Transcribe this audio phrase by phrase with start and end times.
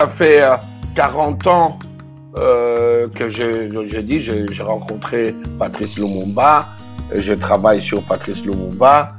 [0.00, 0.42] Ça fait
[0.94, 1.78] 40 ans
[2.38, 6.68] euh, que j'ai dit, j'ai rencontré Patrice Lumumba,
[7.14, 9.10] je travaille sur Patrice Lumumba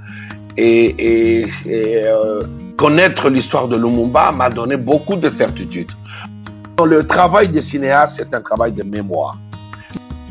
[0.57, 2.41] et, euh,
[2.79, 5.91] connaître l'histoire de Lumumba m'a donné beaucoup de certitudes.
[6.84, 9.38] Le travail des cinéastes, c'est un travail de mémoire.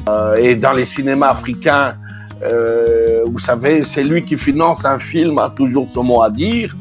[0.09, 1.95] Euh, et dans les cinémas africains,
[2.43, 6.75] euh, vous savez, c'est lui qui finance un film, a toujours son mot à dire.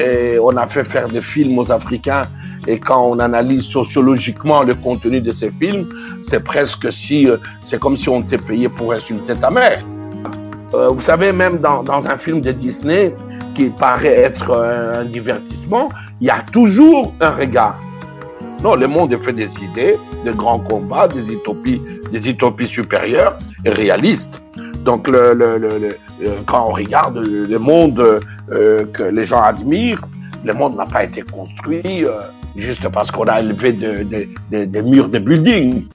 [0.00, 2.24] Et on a fait faire des films aux Africains.
[2.66, 5.88] Et quand on analyse sociologiquement le contenu de ces films,
[6.22, 9.84] c'est presque si, euh, c'est comme si on était payé pour insulter ta mère.
[10.74, 13.14] Euh, vous savez, même dans, un film de Disney
[13.54, 15.88] qui paraît être un, divertissement,
[16.20, 17.78] il y a toujours un regard.
[18.62, 23.38] Non, le monde est fait des idées, de grands combats, des utopies, des utopies supérieures
[23.64, 24.40] et réalistes.
[24.84, 25.08] Donc,
[26.46, 28.20] quand on regarde le monde
[28.52, 30.00] euh, que les gens admirent,
[30.44, 32.04] le monde n'a pas été construit
[32.56, 35.86] juste parce qu'on a élevé des de, de, murs de buildings.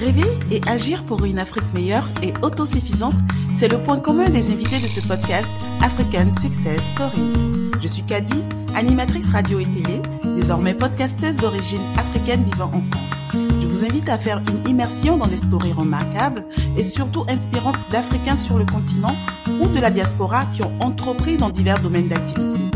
[0.00, 3.16] Rêver et agir pour une Afrique meilleure et autosuffisante,
[3.54, 5.48] c'est le point commun des invités de ce podcast
[5.82, 7.70] African Success Stories.
[7.80, 8.42] Je suis Kadi,
[8.76, 10.00] animatrice radio et télé,
[10.36, 13.18] désormais podcasteuse d'origine africaine vivant en France.
[13.60, 16.44] Je vous invite à faire une immersion dans des stories remarquables
[16.76, 19.16] et surtout inspirantes d'Africains sur le continent
[19.60, 22.67] ou de la diaspora qui ont entrepris dans divers domaines d'activité.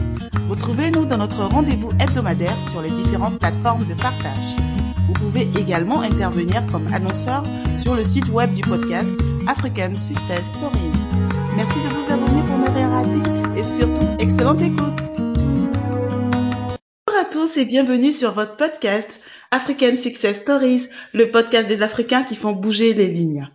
[0.53, 4.55] Retrouvez-nous dans notre rendez-vous hebdomadaire sur les différentes plateformes de partage.
[5.07, 7.43] Vous pouvez également intervenir comme annonceur
[7.79, 9.09] sur le site web du podcast
[9.47, 10.77] African Success Stories.
[11.57, 15.01] Merci de vous abonner pour ne rien rater et surtout, excellente écoute.
[17.07, 19.23] Bonjour à tous et bienvenue sur votre podcast
[19.53, 23.49] African Success Stories, le podcast des Africains qui font bouger les lignes.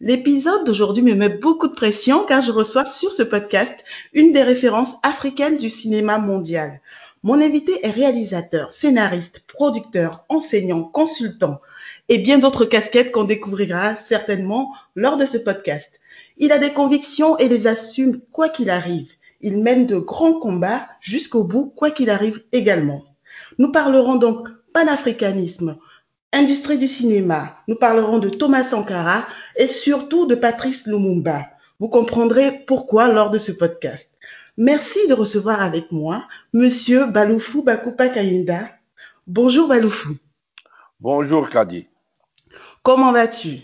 [0.00, 4.44] L'épisode d'aujourd'hui me met beaucoup de pression car je reçois sur ce podcast une des
[4.44, 6.80] références africaines du cinéma mondial.
[7.24, 11.60] Mon invité est réalisateur, scénariste, producteur, enseignant, consultant
[12.08, 15.90] et bien d'autres casquettes qu'on découvrira certainement lors de ce podcast.
[16.36, 19.10] Il a des convictions et les assume quoi qu'il arrive.
[19.40, 23.02] Il mène de grands combats jusqu'au bout quoi qu'il arrive également.
[23.58, 25.76] Nous parlerons donc panafricanisme,
[26.34, 29.24] Industrie du cinéma, nous parlerons de Thomas Sankara
[29.56, 31.46] et surtout de Patrice Lumumba.
[31.80, 34.12] Vous comprendrez pourquoi lors de ce podcast.
[34.58, 38.68] Merci de recevoir avec moi Monsieur Baloufou Bakupa Kayinda.
[39.26, 40.16] Bonjour Baloufou.
[41.00, 41.88] Bonjour Kadi.
[42.82, 43.60] Comment vas-tu?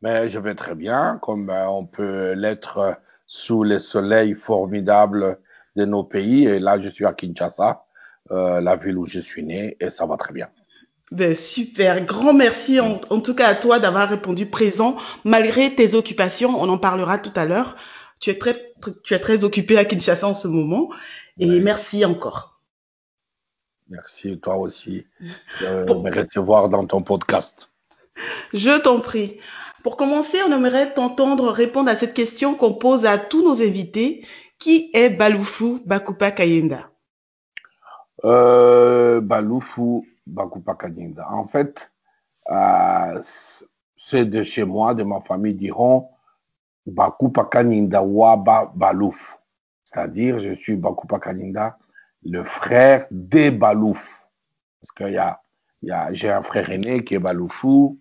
[0.00, 5.38] Mais Je vais très bien, comme euh, on peut l'être sous les soleils formidables
[5.76, 6.46] de nos pays.
[6.46, 7.84] Et là, je suis à Kinshasa,
[8.30, 10.48] euh, la ville où je suis né, et ça va très bien.
[11.12, 16.58] Ben, super, grand merci en, tout cas à toi d'avoir répondu présent malgré tes occupations.
[16.58, 17.76] On en parlera tout à l'heure.
[18.18, 20.88] Tu es très, tu es très occupé à Kinshasa en ce moment
[21.38, 22.62] et merci encore.
[23.90, 25.04] Merci toi aussi
[25.60, 27.70] de me recevoir dans ton podcast.
[28.54, 29.38] Je t'en prie.
[29.82, 34.24] Pour commencer, on aimerait t'entendre répondre à cette question qu'on pose à tous nos invités.
[34.58, 36.88] Qui est Baloufou Bakupa Kayenda?
[38.24, 40.76] Euh, Baloufou Bakupa.
[41.30, 41.92] En fait,
[42.50, 43.22] euh,
[43.96, 46.08] ceux de chez moi, de ma famille, diront
[46.86, 49.38] Bakupa Kanyinda Waba Balouf.
[49.84, 51.78] C'est-à-dire, je suis Bakupa Kanyinda,
[52.24, 54.28] le frère des Balouf.
[54.80, 55.40] Parce que y a,
[55.82, 57.98] y a, j'ai un frère aîné qui est Baloufou,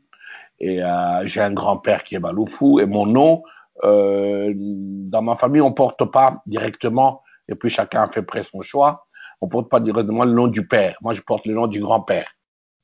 [0.60, 3.44] et euh, j'ai un grand-père qui est Baloufou, et mon nom,
[3.84, 9.08] euh, dans ma famille, on porte pas directement, et puis chacun fait près son choix
[9.41, 10.97] on porte pas directement le nom du père.
[11.02, 12.31] Moi, je porte le nom du grand-père,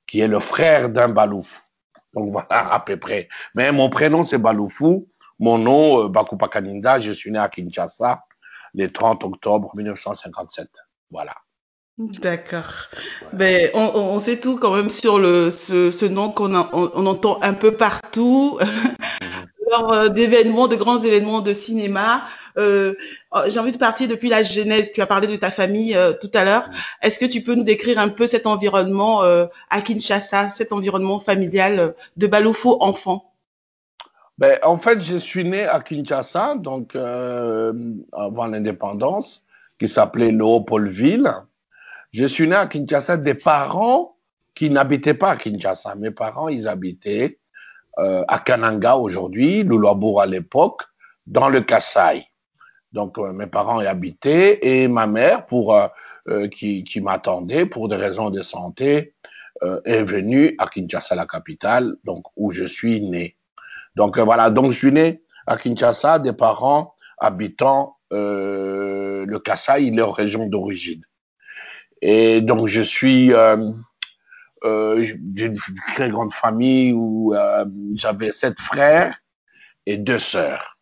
[0.08, 1.64] qui est le frère d'un Balouf.
[2.14, 3.30] Donc voilà, à peu près.
[3.54, 5.08] Mais mon prénom, c'est Baloufou.
[5.40, 7.00] Mon nom, euh, Bakupa Kaninda.
[7.00, 8.24] Je suis né à Kinshasa
[8.74, 10.68] le 30 octobre 1957.
[11.12, 11.34] Voilà.
[11.98, 12.90] D'accord.
[13.34, 17.06] Ben, on, on, sait tout quand même sur le, ce, ce nom qu'on on, on,
[17.08, 19.48] entend un peu partout mhm.
[19.72, 22.24] lors euh, d'événements, de grands événements de cinéma.
[22.58, 22.96] Euh,
[23.32, 24.92] oh, j'ai envie de partir depuis la genèse.
[24.92, 26.70] Tu as parlé de ta famille euh, tout à l'heure.
[27.02, 31.20] Est-ce que tu peux nous décrire un peu cet environnement euh, à Kinshasa, cet environnement
[31.20, 33.34] familial de Baloufou enfant?
[34.38, 39.44] Ben, En fait, je suis né à Kinshasa, donc avant l'indépendance,
[39.80, 41.32] qui s'appelait Léopoldville.
[42.12, 44.16] Je suis né à Kinshasa des parents
[44.56, 45.96] qui n'habitaient pas à Kinshasa.
[45.96, 47.40] Mes parents, ils habitaient
[47.98, 50.84] à Kananga aujourd'hui, Lulabour à l'époque,
[51.26, 52.28] dans le Kassai.
[52.94, 55.88] Donc euh, mes parents y habitaient et ma mère, pour euh,
[56.30, 59.14] euh, qui, qui m'attendait pour des raisons de santé,
[59.86, 63.38] est venue à Kinshasa, la capitale, donc où je suis né.
[63.96, 70.46] Donc voilà, donc je suis né à Kinshasa, des parents habitant le Kassai, leur région
[70.46, 71.02] d'origine.
[72.04, 73.34] Et donc, je suis
[74.64, 75.58] d'une
[75.88, 77.34] très grande famille où
[77.96, 79.18] j'avais sept frères
[79.88, 80.77] et deux sœurs.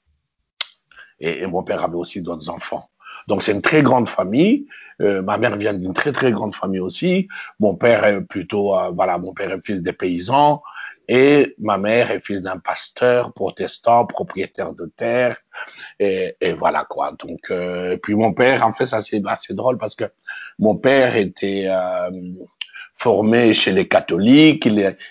[1.19, 2.89] Et, et mon père avait aussi d'autres enfants.
[3.27, 4.67] Donc, c'est une très grande famille.
[5.01, 7.27] Euh, ma mère vient d'une très, très grande famille aussi.
[7.59, 10.61] Mon père est plutôt, euh, voilà, mon père est fils des paysans.
[11.07, 15.37] Et ma mère est fils d'un pasteur protestant, propriétaire de terre.
[15.99, 17.13] Et, et voilà quoi.
[17.19, 20.05] Donc, euh, et puis mon père, en fait, ça c'est assez drôle parce que
[20.57, 22.09] mon père était euh,
[22.97, 24.65] formé chez les catholiques.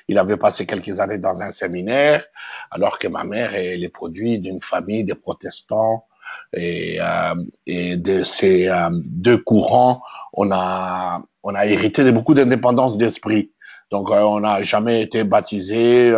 [0.09, 2.25] Il, avait passé quelques années dans un séminaire,
[2.71, 6.07] alors que ma mère est le produit d'une famille de protestants.
[6.53, 7.35] Et, euh,
[7.67, 10.03] de ces euh, deux courants,
[10.33, 13.53] on a, on a hérité de beaucoup d'indépendance d'esprit.
[13.91, 16.13] Donc, euh, on n'a jamais été baptisé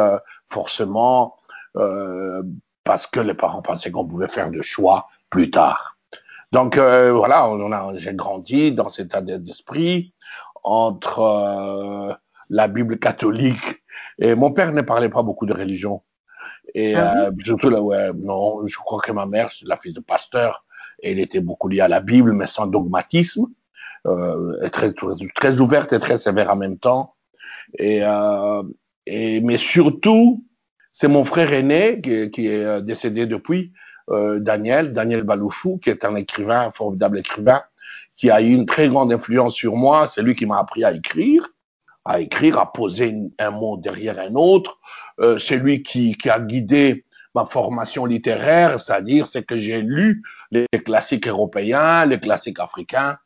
[0.49, 1.37] forcément
[2.85, 5.99] parce que les parents pensaient qu'on pouvait faire de choix plus tard.
[6.53, 10.15] Donc, voilà, on j'ai grandi dans cet état d'esprit
[10.67, 12.13] entre euh,
[12.51, 13.83] la Bible catholique
[14.19, 16.03] et mon père ne parlait pas beaucoup de religion.
[16.75, 17.21] Et Ah oui?
[17.25, 20.65] euh, surtout là, ouais, non, je crois que ma mère, la fille de pasteur,
[21.01, 23.47] et elle était beaucoup liée à la Bible, mais sans dogmatisme,
[24.07, 27.15] euh, et très, très ouverte et très sévère en même temps.
[27.79, 28.63] Et, euh,
[29.07, 30.45] et mais surtout,
[30.91, 33.73] c'est mon frère aîné qui, qui est décédé depuis,
[34.09, 37.63] Daniel, Daniel Baloufou, qui est un écrivain, un formidable écrivain,
[38.17, 40.07] qui a eu une très grande influence sur moi.
[40.09, 41.49] C'est lui qui m'a appris à écrire,
[42.05, 44.79] à écrire, à poser un mot derrière un autre.
[45.21, 47.05] Euh, c'est lui qui, qui a guidé
[47.35, 53.19] ma formation littéraire, c'est-à-dire c'est que j'ai lu les classiques européens, les classiques africains,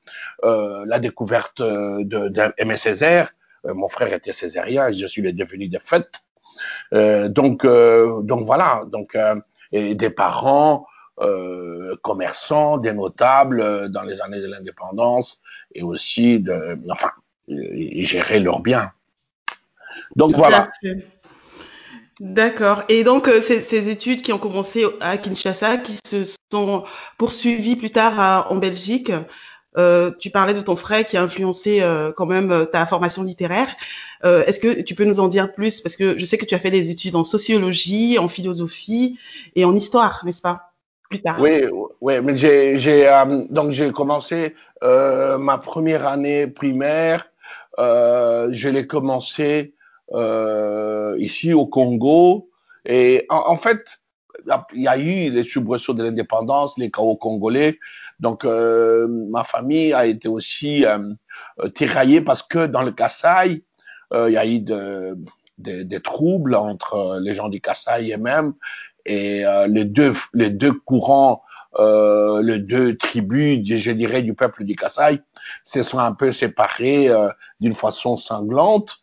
[0.45, 3.31] euh, la découverte euh, de, de Césaire.
[3.67, 6.09] Euh, mon frère était césarien et je suis le devenu de fait.
[6.93, 9.17] Euh, donc, euh, donc voilà, donc
[9.73, 10.87] et des parents
[11.19, 15.41] euh, commerçants, des notables euh, dans les années de l'indépendance
[15.75, 17.11] et aussi de, enfin,
[17.49, 18.93] géraient leurs biens.
[20.17, 20.71] Donc Tout voilà.
[22.21, 22.83] D'accord.
[22.89, 26.85] Et donc, euh, ces, ces études qui ont commencé à Kinshasa, qui se sont
[27.17, 29.11] poursuivies plus tard à- en Belgique,
[29.79, 33.69] euh, tu parlais de ton frère qui a influencé euh, quand même ta formation littéraire.
[34.23, 35.81] Est-ce que tu peux nous en dire plus?
[35.81, 39.19] Parce que je sais que tu as fait des études en sociologie, en philosophie
[39.57, 40.70] et en histoire, n'est-ce pas?
[41.11, 41.21] Plus.
[42.01, 44.55] Oui, mais j'ai, euh, donc j'ai commencé
[44.85, 47.27] euh, ma première année primaire.
[47.79, 49.75] Euh, je l'ai commencé
[51.19, 52.49] ici au Congo.
[52.87, 54.01] Et en, fait,
[54.75, 57.79] il y a eu les soubresauts de l'indépendance, les chaos congolais.
[58.21, 60.85] Donc, ma famille a été aussi
[61.75, 62.93] tiraillée parce que dans le
[64.12, 65.17] euh, il y a eu de,
[65.59, 68.55] de- des troubles entre les gens du Kasaï et même
[69.06, 71.43] et euh, les deux les deux courants
[71.79, 75.20] euh, les deux tribus je dirais du peuple du Kasaï
[75.64, 77.29] se sont un peu séparés euh,
[77.61, 78.99] d'une façon sanglante.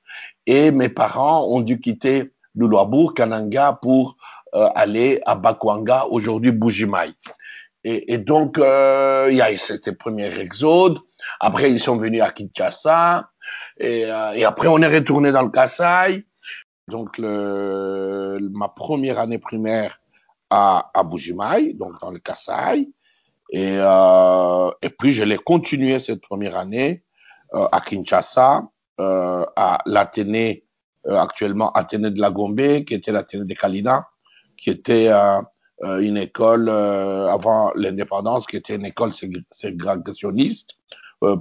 [0.46, 4.18] Et mes parents ont dû quitter Luluabourg Kananga pour
[4.54, 7.14] aller à Bakwanga aujourd'hui Bujimaï
[7.88, 10.98] et, donc euh, il y a eu cet premier exode.
[11.40, 13.30] Après ils sont venus à Kinshasa.
[13.80, 14.06] Et,
[14.44, 16.26] après on est retourné dans le Kasaï
[16.88, 20.00] donc le, ma première année primaire
[20.50, 22.90] à, à Bujimaï, donc dans le Kasaï.
[23.52, 27.04] Et, euh, et puis je l'ai continué cette première année
[27.54, 28.64] euh, à Kinshasa,
[29.00, 30.66] euh, à l'Athénée,
[31.08, 34.08] euh, actuellement Athénée de la Gombe, qui était l'Athénée de Kalina,
[34.58, 35.42] qui était euh,
[35.84, 40.76] euh, une école avant l'indépendance, qui était une école ségr- ségrégationniste,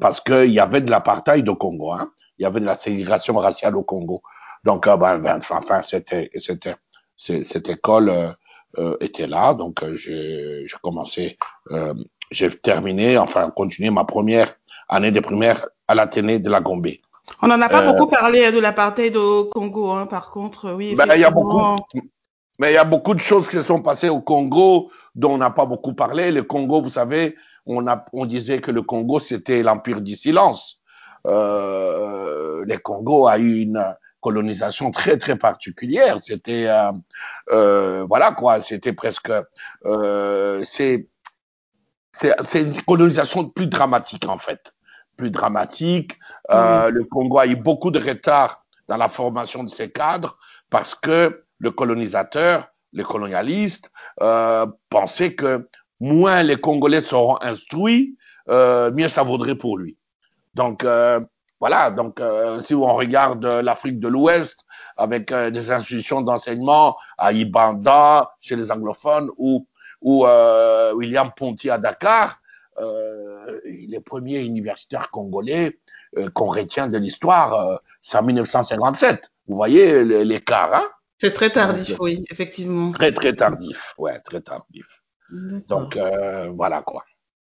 [0.00, 2.10] parce qu'il y avait de l'apartheid au Congo, hein.
[2.38, 4.22] il y avait de la ségrégation raciale au Congo.
[4.66, 6.74] Donc, euh, ben, ben, enfin, c'était, c'était,
[7.16, 8.32] cette école euh,
[8.78, 9.54] euh, était là.
[9.54, 11.38] Donc, euh, j'ai commencé,
[12.32, 14.56] j'ai terminé, enfin, continué ma première
[14.88, 16.88] année de primaire à l'Athénée de la Gombe.
[17.42, 21.06] On n'en a pas beaucoup parlé de l'apartheid au Congo, hein, par contre, oui, Ben,
[21.14, 21.76] il y a beaucoup,
[22.58, 25.38] mais il y a beaucoup de choses qui se sont passées au Congo dont on
[25.38, 26.30] n'a pas beaucoup parlé.
[26.30, 30.80] Le Congo, vous savez, on, a, on disait que le Congo, c'était l'empire du silence.
[31.26, 33.82] Euh, le Congo a eu une
[34.26, 36.20] colonisation très, très particulière.
[36.20, 36.90] C'était, euh,
[37.52, 39.30] euh, voilà quoi, c'était presque,
[39.84, 41.08] euh, c'est,
[42.12, 44.74] c'est une colonisation plus dramatique en fait,
[45.16, 46.18] plus dramatique.
[46.48, 50.38] Le Congo a eu beaucoup de retard dans la formation de ses cadres
[50.70, 53.92] parce que le colonisateur, les colonialistes,
[54.88, 55.68] pensaient que
[56.00, 58.16] moins les Congolais seront instruits,
[58.48, 59.96] mieux ça vaudrait pour lui.
[60.54, 60.84] Donc
[61.60, 64.60] voilà, donc euh, si on regarde l'Afrique de l'Ouest
[64.96, 69.66] avec euh, des institutions d'enseignement à Ibanda chez les anglophones ou
[70.02, 72.38] ou euh, William Ponty à Dakar,
[72.78, 75.78] euh, les premiers universitaires congolais
[76.34, 79.32] qu'on retient de l'histoire, c'est en 1957.
[79.48, 80.88] Vous voyez l'écart, hein?
[81.18, 82.92] C'est très tardif, oui, effectivement.
[82.92, 85.02] Très, très tardif, ouais, très tardif.
[85.30, 85.98] Donc,
[86.54, 87.04] voilà quoi.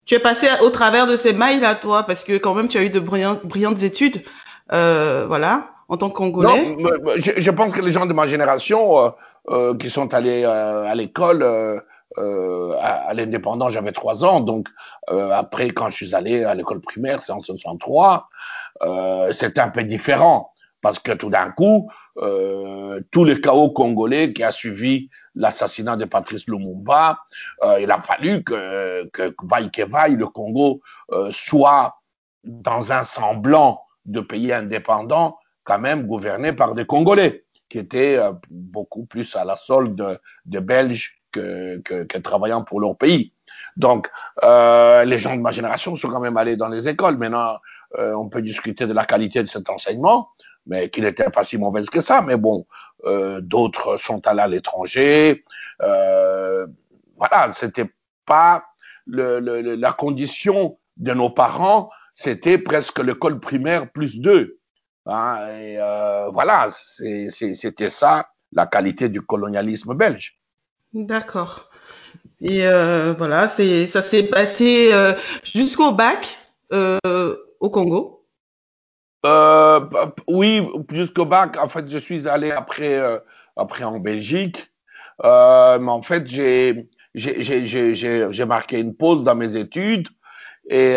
[0.04, 2.78] Tu es passé au travers de ces mailles là, toi, parce que quand même tu
[2.78, 4.23] as eu de brillantes, études,
[4.68, 6.76] voilà, en tant que Congolais.
[6.76, 9.12] Non, je, pense que les gens de ma génération
[9.50, 11.42] euh, qui sont allés euh, à l'école.
[11.42, 11.80] Euh,
[12.78, 14.40] à, à l'indépendance, j'avais trois ans.
[14.40, 14.68] Donc,
[15.09, 18.28] après, quand je suis allé à l'école primaire, c'est en 63,
[19.32, 20.52] c'était un peu différent.
[20.82, 26.47] Parce que tout d'un coup, tout le chaos congolais qui a suivi l'assassinat de Patrice
[26.47, 27.19] Lumumba,
[27.81, 30.81] il a fallu que, que vaille que vaille, le Congo
[31.31, 31.97] soit
[32.45, 38.33] dans un semblant de pays indépendant, quand même gouverné par des Congolais qui étaient euh,
[38.51, 43.33] beaucoup plus à la solde de, Belges que, travaillant pour leur pays.
[43.77, 44.11] Donc,
[44.43, 47.17] euh, les gens de ma génération sont quand même allés dans les écoles.
[47.17, 47.57] Maintenant,
[47.99, 50.29] euh, on peut discuter de la qualité de cet enseignement,
[50.67, 52.21] mais qui n'était pas si mauvaise que ça.
[52.21, 52.91] Mais bon, euh,
[53.40, 55.44] d'autres sont allés à l'étranger.
[55.82, 56.66] Euh,
[57.16, 57.90] voilà, c'était
[58.26, 58.64] pas
[59.06, 64.59] la condition de nos parents, c'était presque l'école primaire plus deux.
[65.06, 70.38] Hein, euh, voilà, c'était ça la qualité du colonialisme belge.
[70.92, 71.71] D'accord.
[72.40, 76.37] Et euh, voilà, ça s'est passé euh, jusqu'au bac
[76.73, 76.99] euh,
[77.61, 78.22] au Congo.
[79.25, 79.81] Euh,
[80.29, 81.57] oui, jusqu'au bac.
[81.59, 83.19] En fait, je suis allé après euh,
[83.57, 84.71] après en Belgique.
[85.23, 90.09] mais en fait, j'ai j'ai marqué une pause dans mes études
[90.69, 90.97] et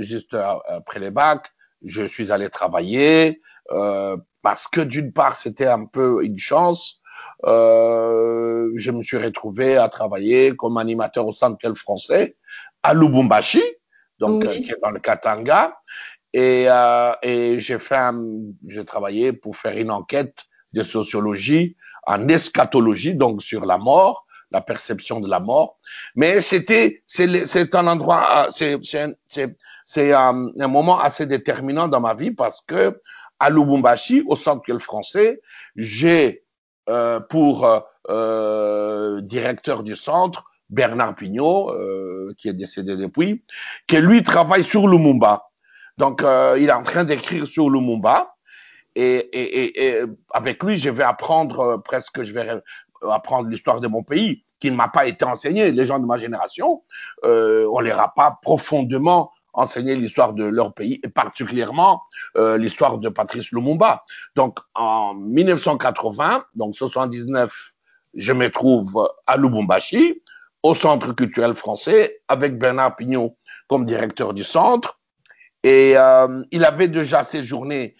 [0.00, 1.50] juste après les bacs
[1.82, 3.40] je suis allé travailler
[3.72, 7.00] euh, parce que d'une part c'était un peu une chance.
[7.44, 12.36] Euh, je me suis retrouvé à travailler comme animateur au Centre français
[12.82, 13.62] à Lubumbashi,
[14.18, 14.62] donc oui.
[14.62, 15.79] qui est dans le Katanga,
[16.32, 18.12] et, euh, et j'ai fait,
[18.66, 24.60] j'ai travaillé pour faire une enquête de sociologie en eschatologie, donc sur la mort, la
[24.60, 25.78] perception de la mort.
[26.14, 28.78] Mais c'était, c'est un endroit, c'est
[29.84, 33.00] c'est un, un, moment assez déterminant dans ma vie parce que
[33.40, 35.40] à Lubumbashi, au Centre français,
[35.74, 36.44] j'ai
[36.88, 37.66] euh, pour
[38.08, 43.44] euh, directeur du centre Bernard Pignot, euh, qui est décédé depuis,
[43.86, 45.49] qui lui travaille sur Lumumba.
[46.00, 48.34] Donc, euh, il est en train d'écrire sur Lumumba.
[48.96, 50.02] Et, et,
[50.32, 52.62] avec lui, je vais apprendre presque, je vais
[53.08, 55.70] apprendre l'histoire de mon pays, qui ne m'a pas été enseignée.
[55.70, 56.82] Les gens de ma génération,
[57.24, 62.02] euh, on les a pas profondément enseigner l'histoire de leur pays et particulièrement
[62.38, 64.04] euh, l'histoire de Patrice Lumumba.
[64.36, 67.52] Donc en 1980, donc 79,
[68.14, 70.22] je me trouve à Lubumbashi,
[70.62, 73.36] au Centre culturel français, avec Bernard Pignon
[73.68, 74.99] comme directeur du centre.
[75.62, 77.96] Et euh, il avait déjà séjourné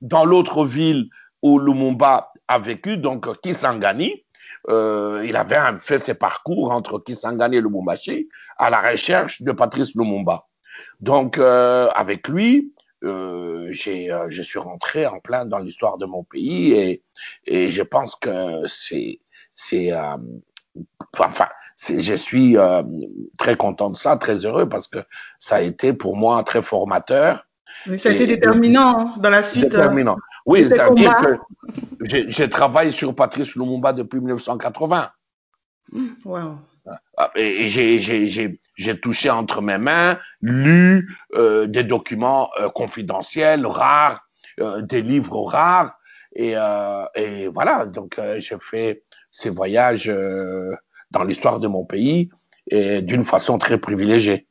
[0.00, 1.08] dans l'autre ville
[1.42, 4.24] où Lumumba a vécu, donc Kisangani.
[4.68, 8.28] Euh, il avait fait ses parcours entre Kisangani et Lubumbashi
[8.58, 10.46] à la recherche de Patrice Lumumba.
[11.00, 12.72] Donc, euh, avec lui,
[13.04, 17.02] euh, euh, je suis rentré en plein dans l'histoire de mon pays et,
[17.46, 19.20] et je pense que c'est,
[19.54, 20.16] c'est, euh,
[21.18, 22.82] enfin, je suis euh,
[23.38, 24.98] très content de ça, très heureux parce que
[25.38, 27.46] ça a été pour moi très formateur.
[27.86, 29.64] Mais ça a été déterminant dans la suite.
[29.64, 30.16] Déterminant.
[30.46, 31.38] Oui, c'est-à-dire que
[32.02, 35.10] j'ai, j'ai travaillé sur Patrice Lumumba depuis 1980.
[36.24, 36.58] Wow.
[37.36, 44.26] Et j'ai touché entre mes mains, lu euh, des documents euh, confidentiels, rares,
[44.60, 45.96] euh, des livres rares.
[46.34, 50.74] Et, euh, et voilà, donc euh, j'ai fait ces voyages euh,
[51.12, 52.30] dans l'histoire de mon pays
[52.70, 54.46] et d'une façon très privilégiée.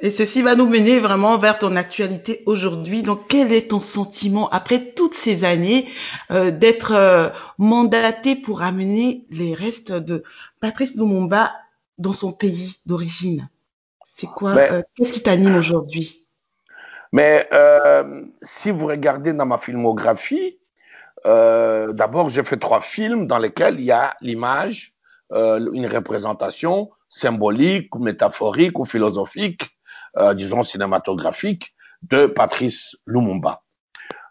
[0.00, 3.02] Et ceci va nous mener vraiment vers ton actualité aujourd'hui.
[3.02, 5.88] Donc, quel est ton sentiment après toutes ces années
[6.30, 10.22] euh, d'être euh, mandaté pour amener les restes de
[10.60, 11.50] Patrice Lumumba
[11.96, 13.48] dans son pays d'origine?
[14.04, 16.26] C'est quoi Mais- euh, Qu'est-ce qui t'anime aujourd'hui?
[17.12, 17.48] Mais
[18.42, 20.58] si vous regardez dans ma filmographie,
[21.24, 24.95] d'abord j'ai fait trois films dans lesquels il y a l'image,
[25.32, 29.70] euh, une représentation symbolique, métaphorique ou philosophique,
[30.16, 33.62] euh, disons cinématographique, de Patrice Lumumba.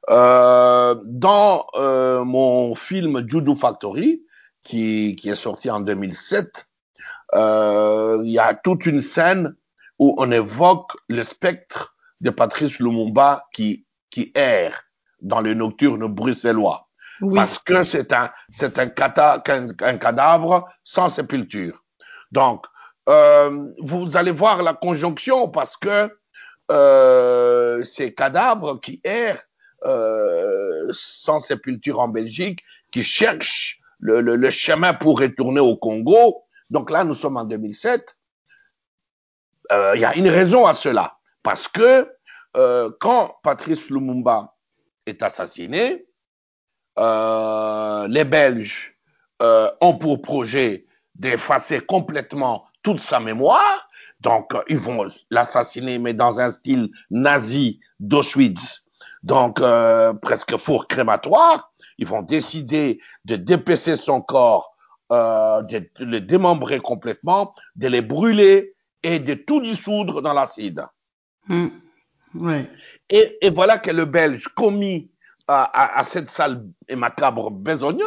[0.10, 4.22] Euh, dans euh, mon film Judo Factory,
[4.62, 6.68] qui, qui est sorti en 2007,
[7.34, 9.56] euh, il y a toute une scène
[9.98, 14.84] où on évoque le spectre de Patrice Lumumba qui, qui erre
[15.22, 16.85] dans le nocturne bruxellois.
[17.34, 21.84] Parce que c'est un, c'est un, cadavre sans sépulture.
[22.32, 22.66] Donc,
[23.08, 26.10] euh, vous allez voir la conjonction parce que
[26.72, 29.44] euh, ces cadavres qui errent
[29.86, 36.44] euh, sans sépulture en Belgique, qui cherchent le, le, le, chemin pour retourner au Congo.
[36.70, 38.18] Donc là, nous sommes en 2007.
[39.72, 41.18] Euh, Il y a une raison à cela.
[41.44, 42.10] Parce que
[43.02, 44.56] quand Patrice Lumumba
[45.06, 46.05] est assassiné,
[46.98, 48.96] euh, les Belges
[49.42, 50.86] euh, ont pour projet
[51.16, 53.90] d'effacer complètement toute sa mémoire.
[54.22, 58.86] Donc, ils vont l'assassiner, mais dans un style nazi d'Auschwitz,
[59.24, 61.72] donc euh, presque four crématoire.
[61.98, 64.76] Ils vont décider de dépecer son corps,
[65.12, 68.74] euh, de, de, le démembrer complètement, de les brûler
[69.04, 70.86] et de tout dissoudre dans l'acide.
[71.48, 71.68] Mmh.
[72.36, 72.70] Ouais.
[73.10, 75.10] Et, et, voilà que le Belge commis
[75.48, 78.04] à, cette sale et macabre besogne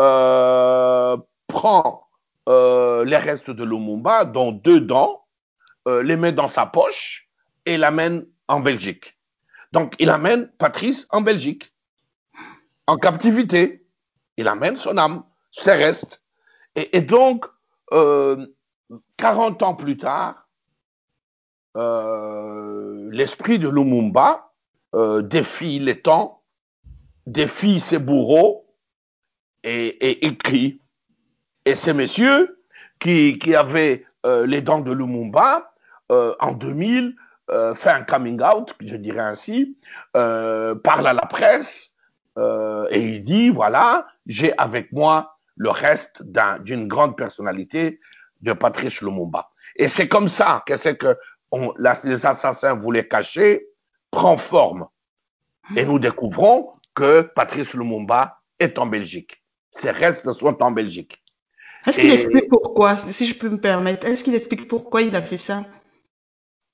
[0.00, 1.16] euh,
[1.46, 2.06] prend
[2.48, 5.24] euh, les restes de Lumumba, dont deux dents,
[5.88, 7.28] euh, les met dans sa poche
[7.64, 9.18] et l'amène en Belgique.
[9.72, 11.72] Donc, il amène Patrice en Belgique,
[12.86, 13.86] en captivité.
[14.36, 16.22] Il amène son âme, ses restes.
[16.76, 17.46] Et, donc,
[17.92, 18.46] euh,
[19.16, 20.46] 40 ans plus tard,
[21.74, 24.52] l'esprit de Lumumba
[25.22, 26.42] défie les temps,
[27.26, 28.66] défie ses bourreaux
[29.64, 30.80] et, et écrit.
[31.64, 32.56] Et ces messieurs
[33.00, 35.72] qui, avaient euh, les dents de Lumumba,
[36.12, 37.14] euh, en 2000,
[37.50, 39.76] euh, fait un coming out, je dirais ainsi,
[40.12, 41.92] parle à la presse
[42.38, 47.98] et il dit, voilà, j'ai avec moi le reste d'une un, grande personnalité
[48.42, 49.50] de Patrice Lumumba.
[49.76, 51.16] Et c'est comme ça que c'est que
[52.04, 53.66] les assassins voulaient cacher,
[54.10, 54.86] prend forme.
[55.76, 59.44] Et nous découvrons que Patrice Lumumba est en Belgique.
[59.70, 61.22] Ses restes sont en Belgique.
[61.86, 65.22] Est-ce qu'il explique pourquoi, si je peux me permettre, est-ce qu'il explique pourquoi il a
[65.22, 65.64] fait ça?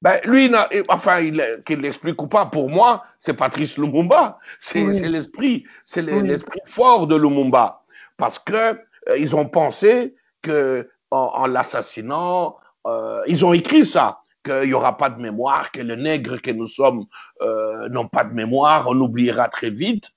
[0.00, 0.50] Ben, lui,
[0.88, 1.30] enfin,
[1.66, 4.38] qu'il l'explique ou pas, pour moi, c'est Patrice Lumumba.
[4.58, 4.98] C'est oui.
[5.00, 6.72] l'esprit, c'est l'esprit oui.
[6.72, 7.82] fort de Lumumba.
[8.16, 14.22] Parce que euh, ils ont pensé que en, en l'assassinant, euh, ils ont écrit ça,
[14.44, 17.04] qu'il n'y aura pas de mémoire, que les nègres que nous sommes
[17.42, 20.10] euh, n'ont pas de mémoire, on oubliera très vite.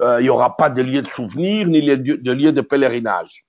[0.00, 3.44] Euh, il n'y aura pas de lieu de souvenir, ni de lieu de pèlerinage.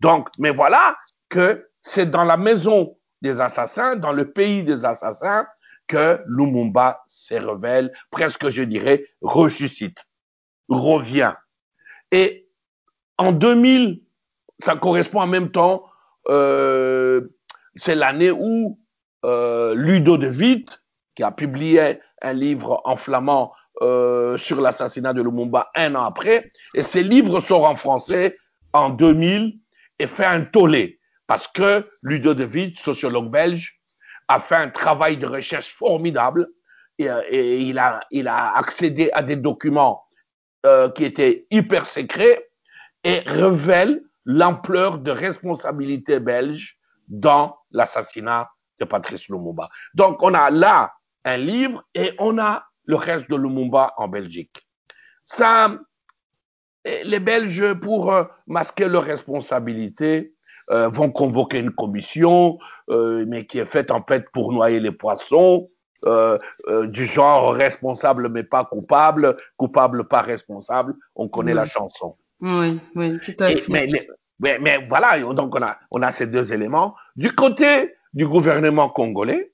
[0.00, 0.96] Donc, mais voilà
[1.28, 5.46] que c'est dans la maison des assassins, dans le pays des assassins,
[5.88, 9.98] que Lumumba se révèle, presque je dirais, ressuscite,
[10.68, 11.34] revient.
[12.10, 12.48] Et
[13.18, 14.00] en 2000,
[14.58, 15.84] ça correspond en même temps,
[16.28, 17.28] euh,
[17.76, 18.78] c'est l'année où
[19.24, 20.82] euh, Ludo de Witt,
[21.14, 23.52] qui a publié un livre en flamand
[23.82, 28.38] euh, sur l'assassinat de Lumumba un an après, et ces livres sortent en français
[28.72, 29.58] en 2000
[29.98, 33.80] et fait un tollé parce que Ludo de Witt, sociologue belge,
[34.28, 36.48] a fait un travail de recherche formidable
[36.98, 37.22] et, a,
[38.10, 40.04] il, a, accédé à des documents
[40.66, 42.48] euh, qui étaient hyper secrets
[43.02, 49.68] et révèle l'ampleur de responsabilité belge dans l'assassinat de Patrice Lumumba.
[49.94, 50.92] Donc on a là
[51.24, 54.66] un livre et on a le reste de Lumumba en Belgique.
[55.24, 55.78] Ça,
[56.84, 60.34] les Belges, pour euh, masquer leur responsabilité,
[60.70, 64.92] euh, vont convoquer une commission, euh, mais qui est faite en fait pour noyer les
[64.92, 65.68] poissons,
[66.06, 66.38] euh,
[66.86, 70.94] du genre responsable mais pas coupable, coupable pas responsable.
[71.16, 71.56] On connaît oui.
[71.56, 72.16] la chanson.
[72.40, 73.62] Oui, oui, tout à fait.
[73.68, 73.88] mais,
[74.40, 76.94] mais, mais, voilà, donc on a, on a ces deux éléments.
[77.16, 79.52] Du côté du gouvernement congolais,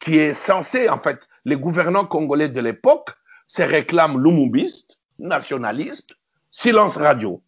[0.00, 3.10] qui est censé, en fait, les gouvernants congolais de l'époque
[3.46, 6.14] se réclament lumumbistes, nationalistes,
[6.50, 7.42] silence radio.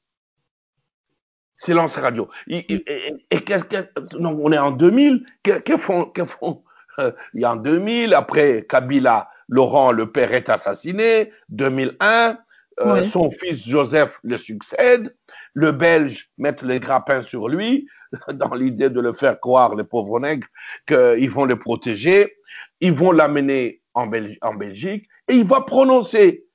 [1.59, 2.29] Silence radio.
[2.49, 3.89] Et, et, et qu'est-ce que.
[4.19, 5.25] On est en 2000.
[5.43, 6.05] Que, que font.
[6.05, 6.63] Que font?
[6.99, 11.33] Euh, il y a en 2000, après Kabila, Laurent, le père, est assassiné.
[11.51, 12.39] 2001,
[12.81, 13.09] euh, oui.
[13.09, 15.15] son fils Joseph le succède.
[15.55, 17.89] Le Belge met les grappins sur lui,
[18.35, 20.47] dans l'idée de le faire croire, les pauvres nègres,
[20.87, 22.37] qu'ils vont le protéger.
[22.81, 26.47] Ils vont l'amener en, Belgi en Belgique et il va prononcer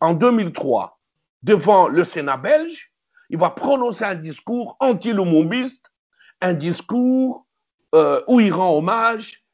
[0.00, 1.00] en 2003
[1.42, 2.88] devant le Sénat belge
[3.30, 5.92] il va prononcer un discours anti-lumumbiste,
[6.40, 7.46] un discours
[7.94, 9.44] euh, où il rend hommage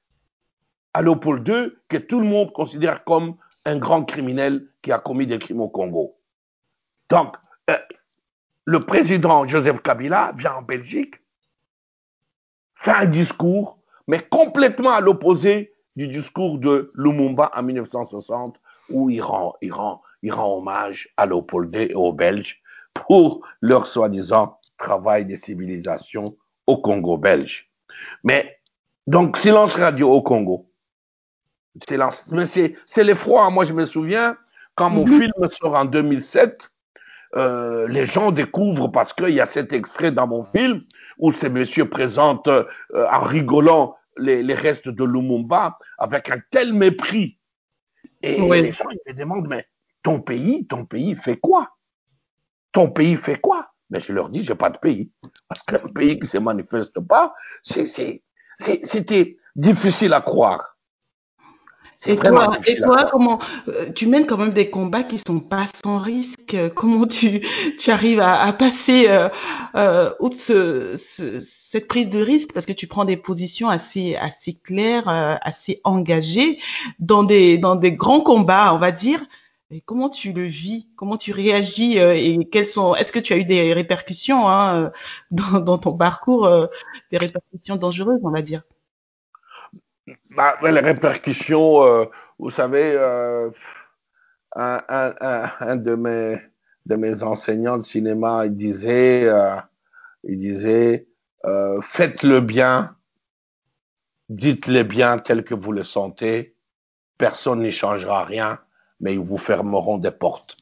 [0.93, 5.27] à Léopold II, que tout le monde considère comme un grand criminel qui a commis
[5.27, 6.17] des crimes au Congo.
[7.11, 7.37] Donc,
[7.71, 7.79] euh,
[8.65, 11.17] le président Joseph Kabila vient en Belgique,
[12.77, 19.21] fait un discours, mais complètement à l'opposé du discours de Lumumba en 1960, où il
[19.21, 22.61] rend, il rend, il rend hommage à Léopold II et aux Belges
[22.93, 27.71] pour leur soi-disant travail de civilisation au Congo belge.
[28.23, 28.59] Mais
[29.07, 30.71] donc silence radio au Congo.
[31.87, 33.51] C'est l'effroi.
[33.51, 34.37] Moi, je me souviens,
[34.77, 35.21] quand mon mhm.
[35.21, 36.71] film sort en 2007,
[37.37, 40.81] euh, les gens découvrent parce qu'il y a cet extrait dans mon film
[41.19, 46.73] où ces messieurs présentent euh, en rigolant les, les, restes de Lumumba avec un tel
[46.73, 47.39] mépris.
[48.23, 49.67] Et les gens ils me demandent, mais
[50.03, 51.69] ton pays, ton pays fait quoi?
[52.73, 53.69] Ton pays fait quoi?
[53.91, 55.11] Mais je leur dis, j'ai pas de pays.
[55.49, 60.74] Parce qu'un pays qui se manifeste pas, c'était difficile à croire.
[62.07, 63.39] Et toi, et toi, comment
[63.69, 66.57] euh, tu mènes quand même des combats qui sont pas sans risque.
[66.75, 67.47] Comment tu,
[67.79, 69.29] tu arrives à, à passer euh,
[69.75, 72.53] euh, outre ce, ce, cette prise de risque?
[72.53, 76.59] Parce que tu prends des positions assez assez claires, euh, assez engagées
[76.99, 79.25] dans des dans des grands combats, on va dire.
[79.71, 80.89] Et comment tu le vis?
[80.97, 84.93] Comment tu réagis Et quelles sont Est-ce que tu as eu des répercussions hein,
[85.31, 86.49] dans, dans ton parcours,
[87.11, 88.63] des répercussions dangereuses, on va dire?
[90.31, 92.05] Bah, les répercussions, euh,
[92.39, 93.51] vous savez, euh,
[94.57, 96.39] un, de, mes,
[96.87, 99.57] de mes enseignants de cinéma, il disait, euh,
[100.25, 101.07] il disait
[101.83, 102.97] faites le bien,
[104.31, 106.57] dites-le bien tel que vous le sentez,
[107.19, 108.59] personne n'y changera rien,
[109.01, 110.57] mais ils vous fermeront des portes.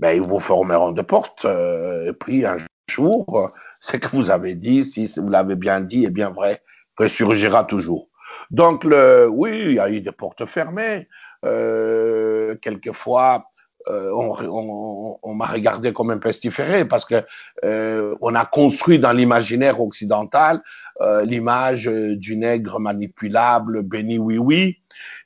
[0.00, 2.56] Ben, ils vous fermeront des portes, et puis un
[2.90, 6.60] jour, ce que vous avez dit, si vous l'avez bien dit et bien vrai,
[6.98, 8.08] ressurgira toujours.
[8.50, 11.08] Donc, le, oui, il y a eu des portes fermées.
[11.44, 13.50] Euh, quelquefois,
[13.88, 17.22] euh, on, m'a regardé comme un pestiféré parce que
[17.64, 20.62] euh, on a construit dans l'imaginaire occidental
[21.02, 24.78] euh, l'image du nègre manipulable, béni oui oui,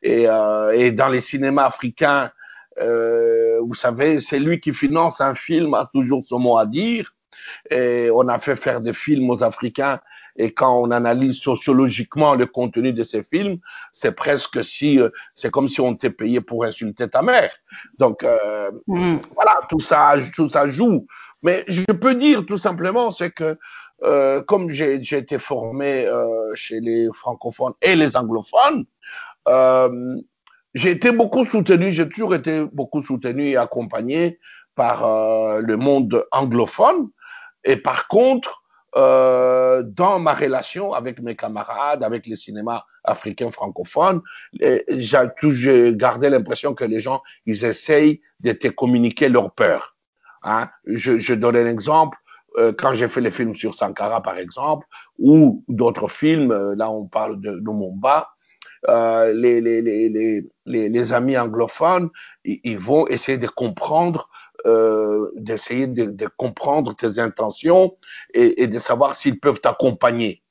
[0.02, 0.24] et,
[0.92, 2.32] dans les cinémas africains,
[2.80, 7.12] vous savez, c'est lui qui finance un film a toujours son mot à dire.
[7.70, 10.00] Et on a fait faire des films aux Africains
[10.38, 13.58] et quand on analyse sociologiquement le contenu de ces films,
[13.92, 17.50] c'est presque si, euh, c'est comme si on t'était payé pour insulter ta mère.
[17.98, 19.16] Donc euh, mm.
[19.34, 21.06] voilà, tout ça, tout ça joue.
[21.42, 23.58] Mais je peux dire tout simplement, c'est que
[24.04, 28.84] euh, comme j'ai été formé euh, chez les francophones et les anglophones,
[30.74, 34.38] j'ai été beaucoup soutenu, j'ai toujours été beaucoup soutenu et accompagné
[34.76, 37.08] par le monde anglophone.
[37.64, 38.62] Et par contre,
[38.96, 44.22] euh, dans ma relation avec mes camarades, avec les cinémas africains francophones,
[44.60, 49.96] j'ai toujours gardé l'impression que les gens, ils essayent de te communiquer leur peur.
[50.42, 50.68] Hein.
[50.86, 52.16] Je, donne un exemple.
[52.56, 54.86] Euh, quand j'ai fait les films sur Sankara, par exemple,
[55.18, 57.60] ou d'autres films, euh, là on parle de
[58.88, 59.60] euh, les,
[60.66, 62.10] les, amis anglophones,
[62.44, 64.30] ils vont essayer de comprendre
[64.66, 67.96] euh, d'essayer de, de, comprendre tes intentions
[68.34, 70.42] et, et de savoir s'ils peuvent t'accompagner.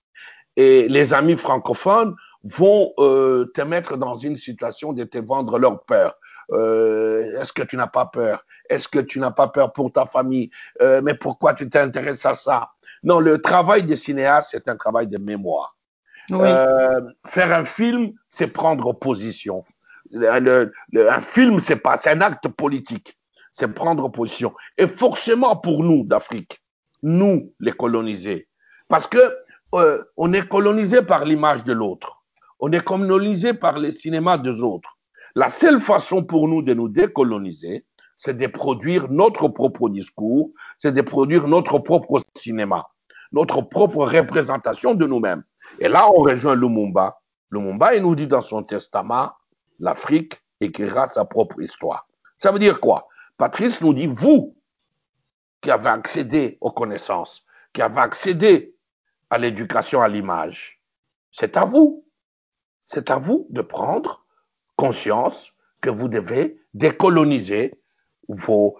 [0.56, 5.84] Et les amis francophones vont euh, te mettre dans une situation de te vendre leur
[5.84, 6.16] peur.
[6.52, 8.46] Euh, Est-ce que tu n'as pas peur?
[8.70, 10.50] Est-ce que tu n'as pas peur pour ta famille?
[10.80, 12.70] Mais pourquoi tu t'intéresses à ça?
[13.04, 15.76] Non, le travail des cinéastes, c'est un travail de mémoire.
[16.30, 16.48] Oui.
[17.28, 19.66] Faire un film, c'est prendre position.
[20.12, 23.18] Le, le, un film, c'est pas, c'est un acte politique
[23.58, 24.54] c'est prendre position.
[24.78, 26.62] Et forcément pour nous d'Afrique,
[27.02, 28.48] nous les colonisés,
[28.88, 29.18] parce que
[29.74, 32.24] euh, on est colonisé par l'image de l'autre,
[32.60, 34.98] on est colonisé par les cinémas des autres.
[35.34, 37.84] La seule façon pour nous de nous décoloniser,
[38.20, 42.88] c'est de produire notre propre discours, c'est de produire notre propre cinéma,
[43.32, 45.44] notre propre représentation de nous-mêmes.
[45.80, 47.20] Et là, on rejoint Lumumba.
[47.50, 49.32] Lumumba, il nous dit dans son testament,
[49.80, 52.08] l'Afrique écrira sa propre histoire.
[52.38, 53.08] Ça veut dire quoi?
[53.38, 54.56] Patrice nous dit, vous
[55.62, 58.76] qui avez accédé aux connaissances, qui avez accédé
[59.30, 60.82] à l'éducation à l'image,
[61.32, 62.06] c'est à vous.
[62.86, 64.26] C'est à vous de prendre
[64.76, 67.80] conscience que vous devez décoloniser
[68.28, 68.78] vos,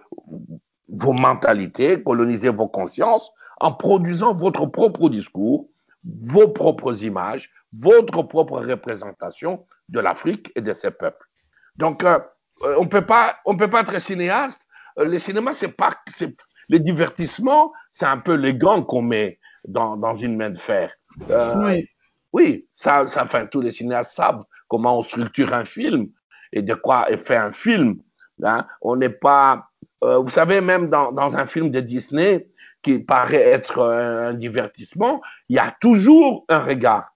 [0.90, 5.70] mentalités, coloniser vos consciences en produisant votre propre discours,
[6.04, 11.28] vos propres images, votre propre représentation de l'Afrique et de ses peuples.
[11.76, 12.20] Donc, euh,
[12.62, 14.62] on peut pas, on peut pas être cinéaste.
[15.00, 16.36] Euh, le cinéma, c'est pas, c'est
[16.70, 20.92] les divertissements, c'est un peu les gants qu'on met dans, dans une main de fer.
[21.30, 21.90] Euh, oui.
[22.34, 26.08] Oui, ça, ça, enfin, tous les cinéastes savent comment on structure un film
[26.52, 28.00] et de quoi est fait un film.
[28.44, 28.68] Hein.
[28.82, 29.70] On n'est pas,
[30.04, 32.48] euh, vous savez, même dans, dans un film de Disney
[32.84, 37.14] qui paraît être un, un divertissement, il y a toujours un regard.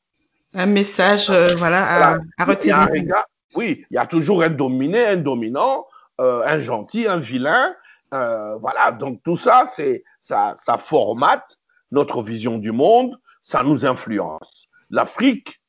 [0.54, 2.23] Un message, euh, voilà, à, voilà.
[2.38, 2.63] à retirer.
[2.63, 5.85] Il y a un regard, oui, il y a toujours un dominé, un dominant,
[6.19, 7.73] euh, un gentil, un vilain.
[8.13, 11.57] Euh, voilà, donc tout ça, c'est ça, ça formate
[11.91, 14.67] notre vision du monde, ça nous influence.
[14.89, 15.61] L'Afrique,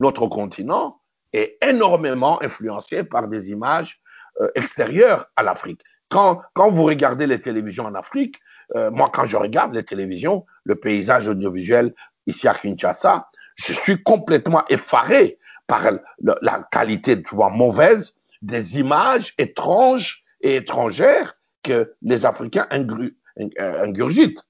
[0.00, 1.00] notre continent,
[1.32, 4.00] est énormément influencé par des images
[4.40, 5.82] euh, extérieures à l'Afrique.
[6.08, 8.36] Quand, quand vous regardez les télévisions en Afrique,
[8.74, 11.94] moi, quand je regarde les télévisions, le paysage audiovisuel
[12.26, 15.88] ici à Kinshasa, je suis complètement effaré par
[16.20, 22.66] la, qualité, tu vois, mauvaise des images étranges et étrangères que les Africains
[23.56, 24.42] ingurgitent.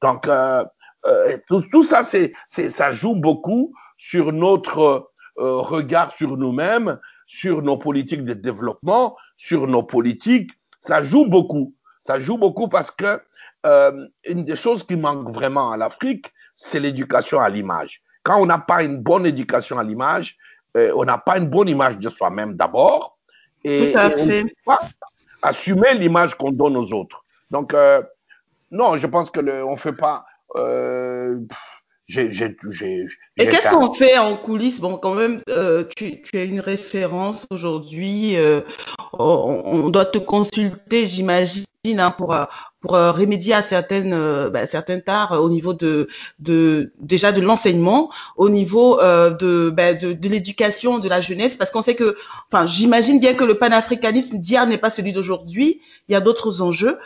[0.00, 0.64] Donc, euh,
[1.06, 7.78] euh, tout, ça, c'est, ça joue beaucoup sur notre euh, regard sur nous-mêmes, sur nos
[7.78, 10.50] politiques de développement, sur nos politiques.
[10.80, 11.74] Ça joue beaucoup.
[12.02, 13.20] Ça joue beaucoup parce que
[13.66, 18.02] euh, une des choses qui manque vraiment à l'Afrique, c'est l'éducation à l'image.
[18.22, 20.36] Quand on n'a pas une bonne éducation à l'image,
[20.76, 23.18] euh, on n'a pas une bonne image de soi-même d'abord.
[23.64, 24.42] Et, Tout à fait.
[24.42, 24.80] on ne pas
[25.42, 27.24] assumer l'image qu'on donne aux autres.
[27.50, 28.02] Donc, euh,
[28.70, 30.24] non, je pense que le, on fait pas.
[30.56, 31.38] Euh,
[32.06, 33.06] j'ai, j'ai, j'ai,
[33.36, 34.80] Et qu'est-ce qu'on fait en coulisses?
[34.80, 38.36] Bon, quand même, euh, tu, tu as une référence aujourd'hui.
[38.36, 38.62] Euh,
[39.12, 42.34] on, on, doit te consulter, j'imagine, hein, pour
[42.80, 47.40] pour euh, remédier à certaines euh, bah, certains tares au niveau de, de déjà de
[47.40, 51.94] l'enseignement, au niveau euh, de, bah, de, de l'éducation de la jeunesse, parce qu'on sait
[51.94, 52.16] que,
[52.50, 55.80] enfin, j'imagine bien que le panafricanisme d'hier n'est pas celui d'aujourd'hui.
[56.08, 56.98] Il y a d'autres enjeux.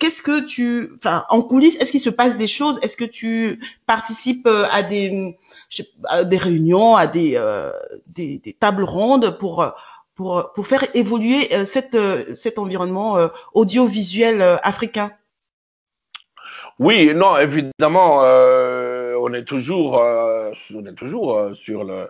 [0.00, 2.78] Qu'est-ce que tu, enfin, en coulisses, est-ce qu'il se passe des choses?
[2.82, 5.36] Est-ce que tu participes à des,
[6.04, 7.72] à des réunions, à des, euh,
[8.06, 9.72] des, des, tables rondes pour
[10.14, 15.12] pour, pour faire évoluer euh, cette, euh, cet environnement euh, audiovisuel africain
[16.78, 22.08] Oui, non, évidemment, euh, on est toujours, euh, on est toujours sur le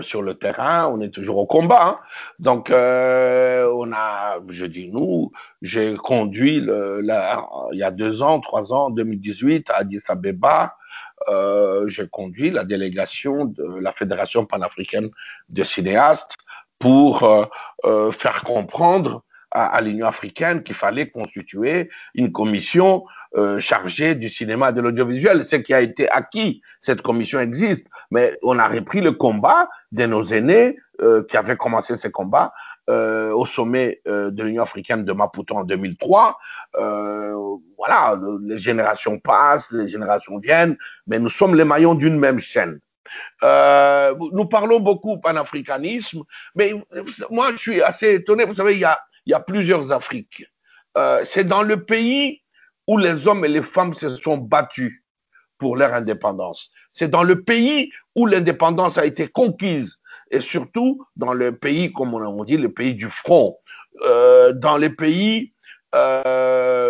[0.00, 1.82] sur le terrain, on est toujours au combat.
[1.82, 1.98] Hein.
[2.40, 5.30] Donc, on a, je dis nous,
[5.62, 10.76] j'ai conduit le, il y a deux ans, trois ans, 2018 à Addis Abeba,
[11.86, 15.10] j'ai conduit la délégation de la Fédération panafricaine
[15.48, 16.36] de cinéastes
[16.78, 17.44] pour euh,
[17.84, 23.04] euh, faire comprendre à, à l'Union africaine qu'il fallait constituer une commission
[23.36, 25.44] euh, chargée du cinéma et de l'audiovisuel.
[25.46, 30.06] Ce qui a été acquis, cette commission existe, mais on a repris le combat de
[30.06, 32.52] nos aînés euh, qui avaient commencé ce combat
[32.88, 36.38] euh, au sommet euh, de l'Union africaine de Maputo en 2003.
[37.76, 42.80] voilà, les générations passent, les générations viennent, mais nous sommes les maillons d'une même chaîne.
[43.42, 46.22] Euh, nous parlons beaucoup panafricanisme,
[46.54, 46.72] mais
[47.30, 48.44] moi, je suis assez étonné.
[48.44, 48.80] Vous savez, il
[49.26, 50.44] y a, plusieurs Afriques.
[50.96, 52.42] Euh, c'est dans le pays
[52.86, 55.04] où les hommes et les femmes se sont battus
[55.58, 56.70] pour leur indépendance.
[56.92, 59.98] C'est dans le pays où l'indépendance a été conquise
[60.30, 63.56] et surtout dans le pays, comme on dit, le pays du front.
[64.02, 65.52] Euh, dans les pays,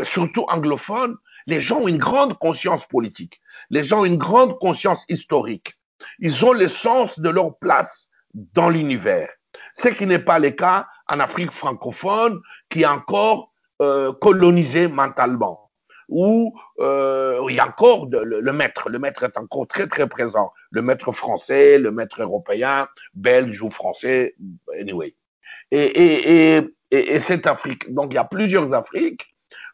[0.04, 3.40] surtout anglophones, les gens ont une grande conscience politique.
[3.70, 5.77] Les gens ont une grande conscience historique.
[6.18, 9.28] Ils ont le sens de leur place dans l'univers.
[9.74, 15.70] Ce qui n'est pas le cas en Afrique francophone, qui est encore euh, colonisée mentalement,
[16.08, 18.88] où euh, il y a encore le, maître.
[18.88, 20.52] Le maître est encore très très présent.
[20.70, 24.34] Le maître français, le maître européen, belge ou français,
[24.78, 25.14] anyway.
[25.70, 29.26] Et, et, et, et, et cette Afrique, donc il y a plusieurs Afriques.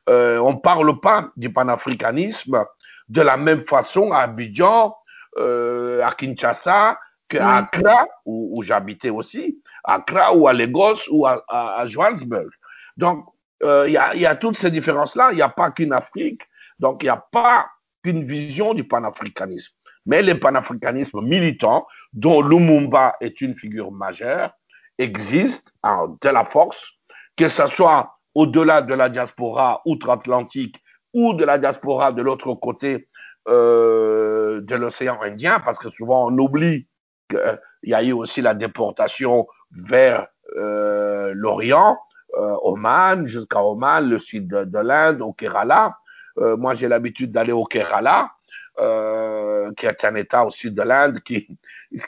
[0.09, 2.65] Euh, on parle pas du panafricanisme
[3.09, 4.95] de la même façon à Abidjan,
[5.39, 11.27] euh, à Kinshasa qu'à Accra, où, où j'habitais aussi, à Accra ou à Lagos ou
[11.27, 12.51] à, à, à Johannesburg.
[12.97, 13.27] Donc,
[13.63, 15.31] euh, il y, a, y, a, toutes ces différences-là.
[15.33, 16.43] Il n'y a pas qu'une Afrique.
[16.79, 17.67] Donc, il n'y a pas
[18.03, 19.73] qu'une vision du panafricanisme.
[20.07, 24.51] Mais le panafricanisme militant, dont Lumumba est une figure majeure,
[24.99, 26.93] existe en, de la force,
[27.37, 30.77] que ce soit au-delà de la diaspora outre-Atlantique
[31.15, 33.09] ou de la diaspora de l'autre côté
[33.49, 36.87] euh, de l'océan Indien, parce que souvent on oublie
[37.31, 40.27] qu'il y a eu aussi la déportation vers
[40.57, 41.99] euh, l'Orient,
[42.37, 45.97] euh, Oman, jusqu'à Oman, le sud de, de l'Inde, au Kerala.
[46.39, 48.31] Euh, moi, j'ai l'habitude d'aller au Kerala,
[48.81, 51.47] euh, qui est un État au sud de l'Inde, qui,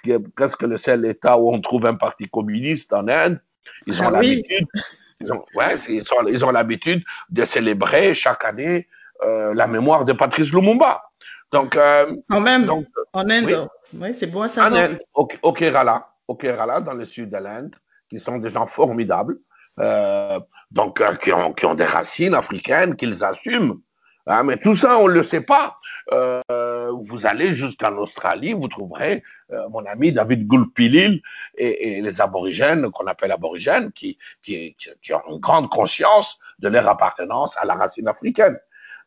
[0.02, 3.40] qui, est presque le seul État où on trouve un parti communiste en Inde.
[3.86, 4.80] Ils ont ah, l'habitude, oui.
[5.20, 8.88] ils ont, ouais, ils, ont l'habitude de célébrer chaque année
[9.22, 11.02] euh, la mémoire de Patrice Lumumba.
[11.52, 14.72] Donc, euh, en donc, en Inde, oui, oui c'est bon à savoir.
[14.72, 17.74] En Inde, au, au, Kerala, au Kerala, dans le sud de l'Inde,
[18.10, 19.38] qui sont des gens formidables,
[19.78, 23.80] euh, donc euh, qui, ont, qui ont des racines africaines, qu'ils assument.
[24.28, 25.78] Hein, mais tout ça, on ne le sait pas.
[26.10, 29.22] Vous allez jusqu'en Australie, vous trouverez
[29.70, 31.22] mon ami David Gulpilil
[31.56, 36.68] et, et les aborigènes, qu'on appelle aborigènes, qui, qui, qui, ont une grande conscience de
[36.68, 38.58] leur appartenance à la racine africaine.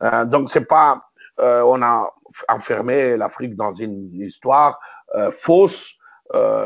[0.03, 1.08] Euh, donc, c'est pas,
[1.39, 2.13] euh, on a
[2.47, 4.79] enfermé l'Afrique dans une histoire
[5.15, 5.95] euh, fausse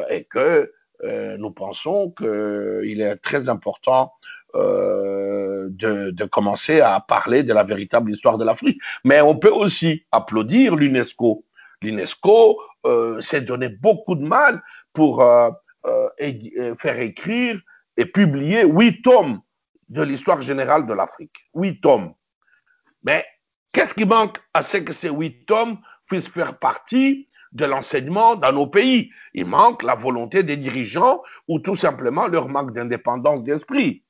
[0.09, 0.69] et que
[1.03, 4.13] euh, nous pensons qu'il est très important
[4.55, 8.79] euh, de, de, commencer à parler de la véritable histoire de l'Afrique.
[9.03, 11.43] Mais on peut aussi applaudir l'UNESCO.
[11.81, 14.61] L'UNESCO euh, s'est donné beaucoup de mal
[14.93, 15.49] pour euh,
[15.85, 17.59] euh, euh, faire écrire
[17.97, 19.41] et publier huit tomes
[19.89, 21.45] de l'histoire générale de l'Afrique.
[21.55, 22.13] Huit tomes.
[23.03, 23.25] Mais
[23.73, 28.53] qu'est-ce qui manque à ce que ces huit tomes puissent faire partie de l'enseignement dans
[28.53, 29.11] nos pays?
[29.33, 34.03] Il manque la volonté des dirigeants ou tout simplement leur manque d'indépendance d'esprit.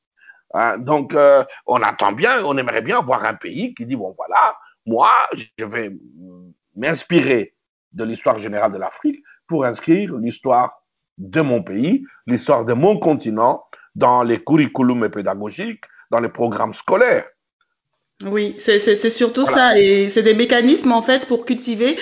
[0.54, 4.14] Hein, donc, euh, on attend bien, on aimerait bien avoir un pays qui dit, bon
[4.16, 5.10] voilà, moi,
[5.58, 5.92] je vais
[6.76, 7.56] m'inspirer
[7.94, 10.84] de l'histoire générale de l'Afrique pour inscrire l'histoire
[11.18, 13.64] de mon pays, l'histoire de mon continent
[13.96, 17.26] dans les curriculums pédagogiques, dans les programmes scolaires.
[18.22, 19.72] Oui, c'est surtout voilà.
[19.72, 19.80] ça.
[19.80, 21.98] Et c'est des mécanismes, en fait, pour cultiver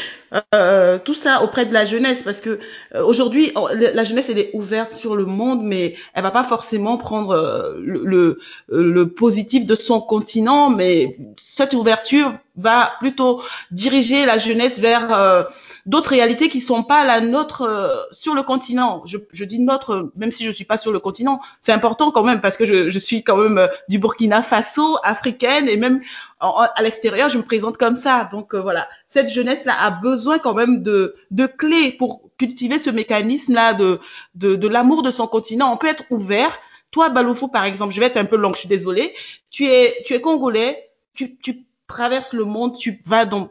[0.53, 2.21] euh, tout ça auprès de la jeunesse.
[2.21, 2.59] Parce que
[2.93, 6.97] euh, aujourd'hui, la jeunesse, elle est ouverte sur le monde, mais elle va pas forcément
[6.97, 10.69] prendre euh, le, le, le, positif de son continent.
[10.69, 15.43] Mais cette ouverture va plutôt diriger la jeunesse vers euh,
[15.85, 19.01] d'autres réalités qui sont pas la nôtre euh, sur le continent.
[19.05, 22.23] Je, je, dis notre, même si je suis pas sur le continent, c'est important quand
[22.23, 26.01] même parce que je, je suis quand même euh, du Burkina Faso, africaine et même
[26.39, 28.27] en, à l'extérieur, je me présente comme ça.
[28.31, 32.89] Donc euh, voilà, cette jeunesse-là a besoin quand même de, de clés pour cultiver ce
[32.89, 33.99] mécanisme-là de,
[34.35, 35.71] de, de l'amour de son continent.
[35.71, 36.57] On peut être ouvert.
[36.91, 39.13] Toi, Baloufou, par exemple, je vais être un peu longue, je suis désolée.
[39.49, 43.49] Tu es, tu es congolais, tu, tu traverses le monde, tu vas dans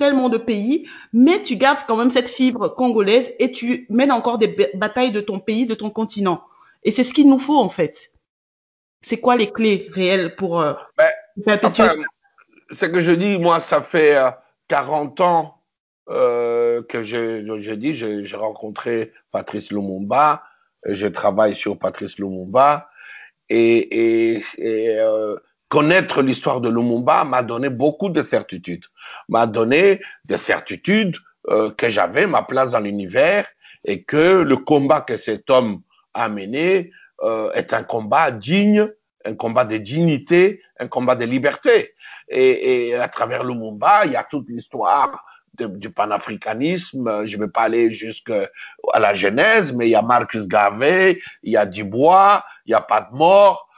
[0.00, 4.38] tellement de pays, mais tu gardes quand même cette fibre congolaise et tu mènes encore
[4.38, 6.42] des batailles de ton pays, de ton continent.
[6.84, 8.10] Et c'est ce qu'il nous faut en fait.
[9.02, 11.10] C'est quoi les clés réelles pour euh, ben,
[11.44, 12.02] perpétuer enfin,
[12.72, 14.30] Ce que je dis, moi, ça fait euh,
[14.68, 15.62] 40 ans
[16.08, 20.42] euh, que je, dis, j'ai rencontré Patrice Lumumba,
[20.86, 22.88] je travaille sur Patrice Lumumba,
[23.50, 25.36] et, et, et euh,
[25.70, 28.84] connaître l'histoire de Lumumba m'a donné beaucoup de certitudes,
[29.28, 31.16] m'a donné des certitudes
[31.48, 33.46] euh, que j'avais ma place dans l'univers
[33.84, 35.80] et que le combat que cet homme
[36.12, 36.90] a mené
[37.22, 38.88] euh, est un combat digne,
[39.24, 41.94] un combat de dignité, un combat de liberté.
[42.28, 45.24] Et, et à travers Lumumba, il y a toute l'histoire
[45.56, 47.26] du panafricanisme.
[47.26, 48.48] Je ne vais pas aller jusqu'à
[48.98, 52.80] la genèse, mais il y a Marcus Garvey, il y a Dubois, il y a
[52.80, 53.69] Pat Mort, euh,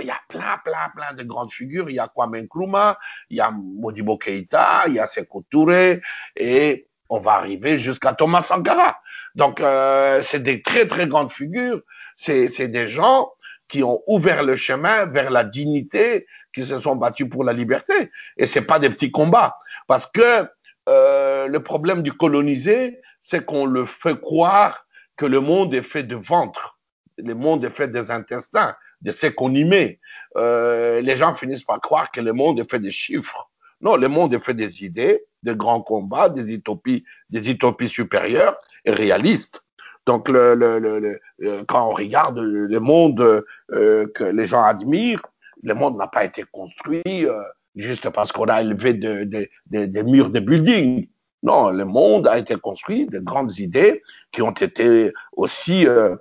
[0.00, 1.88] il y a plein, plein, plein de grandes figures.
[1.90, 2.98] Il y a Kwame Nkrumah,
[3.30, 6.00] il y a Modibo Keïta, il y a Sekou Touré,
[6.36, 8.98] et on va arriver jusqu'à Thomas Sankara.
[9.34, 11.80] Donc, euh, c'est des très, très grandes figures.
[12.16, 13.30] C'est des gens
[13.68, 18.10] qui ont ouvert le chemin vers la dignité, qui se sont battus pour la liberté.
[18.36, 19.56] Et c'est pas des petits combats.
[19.86, 20.48] Parce que
[20.88, 26.02] euh, le problème du colonisé, c'est qu'on le fait croire que le monde est fait
[26.02, 26.78] de ventre,
[27.18, 29.98] le monde est fait des intestins de ce qu'on y met.
[30.36, 33.50] Euh, les gens finissent par croire que le monde est fait de chiffres.
[33.80, 38.56] Non, le monde est fait des idées, de grands combats, des utopies, des utopies supérieures
[38.84, 39.62] et réalistes.
[40.06, 45.22] Donc, le, le, le, quand on regarde le monde euh, que les gens admirent,
[45.62, 47.42] le monde n'a pas été construit euh,
[47.76, 51.08] juste parce qu'on a élevé des de, de, de murs de buildings.
[51.42, 56.16] Non, le monde a été construit de grandes idées qui ont été aussi euh, euh,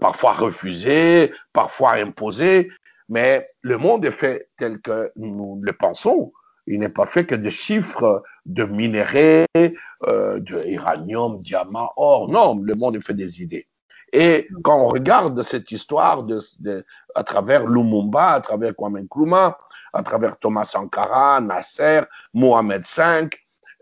[0.00, 2.70] parfois refusé, parfois imposé,
[3.08, 6.32] mais le monde est fait tel que nous le pensons.
[6.66, 12.28] Il n'est pas fait que de chiffres de minéraux, euh, de uranium, diamant, or.
[12.28, 13.66] Non, le monde est fait des idées.
[14.12, 19.58] Et quand on regarde cette histoire de, de, à travers Lumumba, à travers Kwame Nkrumah,
[19.92, 22.02] à travers Thomas Sankara, Nasser,
[22.34, 23.28] Mohamed V,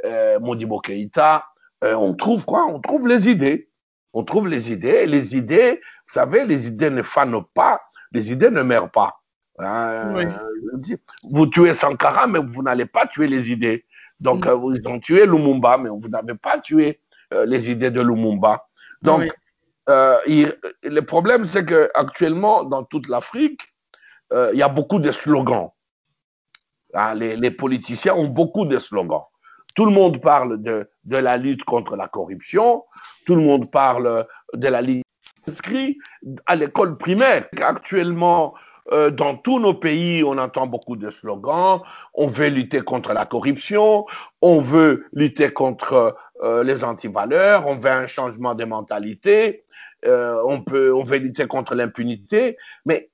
[0.05, 1.47] euh, Modibo Keïta,
[1.85, 2.67] euh, on trouve quoi?
[2.67, 3.68] On trouve les idées
[4.13, 7.81] on trouve les idées, et les idées, vous savez, les idées ne fanent pas,
[8.13, 9.21] les idées ne meurent pas.
[9.61, 10.97] Euh, oui.
[11.31, 13.85] Vous tuez Sankara, mais vous n'allez pas tuer les idées.
[14.21, 14.51] Donc, oui.
[14.51, 17.01] euh, ils ont tué Lumumba, mais vous n'avez pas tué
[17.33, 18.67] euh, les idées de Lumumba.
[19.03, 19.31] Donc, oui.
[19.89, 23.63] Euh, il, le problème, c'est que actuellement, dans toute l'Afrique,
[24.31, 25.71] il y a beaucoup de slogans.
[27.15, 29.25] Les, les, politiciens ont beaucoup de slogans.
[29.79, 32.83] Tout le monde parle de, la lutte contre la corruption,
[33.25, 35.05] tout le monde parle de la lutte
[35.47, 35.97] inscrit
[36.47, 37.47] à l'école primaire.
[37.61, 38.55] Actuellement,
[38.91, 41.81] euh, dans tous nos pays, on entend beaucoup de slogans.
[42.15, 44.05] On veut lutter contre la corruption,
[44.43, 49.63] on veut lutter contre euh, les antivaleurs, on veut un changement de mentalité,
[50.07, 52.57] euh, on, on veut lutter contre l'impunité.
[52.85, 53.11] Mais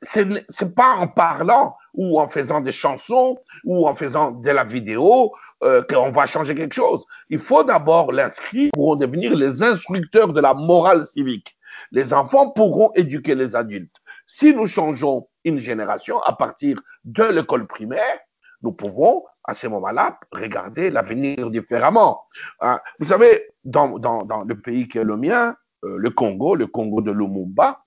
[0.00, 4.64] ce n'est pas en parlant ou en faisant des chansons ou en faisant de la
[4.64, 7.04] vidéo euh, qu'on va changer quelque chose.
[7.28, 11.56] Il faut d'abord l'inscrire pour devenir les instructeurs de la morale civique.
[11.92, 13.94] les enfants pourront éduquer les adultes.
[14.26, 18.18] Si nous changeons une génération à partir de l'école primaire,
[18.62, 22.24] nous pouvons à ce moment-là regarder l'avenir différemment.
[22.60, 26.56] Hein, vous savez, dans, dans, dans, le pays qui est le mien, euh, le Congo,
[26.56, 27.82] le Congo de Lumumba,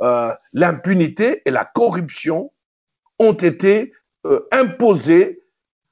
[0.00, 2.52] euh, l'impunité et la corruption
[3.18, 3.92] ont été
[4.26, 5.42] euh, imposées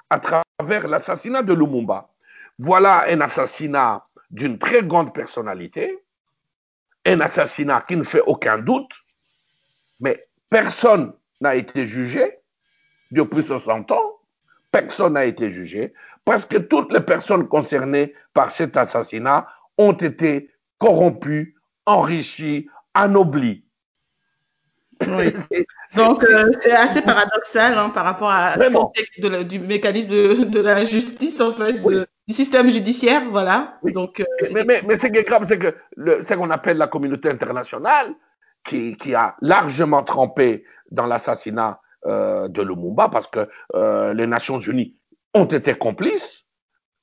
[0.08, 2.08] à travers l'assassinat de Lumumba.
[2.58, 5.98] Voilà un assassinat d'une très grande personnalité,
[7.04, 8.92] un assassinat qui ne fait aucun doute,
[10.00, 12.38] mais personne n'a été jugé
[13.10, 14.18] depuis 60 ans,
[14.72, 15.92] personne n'a été jugé,
[16.24, 19.46] parce que toutes les personnes concernées par cet assassinat
[19.78, 21.54] ont été corrompues,
[21.84, 23.65] enrichies, anoblies.
[25.96, 30.10] Donc, euh, c'est assez paradoxal hein, par rapport à ce qu'on sait du mécanisme
[30.46, 33.78] de, la justice, en fait, du système judiciaire, voilà.
[33.84, 36.88] Donc, euh, mais, mais, mais, ce qui est grave, c'est que ce qu'on appelle la
[36.88, 38.14] communauté internationale,
[38.64, 43.48] qui, qui a largement trempé dans l'assassinat euh, de Lumumba, parce que
[44.14, 44.96] les Nations Unies
[45.34, 46.45] ont été complices,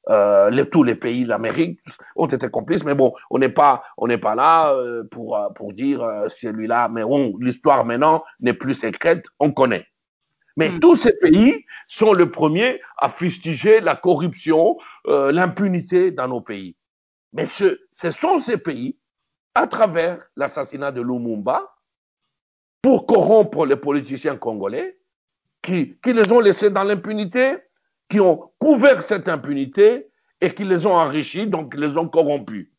[0.09, 1.79] euh, les, tous les pays de l'Amérique
[2.15, 5.73] ont été complices, mais bon, on n'est pas, on n'est pas là euh, pour pour
[5.73, 7.03] dire euh, celui-là, mais
[7.39, 9.87] l'histoire maintenant n'est plus secrète, on connaît.
[10.57, 10.79] Mais mm.
[10.79, 14.77] tous ces pays sont les premiers à fustiger la corruption,
[15.07, 16.75] euh, l'impunité dans nos pays.
[17.33, 18.97] Mais ce, ce sont ces pays,
[19.55, 21.75] à travers l'assassinat de Lumumba,
[22.81, 24.99] pour corrompre les politiciens congolais,
[25.61, 27.55] qui, qui les ont laissés dans l'impunité,
[28.13, 32.69] qui ont couvert cette impunité et qui les ont enrichis, donc les ont corrompus.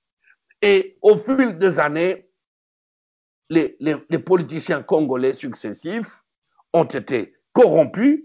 [0.62, 2.28] Et au fil des années,
[3.50, 3.76] les,
[4.24, 6.22] politiciens congolais successifs
[6.72, 8.22] ont été corrompus,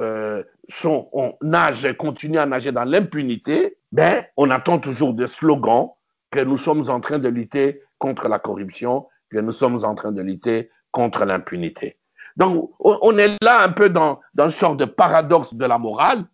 [0.00, 5.90] euh, sont, on nage, continue à nager dans l'impunité, ben, on attend toujours des slogans
[6.30, 10.12] que nous sommes en train de lutter contre la corruption, que nous sommes en train
[10.12, 11.98] de lutter contre l'impunité.
[12.38, 16.24] Donc, on, est là un peu dans, dans une sorte de paradoxe de la morale,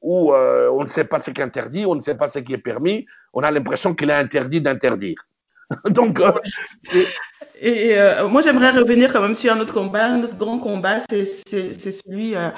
[0.00, 2.38] où euh, on ne sait pas ce qui est interdit, on ne sait pas ce
[2.38, 5.26] qui est permis, on a l'impression qu'il est interdit d'interdire.
[5.90, 6.32] Donc, euh,
[7.60, 11.00] et euh, moi, j'aimerais revenir quand même sur un autre combat, un autre grand combat,
[11.10, 12.48] c'est celui euh,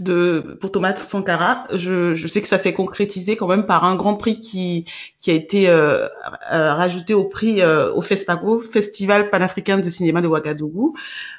[0.00, 1.66] de pour Thomas Sankara.
[1.72, 4.84] Je, je sais que ça s'est concrétisé quand même par un grand prix qui
[5.20, 5.68] qui a été
[6.50, 10.96] rajouté au prix au FESPACO, Festival panafricain de cinéma de Ouagadougou.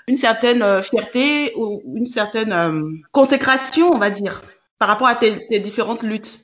[0.07, 4.41] Une certaine fierté ou une certaine consécration, on va dire,
[4.79, 6.39] par rapport à tes, tes différentes luttes.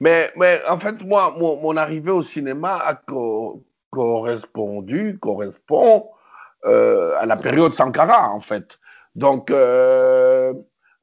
[0.00, 2.94] Mais, mais en fait, moi, mon, mon arrivée au cinéma a
[3.98, 6.06] correspondu, correspond
[6.66, 8.78] euh, à la période Sankara, en fait.
[9.16, 10.54] Donc, euh,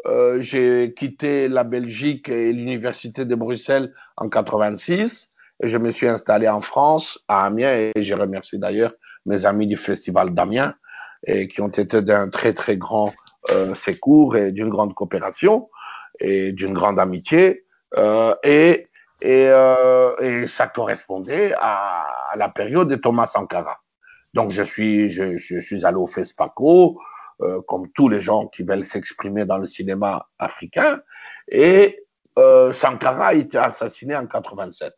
[0.06, 6.08] euh, j'ai quitté la Belgique et l'Université de Bruxelles en 86 et je me suis
[6.08, 8.94] installé en France, à Amiens, et je remercie d'ailleurs
[9.26, 10.74] mes amis du Festival d'Amiens
[11.28, 13.14] et qui ont été d'un très très grand
[13.76, 15.70] secours et d'une grande coopération
[16.20, 17.66] et d'une grande amitié.
[18.44, 18.88] Et
[19.22, 19.50] et,
[20.22, 23.82] et ça correspondait à, à, la période de Thomas Sankara.
[24.34, 27.00] Donc je suis, je, suis allé au FESPACO,
[27.42, 31.00] euh, comme tous les gens qui veulent s'exprimer dans le cinéma africain,
[31.48, 32.04] et
[32.38, 34.94] euh, Sankara a été assassiné en 87.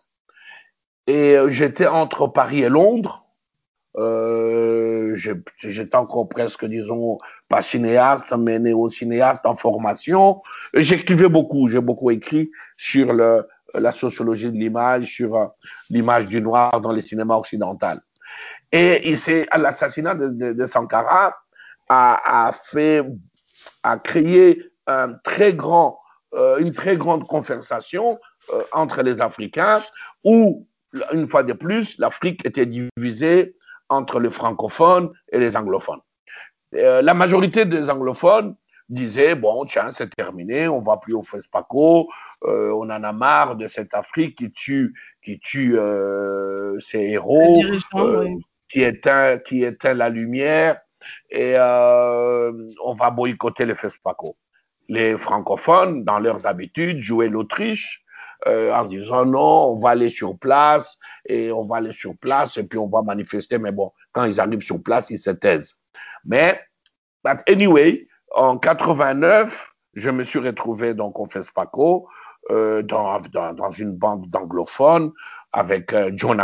[1.06, 3.24] Et euh, j'étais entre Paris et Londres.
[5.16, 7.18] J'étais encore presque, disons,
[7.50, 10.44] pas cinéaste, mais néo-cinéaste en formation.
[10.76, 15.46] J'écrivais beaucoup, j'ai beaucoup écrit sur le, la sociologie de l'image, sur euh,
[15.90, 18.02] l'image du noir dans le cinéma occidental.
[18.72, 19.16] Et,
[19.56, 21.36] l'assassinat de, de, de, Sankara
[21.90, 23.02] a, fait,
[23.84, 25.08] a créé euh,
[26.60, 28.20] une très grande conversation
[28.54, 29.82] euh, entre les Africains
[30.24, 30.68] où,
[31.14, 33.56] une fois de plus, l'Afrique était divisée
[33.90, 36.02] entre les francophones et les anglophones.
[36.76, 38.56] Euh, la majorité des anglophones
[38.90, 42.10] disaient, bon, tiens, c'est terminé, on va plus au FESPACO,
[42.46, 47.60] euh, on en a marre de cette Afrique qui tue, qui tue euh, ses héros,
[47.96, 48.42] euh, oui.
[48.70, 50.80] qui éteint, qui éteint la lumière,
[51.30, 54.38] et on va boycotter le FESPACO.
[54.90, 58.04] Les francophones, dans leurs habitudes, jouaient l'Autriche.
[58.46, 62.56] Euh, en disant non, on va aller sur place et on va aller sur place
[62.58, 63.58] et puis on va manifester.
[63.58, 65.76] Mais bon, quand ils arrivent sur place, ils se taisent.
[66.24, 66.62] Mais,
[67.26, 72.08] but anyway, en 89, je me suis retrouvé donc au FESPACO
[72.50, 75.12] euh, dans, une bande d'anglophones
[75.54, 76.42] avec euh, John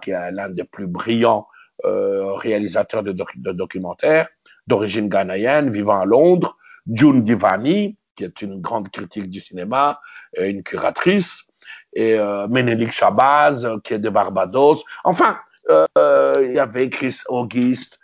[0.00, 1.46] qui est l'un des plus brillants
[1.84, 4.28] euh, réalisateurs de, doc de documentaires,
[4.66, 6.56] d'origine ghanéenne, vivant à Londres,
[6.90, 10.00] June Divani, qui est une grande critique du cinéma,
[10.38, 11.46] une curatrice,
[11.92, 14.82] et euh, Menelik Shabazz, qui est de Barbados.
[15.04, 15.38] Enfin,
[15.68, 17.98] il y avait Chris Auguste,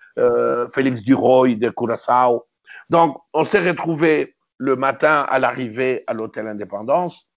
[0.74, 2.46] Félix Duroy de Curaçao.
[2.88, 7.29] Donc, on s'est retrouvés le matin à l'arrivée à l'hôtel Indépendance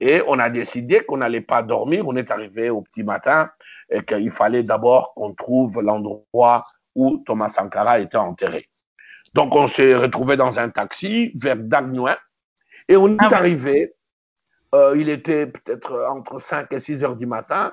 [0.00, 2.06] et on a décidé qu'on n'allait pas dormir.
[2.06, 3.50] On est arrivé au petit matin
[3.90, 8.68] et qu'il fallait d'abord qu'on trouve l'endroit où Thomas Sankara était enterré.
[9.34, 12.16] Donc, on s'est retrouvé dans un taxi vers Dagnoin
[12.88, 13.94] et on est ah arrivé.
[14.74, 17.72] Euh, il était peut-être entre 5 et 6 heures du matin.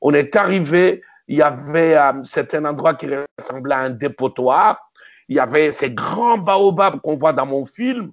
[0.00, 1.02] On est arrivé.
[1.28, 2.22] Il y avait euh,
[2.52, 3.08] un endroit qui
[3.38, 4.90] ressemblait à un dépotoir.
[5.28, 8.12] Il y avait ces grands baobabs qu'on voit dans mon film.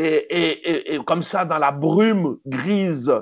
[0.00, 3.12] Et, comme ça, dans la brume grise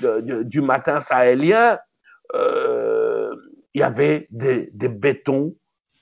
[0.00, 1.78] du matin sahélien,
[2.34, 3.34] euh,
[3.74, 5.54] il y avait des, des bétons,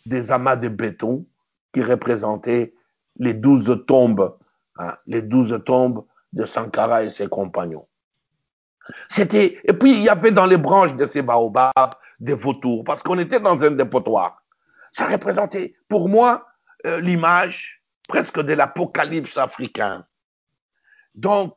[0.06, 1.26] des amas de béton
[1.72, 2.74] qui représentaient
[3.18, 4.36] les douze tombes,
[4.76, 7.88] hein, les douze tombes de Sankara et ses compagnons.
[9.08, 13.02] C'était, et puis il y avait dans les branches de ces baobabs des vautours, parce
[13.02, 14.44] qu'on était dans un dépotoir.
[14.92, 16.46] Ça représentait, pour moi,
[16.86, 20.04] euh, l'image presque de l'apocalypse africain.
[21.14, 21.54] Donc,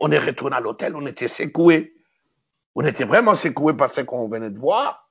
[0.00, 1.94] on est retourné à l'hôtel, on était secoué.
[2.74, 5.08] On était vraiment secoué par ce qu'on venait de voir.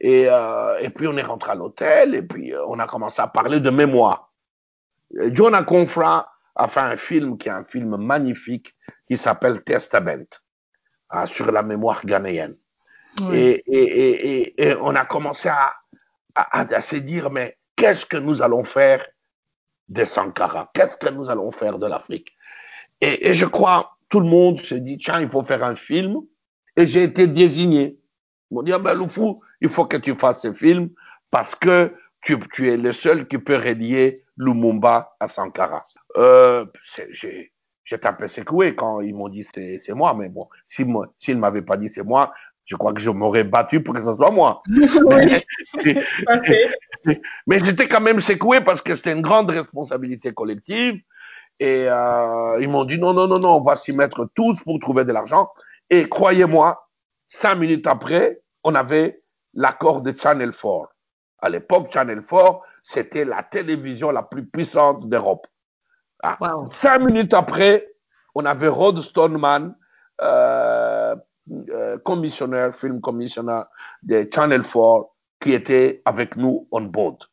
[0.00, 3.20] Et, euh, et, puis on est rentré à l'hôtel et puis euh, on a commencé
[3.20, 4.32] à parler de mémoire.
[5.10, 8.76] Jonah Confra a fait un film qui est un film magnifique
[9.08, 10.28] qui s'appelle Testament
[11.10, 12.56] hein, sur la mémoire ghanéenne.
[13.22, 13.36] Oui.
[13.36, 15.74] Et, et, et, on a commencé à,
[16.36, 19.04] à, à se dire mais qu'est-ce que nous allons faire
[19.88, 20.70] de Sankara?
[20.74, 22.37] Qu'est-ce que nous allons faire de l'Afrique?
[23.00, 26.16] Et, et, je crois, tout le monde s'est dit, tiens, il faut faire un film.
[26.76, 27.98] Et j'ai été désigné.
[28.50, 30.90] Ils m'ont dit, ah ben, Loufou, il faut que tu fasses ce film
[31.30, 31.92] parce que
[32.22, 35.84] tu, tu es le seul qui peut relier Lumumba à Sankara.
[36.16, 36.64] Euh,
[37.14, 40.86] j'ai tapé secoué quand ils m'ont dit c'est moi, mais bon, s'ils
[41.18, 42.32] si ne m'avaient pas dit c'est moi,
[42.64, 44.62] je crois que je m'aurais battu pour que ce soit moi.
[47.46, 51.00] mais j'étais quand même secoué parce que c'était une grande responsabilité collective.
[51.60, 54.78] Et euh, ils m'ont dit non, non, non, non, on va s'y mettre tous pour
[54.78, 55.50] trouver de l'argent.
[55.90, 56.88] Et croyez-moi,
[57.30, 59.22] cinq minutes après, on avait
[59.54, 60.88] l'accord de Channel 4.
[61.40, 65.46] À l'époque, Channel 4, c'était la télévision la plus puissante d'Europe.
[66.22, 66.36] Ah.
[66.40, 66.70] Wow.
[66.72, 67.88] Cinq minutes après,
[68.34, 69.74] on avait Rod Stoneman,
[70.20, 71.16] euh,
[71.70, 73.66] euh, commissionnaire, film commissionnaire
[74.02, 77.24] de Channel 4, qui était avec nous on board.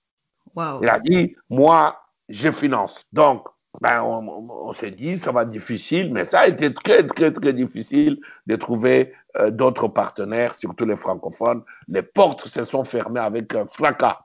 [0.55, 0.79] Wow.
[0.81, 1.99] Il a dit, moi,
[2.29, 3.03] je finance.
[3.11, 3.47] Donc,
[3.81, 7.53] ben, on, s'est dit, ça va être difficile, mais ça a été très, très, très
[7.53, 11.63] difficile de trouver euh, d'autres partenaires, surtout les francophones.
[11.87, 14.21] Les portes se sont fermées avec un fracas.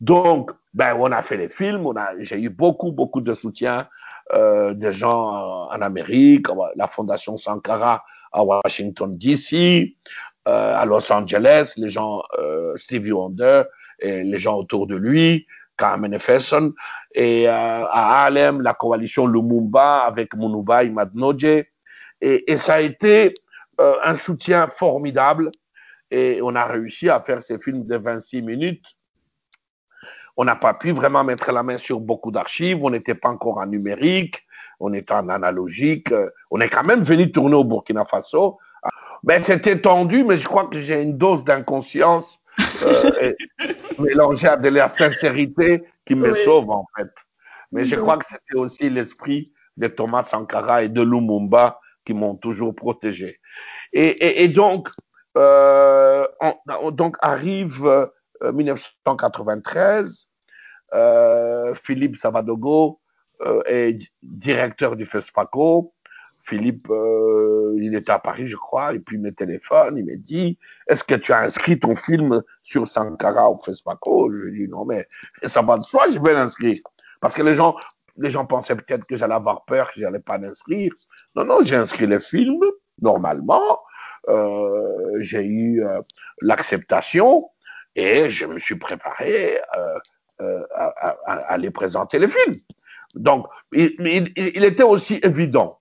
[0.00, 1.86] Donc, ben, on a fait les films,
[2.18, 3.88] j'ai eu beaucoup, beaucoup de soutien
[4.32, 6.46] euh, de gens en Amérique,
[6.76, 9.94] la Fondation Sankara à Washington, D.C.,
[10.46, 13.62] euh, à Los Angeles, les gens, euh, Stevie Wonder
[13.98, 15.46] et les gens autour de lui,
[15.76, 16.72] Carmen Efferson,
[17.14, 21.64] et euh, à Harlem, la coalition Lumumba avec Munuba Madnoje.
[22.20, 23.34] Et, ça a été
[23.80, 25.50] euh, un soutien formidable.
[26.10, 28.84] Et on a réussi à faire ces films de 26 minutes.
[30.36, 32.82] On n'a pas pu vraiment mettre la main sur beaucoup d'archives.
[32.82, 34.42] On n'était pas encore en numérique.
[34.80, 36.12] On était en analogique.
[36.50, 38.58] On est quand même venu tourner au Burkina Faso.
[39.22, 42.38] Ben, c'était tendu, mais je crois que j'ai une dose d'inconscience
[42.82, 43.32] euh,
[43.98, 46.44] mélangée à de la sincérité qui me oui.
[46.44, 47.10] sauve en fait.
[47.72, 52.36] Mais je crois que c'était aussi l'esprit de Thomas Sankara et de Lumumba qui m'ont
[52.36, 53.40] toujours protégé.
[53.92, 54.88] Et, et, et donc,
[55.36, 60.28] euh, on, donc arrive euh, 1993,
[60.94, 63.00] euh, Philippe Savadogo
[63.40, 65.93] euh, est directeur du FESPACO.
[66.46, 70.16] Philippe, euh, il était à Paris, je crois, et puis il me téléphone, il me
[70.16, 74.68] dit, est-ce que tu as inscrit ton film sur Sankara au FESPACO Je lui dis,
[74.68, 75.08] non, mais
[75.44, 76.80] ça va de soi, je vais l'inscrire.
[77.20, 77.76] Parce que les gens,
[78.18, 80.92] les gens pensaient peut-être que j'allais avoir peur, que j'allais pas l'inscrire.
[81.34, 82.60] Non, non, j'ai inscrit le film,
[83.00, 83.80] normalement.
[84.28, 86.00] Euh, j'ai eu euh,
[86.40, 87.50] l'acceptation
[87.94, 89.60] et je me suis préparé
[90.40, 92.56] euh, à, à, à, aller présenter le film.
[93.14, 95.80] Donc, il, il, il était aussi évident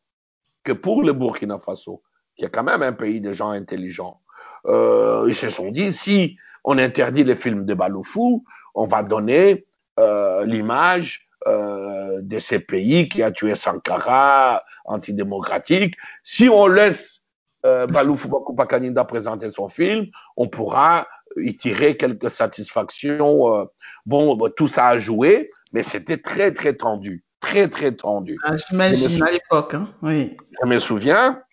[0.63, 2.01] que pour le Burkina Faso,
[2.35, 4.21] qui est quand même un pays de gens intelligents,
[4.65, 8.45] euh, ils se sont dit, si on interdit les films de Baloufou,
[8.75, 9.65] on va donner
[9.99, 15.95] euh, l'image euh, de ces pays qui a tué Sankara, antidémocratique.
[16.23, 17.21] Si on laisse
[17.65, 18.65] euh, Baloufou Bakoupa
[19.03, 20.07] présenter son film,
[20.37, 21.07] on pourra
[21.37, 23.67] y tirer quelques satisfactions.
[24.05, 28.39] Bon, tout ça a joué, mais c'était très, très tendu très, très tendu.
[28.43, 29.89] Ah, J'imagine à l'époque, hein?
[30.01, 30.35] oui.
[30.61, 31.43] Je me souviens,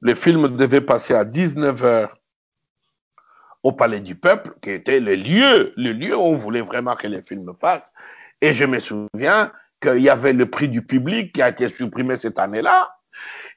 [0.00, 2.08] le film devait passer à 19h
[3.64, 7.08] au Palais du Peuple, qui était le lieu, le lieu où on voulait vraiment que
[7.08, 7.92] les films fassent.
[8.40, 9.52] Et je me souviens
[9.82, 12.88] qu'il y avait le prix du public qui a été supprimé cette année-là.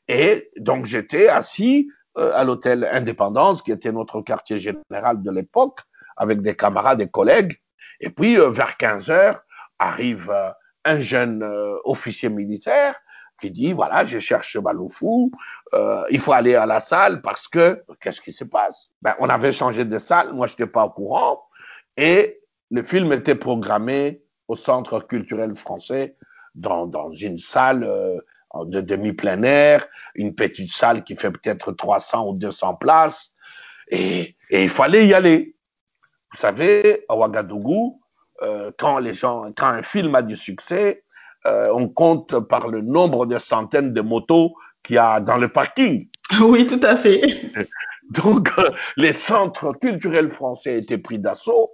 [0.08, 5.80] Et donc j'étais assis euh, à l'hôtel Indépendance, qui était notre quartier général de l'époque,
[6.18, 7.62] avec des camarades et collègues.
[8.00, 9.42] Et puis euh, vers 15 heures
[9.78, 10.50] arrive euh,
[10.86, 11.44] un jeune
[11.84, 12.96] officier militaire
[13.40, 15.32] qui dit voilà, je cherche ce ballon fou,
[16.10, 18.90] il faut aller à la salle parce que qu'est-ce qui se passe?
[19.02, 21.42] Ben, On avait changé de salle, moi je n'étais pas au courant,
[21.98, 26.16] et le film était programmé au Centre culturel français
[26.56, 27.88] dans, dans une salle
[28.56, 33.32] de demi-plein air, une petite salle qui fait peut-être 300 ou 200 places,
[33.90, 35.56] et, et, il fallait y aller.
[36.32, 38.01] Vous savez, à Ouagadougou,
[38.42, 41.04] euh, quand les gens, quand un film a du succès,
[41.46, 45.48] euh, on compte par le nombre de centaines de motos qu'il y a dans le
[45.48, 46.08] parking.
[46.42, 47.22] Oui, tout à fait.
[48.12, 51.72] Donc, euh, les centres culturels français étaient pris d'assaut.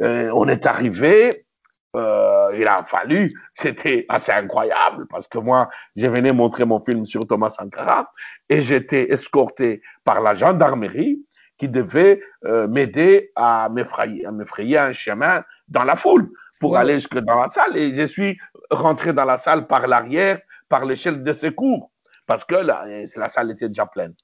[0.00, 1.46] On est arrivé,
[1.94, 7.24] il a fallu, c'était assez incroyable parce que moi, je venais montrer mon film sur
[7.28, 8.10] Thomas Sankara
[8.48, 11.20] et j'étais escorté par la gendarmerie
[11.58, 16.94] qui devait euh, m'aider à m'effrayer, à m'effrayer un chemin dans la foule pour aller
[16.94, 17.76] jusque dans la salle.
[17.76, 18.38] Et je suis
[18.70, 21.90] rentré dans la salle par l'arrière, par l'échelle de secours
[22.26, 22.84] parce que la,
[23.16, 24.14] la salle était déjà pleine.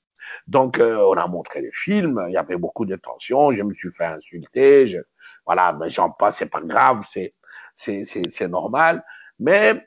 [0.47, 3.75] Donc, euh, on a montré les films, il y avait beaucoup de tensions, je me
[3.75, 4.99] suis fait insulter, je,
[5.45, 7.33] voilà, mais j'en passe, c'est pas grave, c'est,
[7.75, 9.05] c'est normal.
[9.39, 9.87] Mais,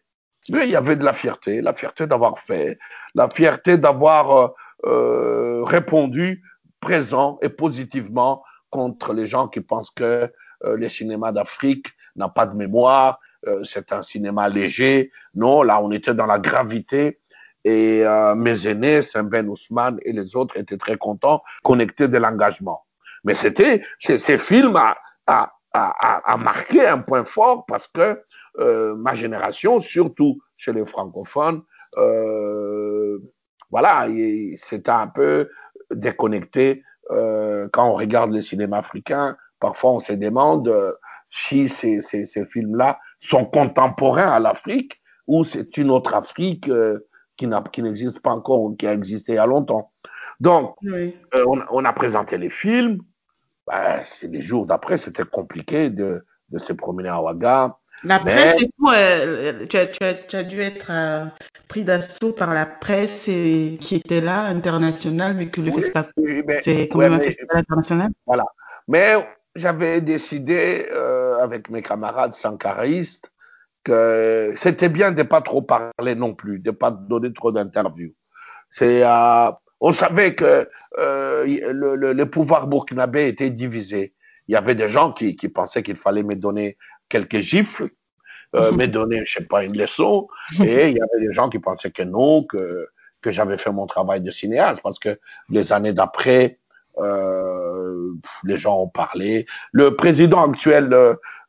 [0.50, 2.78] il y avait de la fierté, la fierté d'avoir fait,
[3.16, 4.48] la fierté d'avoir euh,
[4.86, 6.44] euh, répondu
[6.82, 10.28] présent et positivement contre les gens qui pensent que euh,
[10.64, 15.12] le cinéma d'Afrique n'a pas de mémoire, euh, c'est un cinéma léger.
[15.36, 17.20] Non, là, on était dans la gravité.
[17.66, 22.84] Et euh, mes aînés, Saint-Ben Ousmane et les autres étaient très contents, connectés de l'engagement.
[23.24, 24.76] Mais c'était, ces films
[25.28, 25.50] a,
[26.38, 28.22] marqué un point fort parce que
[28.60, 31.62] euh, ma génération, surtout chez les francophones,
[31.98, 33.18] euh,
[33.72, 34.08] voilà,
[34.58, 35.50] c'était un peu
[35.90, 36.84] déconnecté.
[37.12, 40.92] Euh, quand on regarde le cinéma africain, parfois on se demande euh,
[41.32, 47.08] si ces, ces, ces films-là sont contemporains à l'Afrique ou c'est une autre Afrique euh,
[47.38, 49.92] qui n'existe pas encore ou qui a existé il y a longtemps.
[50.40, 51.16] Donc, oui.
[51.34, 53.00] euh, on, on, a présenté les films,
[53.66, 57.78] ben, les jours d'après, c'était compliqué de, de, se promener à Ouaga.
[58.04, 60.92] La presse et tout, euh, tu, as, tu, as, tu, as, dû être
[61.70, 66.12] pris d'assaut par la presse et, qui était là, internationale, vu que le oui, festival,
[66.18, 68.12] oui, c'est quand ouais, même un festival international.
[68.28, 68.46] Voilà.
[68.90, 69.16] Mais
[69.56, 73.32] j'avais décidé euh, avec mes camarades sankaristes
[73.84, 78.14] que c'était bien de pas trop parler non plus, de pas donner trop d'interviews.
[78.70, 79.52] C'est euh,
[79.82, 84.14] on savait que euh, le, le, le, pouvoir burkinabé était divisé.
[84.48, 86.78] Il y avait des gens qui, qui pensaient qu'il fallait me donner
[87.10, 87.90] quelques gifles,
[88.56, 90.28] euh, me donner, je sais pas, une leçon,
[90.64, 92.88] et il y avait des gens qui pensaient que non, que,
[93.22, 96.60] que j'avais fait mon travail de cinéaste, parce que les années d'après,
[97.00, 98.14] euh,
[98.44, 99.46] les gens ont parlé.
[99.72, 100.96] Le président actuel,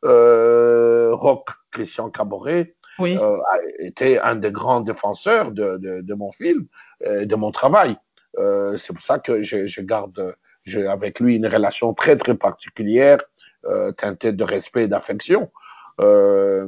[0.03, 3.17] euh, Roch Christian Caboret, oui.
[3.21, 3.37] euh,
[3.79, 6.65] était un des grands défenseurs de, de, de mon film,
[7.05, 7.97] euh, de mon travail.
[8.37, 12.35] Euh, c'est pour ça que je, je garde je, avec lui une relation très très
[12.35, 13.19] particulière,
[13.65, 15.51] euh, teintée de respect et d'affection.
[16.01, 16.67] Euh,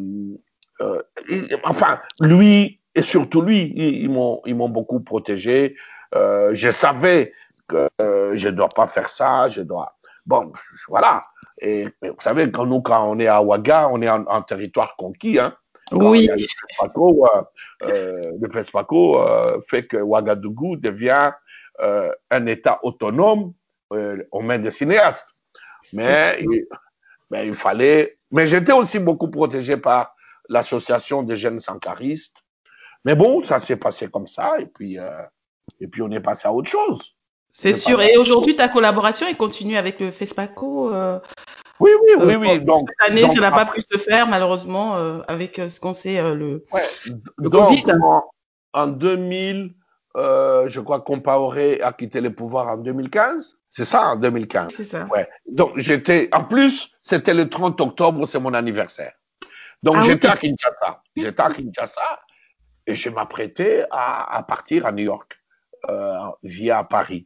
[1.64, 5.76] enfin, lui et surtout lui, ils m'ont beaucoup protégé.
[6.14, 7.34] je savais
[7.68, 7.90] que
[8.36, 9.98] je dois pas faire ça, je dois.
[10.26, 10.52] Bon,
[10.88, 11.22] voilà.
[11.60, 14.96] Et vous savez, quand nous, quand on est à Ouaga, on est en, en territoire
[14.96, 15.56] conquis, hein.
[15.92, 16.28] Oui.
[16.28, 17.28] Le FESPACO,
[17.84, 21.32] euh, le FESPACO euh, fait que Ouagadougou devient
[21.80, 23.54] euh, un État autonome
[23.90, 25.30] aux mains des cinéastes.
[25.94, 26.66] Mais il,
[27.32, 28.18] mais il fallait.
[28.32, 30.14] Mais j'étais aussi beaucoup protégé par
[30.50, 32.36] l'association des jeunes sankaristes.
[33.06, 34.98] Mais bon, ça s'est passé comme ça, et puis,
[35.80, 37.16] et puis on est passé à autre chose.
[37.58, 38.00] C'est sûr.
[38.02, 41.20] Et aujourd'hui, ta collaboration, elle continue avec le FESPACO euh,
[41.80, 42.60] Oui, oui, oui, euh, oui.
[42.62, 45.96] Donc, cette année, donc, ça n'a pas pu se faire, malheureusement, euh, avec ce qu'on
[45.96, 46.84] sait, le, ouais.
[47.38, 48.00] le donc, Covid.
[48.04, 48.24] En,
[48.74, 49.74] en 2000,
[50.16, 53.58] je crois qu'Ompaoré a quitté le pouvoir en 2015.
[53.72, 54.72] C'est ça, en 2015.
[54.76, 55.06] C'est ça.
[55.06, 55.28] Ouais.
[55.48, 59.14] Donc, j'étais, en plus, c'était le 30 octobre, c'est mon anniversaire.
[59.82, 61.02] Donc, Ah, j'étais à Kinshasa.
[61.16, 62.20] J'étais à Kinshasa
[62.86, 65.40] et je m'apprêtais à, à partir à New York,
[66.44, 67.26] via Paris.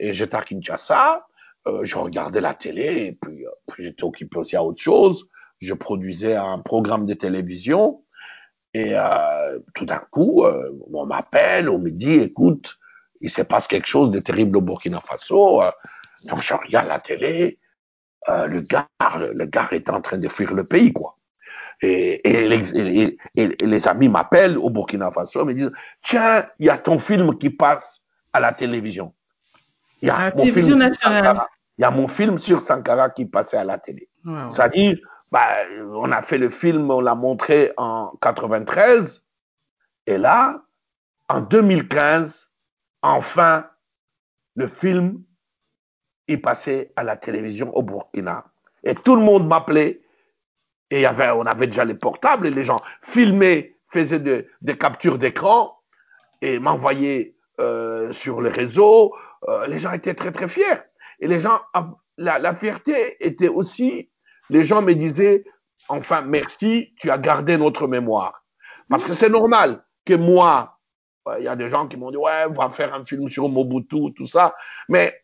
[0.00, 1.26] Et j'étais à Kinshasa,
[1.66, 5.28] euh, je regardais la télé et puis, euh, puis j'étais occupé aussi à autre chose.
[5.60, 8.02] Je produisais un programme de télévision
[8.74, 10.44] et euh, tout d'un coup,
[10.92, 12.78] on m'appelle, on me dit, écoute,
[13.20, 15.62] il se passe quelque chose de terrible au Burkina Faso.
[16.24, 17.58] Donc je regarde la télé,
[18.28, 18.86] le gars,
[19.18, 21.16] le, gars est en train de fuir le pays, quoi.
[21.80, 22.20] Et
[23.34, 25.72] les, amis m'appellent au Burkina Faso, me disent
[26.02, 29.12] tiens, il y a ton film qui passe à la télévision.
[30.02, 30.32] Il y a.
[31.78, 34.08] Il y mon film sur Sankara qui passait à la télé.
[34.24, 34.50] Wow.
[34.52, 34.98] C'est-à-dire,
[35.30, 35.46] bah,
[35.92, 39.24] on a fait le film, on l'a montré en 93,
[40.06, 40.62] et là,
[41.28, 42.50] en 2015,
[43.02, 43.66] enfin,
[44.56, 45.22] le film
[46.26, 48.44] est passé à la télévision au Burkina.
[48.82, 50.00] Et tout le monde m'appelait.
[50.90, 54.78] Et y avait, on avait déjà les portables et les gens filmaient, faisaient de, des
[54.78, 55.78] captures d'écran
[56.40, 59.14] et m'envoyaient euh, sur les réseaux.
[59.46, 60.82] Euh, les gens étaient très, très fiers.
[61.20, 61.60] Et les gens,
[62.16, 64.10] la, la fierté était aussi,
[64.50, 65.44] les gens me disaient,
[65.88, 68.44] enfin, merci, tu as gardé notre mémoire.
[68.88, 70.78] Parce que c'est normal que moi,
[71.38, 73.48] il y a des gens qui m'ont dit, ouais, on va faire un film sur
[73.48, 74.54] Mobutu, tout ça.
[74.88, 75.14] Mais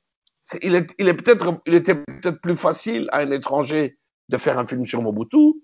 [0.60, 3.98] il, est, il, est peut-être, il était peut-être plus facile à un étranger
[4.28, 5.54] de faire un film sur Mobutu.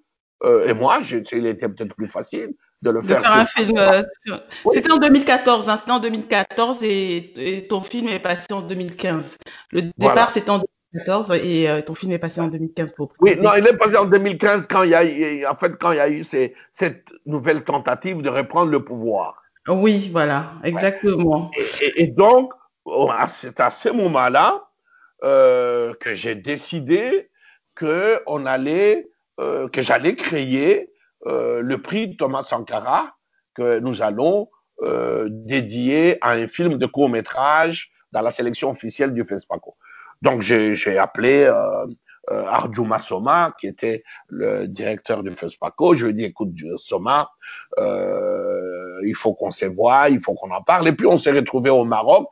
[0.42, 3.20] Euh, et moi, je, il était peut-être plus facile de le de faire.
[3.20, 3.76] faire un film.
[3.76, 4.41] Euh, sur...
[4.64, 4.72] oui.
[4.74, 5.68] C'était en 2014.
[5.68, 9.37] Hein, c'était en 2014 et, et, ton film est passé en 2015.
[9.70, 10.28] Le départ, voilà.
[10.33, 10.59] c'était en
[10.95, 13.12] 2014 et euh, ton film est passé en 2015 pour.
[13.20, 15.97] Oui, non, il est passé en 2015 quand il y a, en fait, quand il
[15.97, 19.43] y a eu ces, cette nouvelle tentative de reprendre le pouvoir.
[19.68, 21.51] Oui, voilà, exactement.
[21.57, 22.53] Et, et, et donc,
[23.28, 24.70] c'est à ce moment-là
[25.22, 27.28] euh, que j'ai décidé
[27.74, 30.91] que on allait, euh, que j'allais créer
[31.27, 33.14] euh, le prix Thomas Sankara
[33.55, 34.49] que nous allons
[34.83, 39.77] euh, dédier à un film de court métrage dans la sélection officielle du FESPACO.
[40.23, 41.87] Donc j'ai appelé euh,
[42.31, 45.95] euh, Arjuma Soma, qui était le directeur du FESPACO.
[45.95, 47.31] Je lui ai dit, écoute, Soma,
[47.79, 50.89] euh, il faut qu'on se voit, il faut qu'on en parle.
[50.89, 52.29] Et puis on s'est retrouvé au Maroc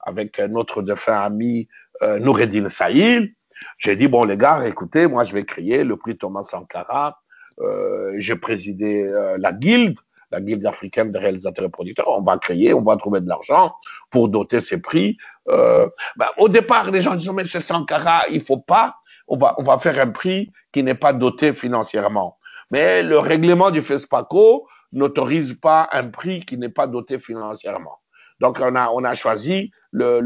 [0.00, 1.68] avec notre défunt ami
[2.02, 3.32] euh, Noureddin Saïd.
[3.78, 7.20] J'ai dit, bon les gars, écoutez, moi je vais créer le prix Thomas Sankara.
[7.60, 9.98] Euh, J'ai présidé euh, la guilde,
[10.30, 12.08] la guilde africaine des réalisateurs et producteurs.
[12.08, 13.74] On va créer, on va trouver de l'argent
[14.10, 15.16] pour doter ces prix.
[15.48, 18.96] Euh, ben, au départ, les gens disent, mais c'est Sankara, il faut pas.
[19.28, 22.36] On va, faire un prix qui n'est pas doté financièrement.
[22.72, 28.00] Mais le règlement du FESPACO n'autorise pas un prix qui n'est pas doté financièrement.
[28.40, 30.22] Donc, on a, choisi la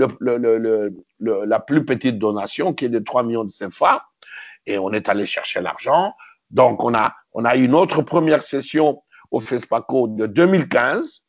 [1.60, 4.06] plus petite donation qui est de 3 millions de CFA
[4.66, 6.14] et on est allé chercher l'argent.
[6.50, 11.22] Donc, on a, on a une autre première session au FESPACO de 2015.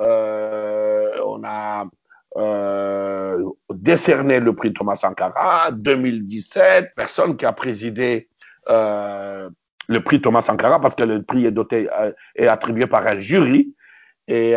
[0.00, 1.86] Euh, on a
[2.36, 5.70] euh, décerné le prix Thomas Sankara.
[5.72, 8.28] 2017, personne qui a présidé
[8.68, 9.50] euh,
[9.88, 11.88] le prix Thomas Sankara parce que le prix est doté
[12.36, 13.74] est attribué par un jury.
[14.28, 14.54] Et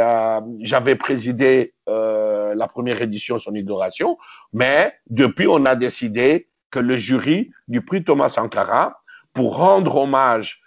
[0.62, 4.18] j'avais présidé la première édition, son inauguration,
[4.53, 9.01] mais depuis, on a décidé que le jury du prix Thomas Sankara,
[9.36, 10.62] pour rendre hommage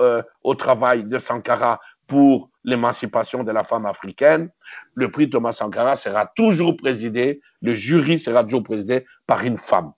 [0.00, 4.50] euh, au travail de Sankara pour l'émancipation de la femme africaine,
[4.94, 9.92] le prix Thomas Sankara sera toujours présidé, le jury sera toujours présidé par une femme.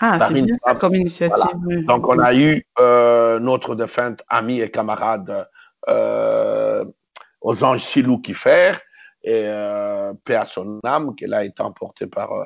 [0.00, 0.78] Ah, c'est bien femme.
[0.78, 1.44] comme initiative.
[1.62, 1.82] Voilà.
[1.82, 5.48] Donc, on a eu euh, notre défunte amie et camarade
[5.88, 6.84] euh,
[7.40, 8.80] aux anges Silou Kifer
[9.22, 12.44] et euh, paix à son âme, qu'elle a été emportée par euh,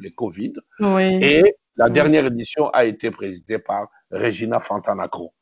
[0.00, 0.52] les Covid.
[0.80, 1.18] Oui.
[1.22, 5.32] Et la dernière édition a été présidée par Regina Fantanacro.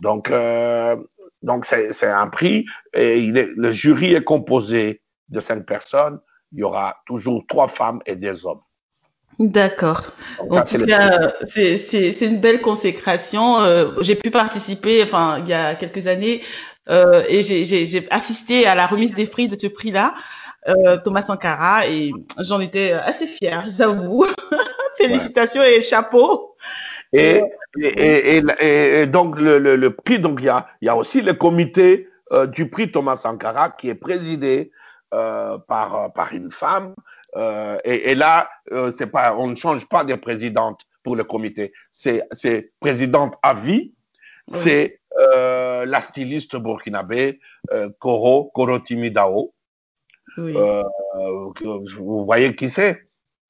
[0.00, 0.96] Donc, euh,
[1.42, 6.20] donc c'est un prix et il est, le jury est composé de cinq personnes.
[6.52, 8.60] Il y aura toujours trois femmes et des hommes.
[9.38, 10.02] D'accord.
[10.50, 13.60] En tout cas, c'est une belle consécration.
[13.60, 16.42] Euh, j'ai pu participer, enfin, il y a quelques années,
[16.88, 20.14] euh, et j'ai assisté à la remise des prix de ce prix-là,
[20.66, 22.10] euh, Thomas Sankara, et
[22.40, 24.26] j'en étais assez fière, j'avoue.
[24.98, 25.76] Félicitations ouais.
[25.76, 26.54] et chapeau.
[27.12, 27.40] Et,
[27.80, 30.96] et, et, et donc le, le, le, prix, donc il y a, il y a
[30.96, 34.70] aussi le comité euh, du prix Thomas Sankara qui est présidé
[35.14, 36.94] euh, par par une femme.
[37.36, 38.48] Euh, et, là,
[38.96, 41.72] c'est pas, on ne change pas de présidente pour le comité.
[41.90, 43.94] C'est présidente à vie.
[44.48, 47.40] C'est euh, la styliste burkinabé
[47.72, 49.54] euh, Koro, Koro Timidao.
[50.36, 50.54] Oui.
[50.56, 50.82] Euh,
[51.98, 53.07] vous voyez qui c'est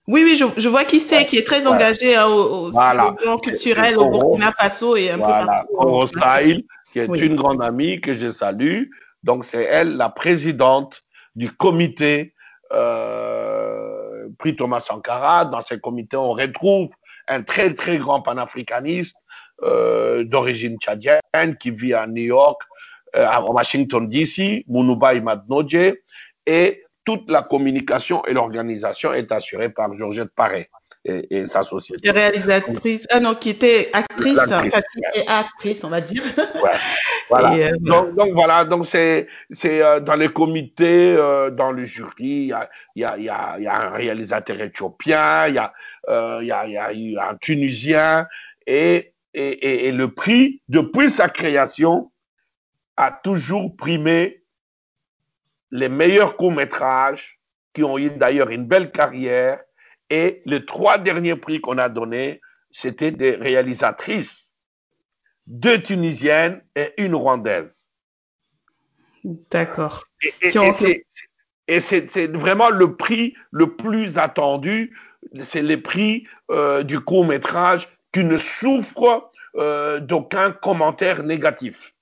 [0.09, 3.15] Oui, oui, je, je vois qui c'est, qui est très engagé hein, au, au voilà.
[3.19, 5.41] plan culturel au Burkina Faso et un voilà.
[5.41, 5.75] peu partout.
[5.77, 7.21] Koro Style, qui est Oui.
[7.21, 8.85] une grande amie que je salue.
[9.23, 11.03] Donc, c'est elle, la présidente
[11.37, 12.33] du comité
[12.73, 15.45] euh, prix Thomas Sankara.
[15.45, 16.89] Dans ce comité, on retrouve
[17.29, 19.17] un très, très grand panafricaniste
[19.63, 22.61] euh, d'origine tchadienne qui vit à New York,
[23.17, 25.95] euh, à Washington DC, Mounouba Imadnodje,
[26.47, 30.69] et toute la communication et l'organisation est assurée par Georgette Paré.
[31.07, 32.11] et, sa société.
[32.11, 34.39] réalisatrice, ah non, qui était actrice,
[35.15, 36.23] qui actrice, on va dire.
[36.55, 36.69] Voilà.
[37.31, 41.15] Euh, donc, voilà, donc c'est c'est dans les comités,
[41.53, 45.49] dans le jury, il y a, y, a, y, a, y a un réalisateur éthiopien,
[45.49, 45.73] il y a
[46.41, 48.27] il y, a, y a eu un tunisien
[48.67, 52.11] et, et, et le prix depuis sa création
[52.97, 54.38] a toujours primé
[55.71, 57.39] les meilleurs courts-métrages
[57.75, 59.61] qui ont eu d'ailleurs une belle carrière.
[60.11, 62.41] Et les trois derniers prix qu'on a donnés,
[62.71, 64.49] c'était des réalisatrices,
[65.47, 67.87] deux tunisiennes et une rwandaise.
[69.25, 70.05] D'accord.
[70.41, 74.97] Et, c'est vraiment le prix le plus attendu,
[75.43, 81.93] c'est les prix euh, du court métrage qui ne souffrent euh, d'aucun commentaire négatif.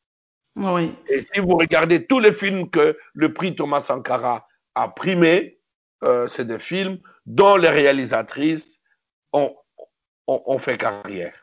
[0.56, 0.94] Oui.
[1.08, 5.58] Et si vous regardez tous les films que le prix Thomas Sankara a primé,
[6.02, 8.80] euh, c'est des films dont les réalisatrices
[9.32, 9.54] ont,
[10.26, 11.34] ont, fait carrière.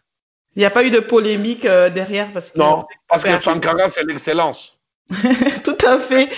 [0.56, 3.90] Il n'y a pas eu de polémique euh, derrière parce que non, parce que Sankara
[3.90, 4.80] c'est l'excellence.
[5.64, 6.30] Tout à fait.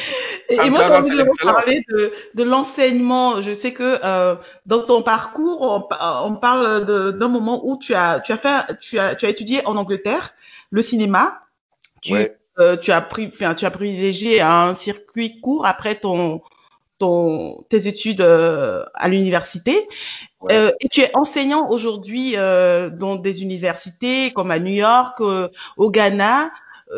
[0.49, 3.41] Et, moi, j'ai envie de parler de, de l'enseignement.
[3.41, 8.19] Je sais que euh, dans ton parcours, on, on parle d'un moment où tu as,
[8.19, 10.33] tu as fait, tu as, tu as étudié en Angleterre
[10.71, 11.41] le cinéma.
[12.01, 12.13] Tu,
[12.59, 16.41] euh, tu as pris, tu as privilégié un circuit court après ton,
[16.97, 19.87] ton, tes études euh, à l'université.
[20.51, 25.21] Euh, et tu es enseignant aujourd'hui euh, dans des universités comme à New York,
[25.77, 26.51] au Ghana.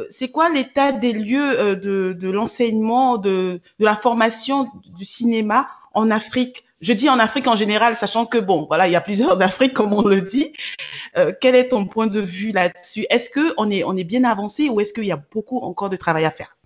[0.10, 6.12] C'est quoi l'état des lieux de, de l'enseignement, de, de la formation du cinéma en
[6.12, 6.67] Afrique?
[6.82, 9.74] Je dis en Afrique en général, sachant que bon, voilà, il y a plusieurs Afriques
[9.74, 10.54] comme on le dit.
[11.18, 13.06] Euh, quel est ton point de vue là-dessus?
[13.10, 15.90] Est-ce que on est on est bien avancé ou est-ce qu'il y a beaucoup encore
[15.90, 16.58] de travail à faire?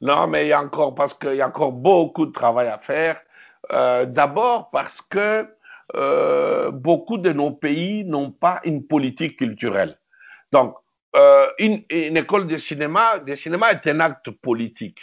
[0.00, 2.78] Non, mais il y a encore parce qu'il y a encore beaucoup de travail à
[2.78, 3.20] faire.
[3.72, 5.48] Euh, D'abord parce que
[5.94, 9.98] euh, beaucoup de nos pays n'ont pas une politique culturelle.
[10.52, 10.76] Donc,
[11.58, 14.98] une, école de cinéma, de cinéma est un acte politique.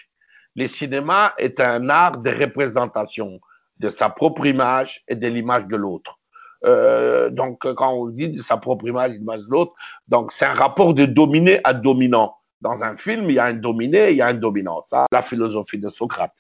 [0.56, 3.42] Le cinéma est un art de représentation
[3.84, 6.18] de sa propre image et de l'image de l'autre.
[6.66, 9.74] Euh, donc, quand on dit de sa propre image et de l'image de l'autre,
[10.08, 12.38] donc c'est un rapport de dominé à dominant.
[12.62, 14.86] Dans un film, il y a un dominé, il y a un dominant.
[14.88, 16.34] Ça, la philosophie de Socrate.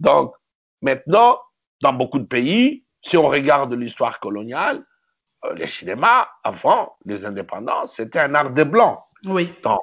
[0.00, 0.34] Donc,
[0.82, 1.38] maintenant,
[1.80, 4.84] dans beaucoup de pays, si on regarde l'histoire coloniale,
[5.44, 8.98] euh, le cinéma, avant les indépendances, c'était un art des blancs.
[9.26, 9.52] Oui.
[9.62, 9.82] Donc,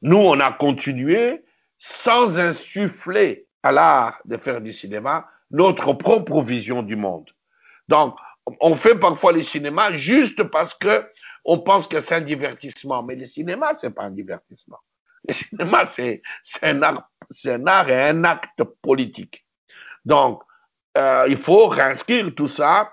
[0.00, 1.44] nous, on a continué
[1.76, 7.28] sans insuffler à l'art de faire du cinéma notre propre vision du monde.
[7.88, 8.16] Donc,
[8.60, 11.06] on fait parfois le cinéma juste parce que
[11.44, 14.78] on pense que c'est un divertissement, mais le cinéma, c'est pas un divertissement.
[15.26, 16.22] Le cinéma, c'est
[16.62, 19.44] un art, et un acte politique.
[20.04, 20.42] Donc,
[20.96, 22.90] euh, il faut réinscrire tout ça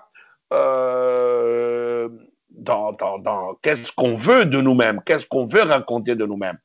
[0.52, 2.08] euh,
[2.50, 6.58] dans, dans qu'est-ce qu'on veut de nous-mêmes, qu'est-ce qu'on veut raconter de nous-mêmes?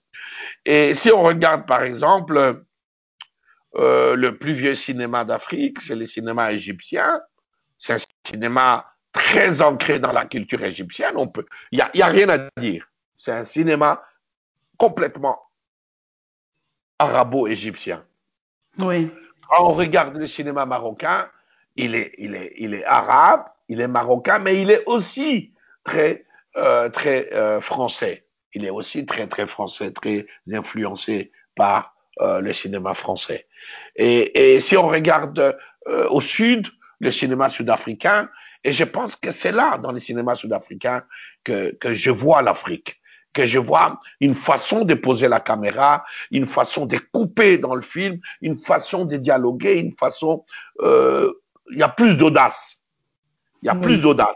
[0.65, 2.63] Et si on regarde, par exemple,
[3.75, 7.21] euh, le plus vieux cinéma d'Afrique, c'est le cinéma égyptien.
[7.77, 11.13] C'est un cinéma très ancré dans la culture égyptienne.
[11.15, 12.87] On peut, il y a, y a rien à dire.
[13.17, 14.03] C'est un cinéma
[14.77, 15.39] complètement
[16.99, 18.03] arabo-égyptien.
[18.77, 19.11] Oui.
[19.49, 21.29] Quand on regarde le cinéma marocain,
[21.75, 25.53] il est, il est, il est arabe, il est marocain, mais il est aussi
[25.83, 26.25] très,
[26.57, 28.25] euh, très euh, français.
[28.53, 33.47] Il est aussi très, très français, très influencé par le cinéma français.
[33.95, 35.57] Et, et si on regarde
[35.87, 36.67] euh, au sud,
[36.99, 38.29] le cinéma sud-africain,
[38.63, 41.03] et je pense que c'est là, dans le cinéma sud-africain,
[41.43, 42.97] que, que je vois l'Afrique
[43.33, 47.81] que je vois une façon de poser la caméra, une façon de couper dans le
[47.81, 50.43] film, une façon de dialoguer, une façon...
[50.81, 51.31] Euh,
[51.71, 52.77] il y a plus d'audace.
[53.61, 54.35] Il y a plus d'audace.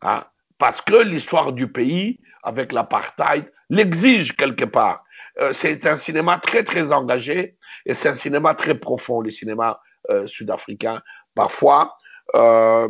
[0.00, 0.24] Hein,
[0.56, 5.04] parce que l'histoire du pays, avec l'apartheid, l'exige quelque part.
[5.38, 7.56] Euh, c'est un cinéma très, très engagé
[7.86, 11.00] et c'est un cinéma très profond, le cinéma euh, sud-africain.
[11.34, 11.96] Parfois,
[12.34, 12.88] euh,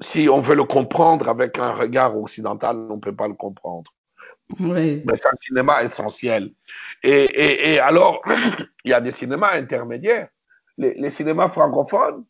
[0.00, 3.92] si on veut le comprendre avec un regard occidental, on ne peut pas le comprendre.
[4.60, 5.02] Oui.
[5.06, 6.52] Mais c'est un cinéma essentiel.
[7.02, 8.22] Et, et, et alors,
[8.84, 10.28] il y a des cinémas intermédiaires.
[10.78, 12.24] Les, les, cinémas francophones,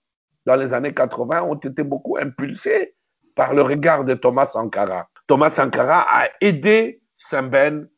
[0.46, 2.94] dans les années 80, ont été beaucoup impulsés
[3.34, 5.08] par le regard de Thomas Sankara.
[5.26, 7.88] Thomas Sankara a aidé Saint-Ben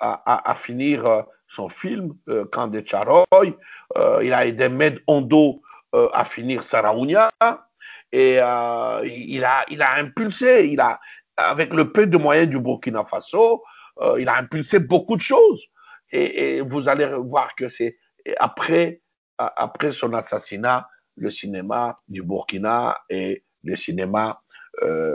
[0.00, 3.26] à, finir euh, son film, euh, Camp de Charoy.
[3.96, 5.62] Euh, il a aidé Med Ondo
[5.94, 7.28] euh, à finir Saraounia.
[8.12, 10.98] Et il, a, il a impulsé, il a,
[11.36, 13.62] avec le peu de moyens du Burkina Faso,
[14.18, 15.64] il a impulsé beaucoup de choses.
[16.10, 17.96] Et, vous allez voir que c'est
[18.38, 19.00] après,
[19.38, 24.40] après son assassinat, le cinéma du Burkina et le cinéma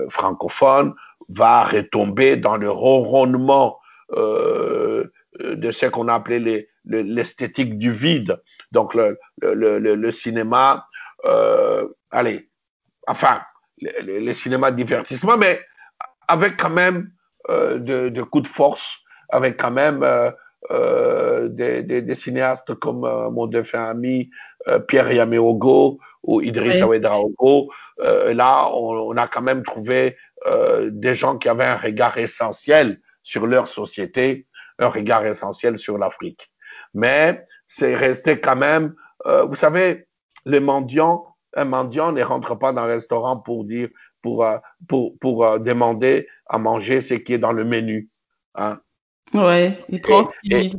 [0.10, 0.94] francophone
[1.28, 3.78] va retomber dans le ronronnement
[4.16, 8.42] euh, de ce qu'on a appelé l'esthétique du vide.
[8.72, 10.88] Donc le, le, le, le cinéma,
[11.26, 12.50] euh, allez,
[13.08, 13.42] enfin,
[13.82, 15.60] le, cinéma de divertissement, mais
[16.28, 17.12] avec quand même
[17.50, 18.98] euh, de, de, coups de force,
[19.30, 20.04] avec quand même
[20.72, 24.30] euh, des, des, des, cinéastes comme mon défunt ami
[24.88, 27.00] Pierre Yameogo ou Idriss oui.
[27.00, 30.18] là, on, on, a quand même trouvé
[30.90, 34.48] des gens qui avaient un regard essentiel sur leur société,
[34.80, 36.50] un regard essentiel sur l'Afrique.
[36.94, 38.96] Mais c'est resté quand même,
[39.26, 40.08] vous savez,
[40.46, 43.90] les mendiants, un mendiant ne rentre pas dans un restaurant pour dire,
[44.22, 44.58] pour, euh,
[44.88, 48.10] pour, pour euh, demander à manger ce qui est dans le menu.
[48.56, 48.80] Hein.
[49.34, 50.72] Ouais, il prend, et, et,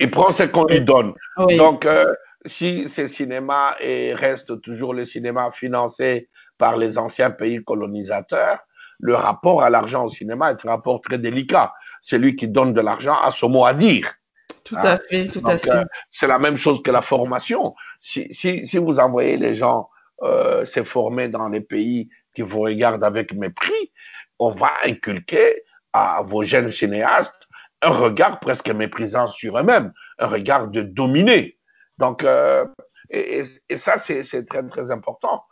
[0.00, 1.14] il prend ce qu'on lui donne.
[1.38, 1.56] Oui.
[1.56, 2.12] Donc, euh,
[2.44, 6.28] si ce cinéma et reste toujours le cinéma financé
[6.58, 8.60] par les anciens pays colonisateurs,
[8.98, 11.72] le rapport à l'argent au cinéma est un rapport très délicat.
[12.02, 14.14] Celui qui donne de l'argent a son mot à dire.
[14.64, 15.70] Tout à fait, tout Donc, à fait.
[15.70, 17.74] Euh, c'est la même chose que la formation.
[18.00, 19.88] Si, si, si vous envoyez les gens
[20.22, 23.92] euh, se former dans les pays qui vous regardent avec mépris,
[24.38, 27.48] on va inculquer à vos jeunes cinéastes
[27.82, 31.58] un regard presque méprisant sur eux-mêmes, un regard de dominer.
[31.98, 32.66] Donc, euh,
[33.10, 35.44] et, et, ça, c'est très, très important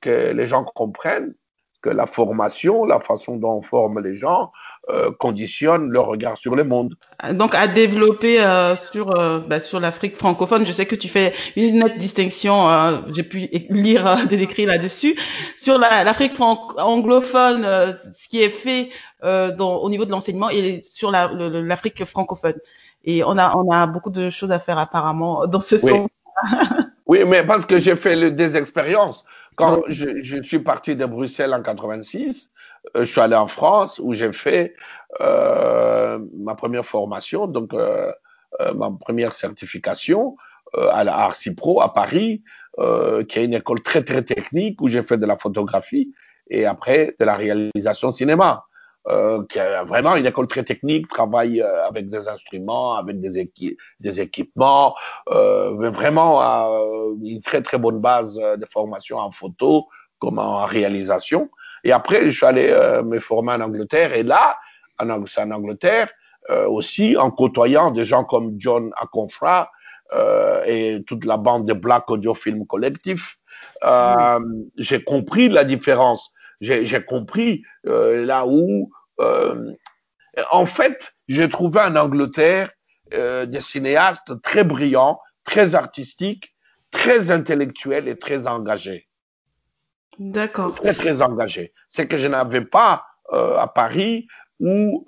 [0.00, 1.34] que les gens comprennent
[1.82, 4.52] que la formation, la façon dont on forme les gens,
[4.88, 6.94] euh, conditionne leur regard sur le monde.
[7.32, 11.32] Donc, à développer euh, sur euh, bah, sur l'Afrique francophone, je sais que tu fais
[11.54, 12.68] une nette distinction.
[12.68, 15.16] Euh, J'ai pu lire euh, des écrits là-dessus
[15.56, 16.46] sur l'Afrique la,
[16.84, 18.90] anglophone, euh, ce qui est fait
[19.22, 22.54] dans, au niveau de l'enseignement et sur l'Afrique francophone.
[23.04, 25.90] Et on a on a beaucoup de choses à faire apparemment dans ce oui.
[25.90, 26.08] sens.
[27.06, 29.24] oui, mais parce que j'ai fait le, des expériences.
[29.56, 32.50] Quand je, je, suis parti de Bruxelles en 86,
[32.96, 34.74] euh, je suis allé en France où j'ai fait
[35.20, 38.10] euh, ma première formation, donc euh,
[38.60, 40.36] euh ma première certification
[40.76, 42.42] euh, à la Arcipro à Paris,
[43.28, 46.14] qui est une école très très technique où j'ai fait de la photographie
[46.48, 48.64] et après de la réalisation cinéma.
[49.08, 53.38] Euh, qui est vraiment une école très technique, travaille euh, avec des instruments, avec des,
[53.38, 54.94] équi des équipements,
[55.30, 56.42] euh, mais vraiment
[57.22, 59.88] une très très bonne base de formation en photo
[60.18, 61.48] comme en réalisation.
[61.82, 62.68] Et après, je suis allé
[63.02, 64.58] me former en Angleterre et là,
[64.98, 66.10] en, en Angleterre,
[66.68, 69.70] aussi en côtoyant des gens comme John Aconfra
[70.66, 73.38] et toute la bande de Black Audio Film Collectif,
[73.82, 74.44] mmh.
[74.76, 78.90] j'ai compris la différence j'ai compris euh, là où,
[79.20, 79.72] euh,
[80.50, 82.70] en fait, j'ai trouvé en Angleterre
[83.14, 86.54] euh, des cinéastes très brillants, très artistiques,
[86.90, 89.08] très intellectuels et très engagés.
[90.18, 90.74] D'accord.
[90.74, 91.72] Très, très engagés.
[91.88, 94.26] C'est que je n'avais pas à Paris
[94.58, 95.04] où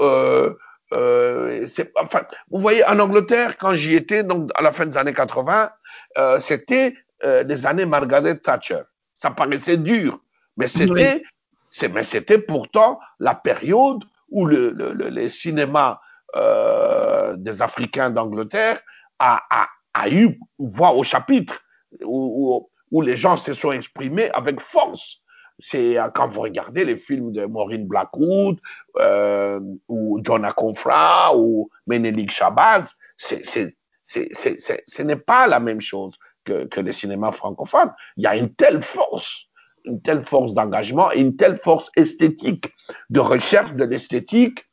[0.92, 5.14] euh, enfin, vous voyez, en Angleterre, quand j'y étais, donc à la fin des années
[5.14, 5.70] 80,
[6.18, 6.94] euh, c'était
[7.24, 8.82] euh, des années Margaret Thatcher.
[9.14, 10.20] Ça paraissait dur,
[10.56, 11.22] mais c'était
[11.92, 16.00] mais c'était pourtant la période où le, le, le, le cinéma
[16.36, 18.80] euh, des Africains d'Angleterre
[19.18, 21.62] a, a, a, eu voix au chapitre,
[22.02, 25.18] où, où, les gens se sont exprimés avec force.
[25.58, 28.58] C'est quand vous regardez les films de Maureen Blackwood,
[28.98, 36.14] euh, ou John Aconfra, ou Menelik Shabazz, ce n'est pas la même chose
[36.44, 37.92] que, que le cinéma francophone.
[38.16, 39.46] Il y a une telle force
[39.84, 42.72] une telle force d'engagement et une telle force esthétique,
[43.10, 44.64] de recherche de l'esthétique.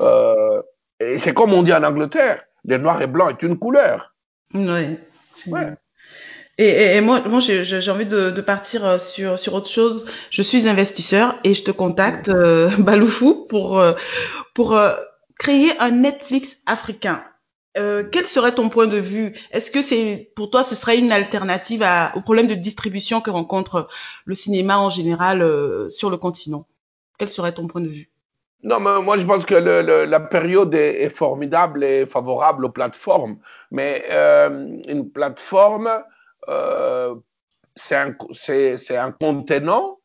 [0.00, 0.62] Euh,
[1.00, 4.14] et c'est comme on dit en Angleterre, le noir et blanc est une couleur.
[4.54, 4.96] Oui.
[5.48, 5.74] Ouais.
[6.58, 10.06] Et, et, et, moi, moi j'ai envie de, de, partir sur, sur autre chose.
[10.30, 13.92] Je suis investisseur et je te contacte, euh, Baloufou, pour, euh,
[14.54, 14.94] pour euh,
[15.38, 17.22] créer un Netflix africain.
[17.76, 19.34] Euh, quel serait ton point de vue?
[19.50, 23.88] Est-ce que c'est pour toi ce serait une alternative au problème de distribution que rencontre
[24.24, 26.66] le cinéma en général euh, sur le continent?
[27.18, 28.08] Quel serait ton point de vue?
[28.62, 33.38] Non, mais moi je pense que la période est, formidable et favorable aux plateformes.
[33.70, 35.90] Mais euh, une plateforme,
[37.76, 38.16] c'est un,
[38.90, 39.98] un contenant,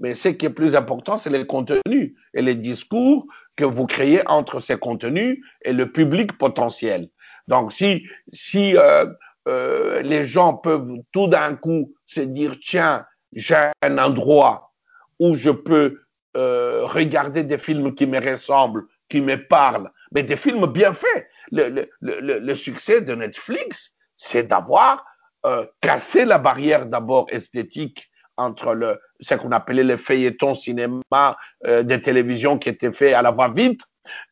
[0.00, 3.26] mais ce qui est plus important, c'est les contenus et les discours
[3.58, 7.10] que vous créez entre ces contenus et le public potentiel.
[7.48, 9.06] Donc, si, si euh,
[9.48, 14.72] euh, les gens peuvent tout d'un coup se dire, tiens, j'ai un endroit
[15.18, 16.00] où je peux
[16.36, 21.26] euh, regarder des films qui me ressemblent, qui me parlent, mais des films bien faits.
[21.50, 25.04] Le, le, le, le succès de Netflix, c'est d'avoir
[25.46, 28.07] euh, cassé la barrière d'abord esthétique
[28.38, 31.36] entre le, ce qu'on appelait les feuilletons cinéma
[31.66, 33.82] euh, des télévisions qui étaient faits à la va-vite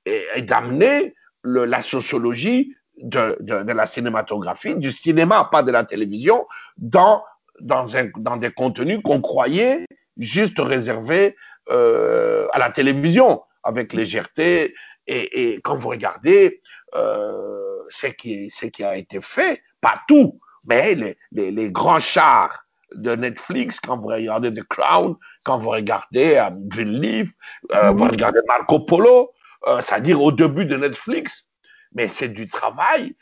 [0.07, 5.84] et, et d'amener la sociologie de, de, de, la cinématographie, du cinéma, pas de la
[5.84, 6.46] télévision,
[6.76, 7.22] dans,
[7.61, 9.84] dans, un, dans des contenus qu'on croyait
[10.16, 11.36] juste réservés
[11.70, 14.74] euh, à la télévision, avec légèreté.
[15.09, 16.62] Et, quand vous regardez
[16.96, 22.66] euh, ce, qui, ce qui a été fait, pas tout, mais les, les grands chars
[22.95, 27.30] de Netflix, quand vous regardez The Crown, quand vous regardez euh, Greenleaf,
[27.72, 29.32] euh, vous regardez Marco Polo,
[29.66, 31.47] euh, c'est-à-dire au début de Netflix,
[31.93, 33.16] mais c'est du travail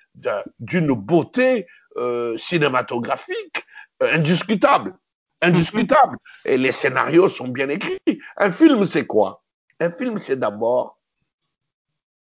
[0.61, 3.65] d'une beauté euh, cinématographique
[4.03, 4.95] euh, indiscutable.
[5.41, 6.17] Indiscutable.
[6.45, 7.99] Et les scénarios sont bien écrits.
[8.37, 9.43] Un film, c'est quoi?
[9.81, 10.99] Un film, c'est d'abord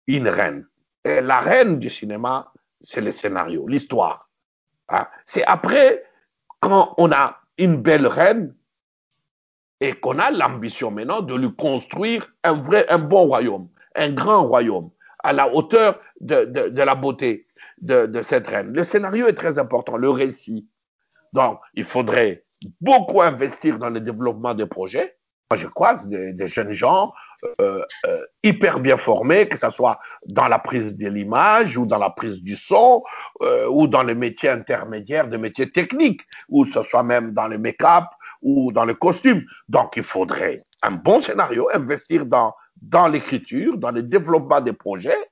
[0.05, 0.67] une reine.
[1.03, 4.29] Et la reine du cinéma, c'est le scénario, l'histoire.
[4.89, 5.07] Hein?
[5.25, 6.03] C'est après,
[6.59, 8.53] quand on a une belle reine
[9.79, 14.47] et qu'on a l'ambition maintenant de lui construire un vrai, un bon royaume, un grand
[14.47, 14.89] royaume,
[15.23, 17.47] à la hauteur de, la beauté
[17.79, 18.73] de, de, cette reine.
[18.73, 20.67] Le scénario est très important, le récit.
[21.33, 22.43] Donc, il faudrait
[22.81, 25.17] beaucoup investir dans le développement des projets.
[25.51, 27.13] Moi, je croise des, des jeunes gens
[27.61, 31.99] euh, euh, hyper bien formés, que ce soit dans la prise de l'image ou dans
[31.99, 33.03] la prise du son
[33.41, 37.57] euh, ou dans les métiers intermédiaires, des métiers techniques, ou ce soit même dans le
[37.57, 38.05] make-up
[38.41, 39.43] ou dans le costume.
[39.69, 45.29] Donc, il faudrait un bon scénario, investir dans, dans l'écriture, dans le développement des projets,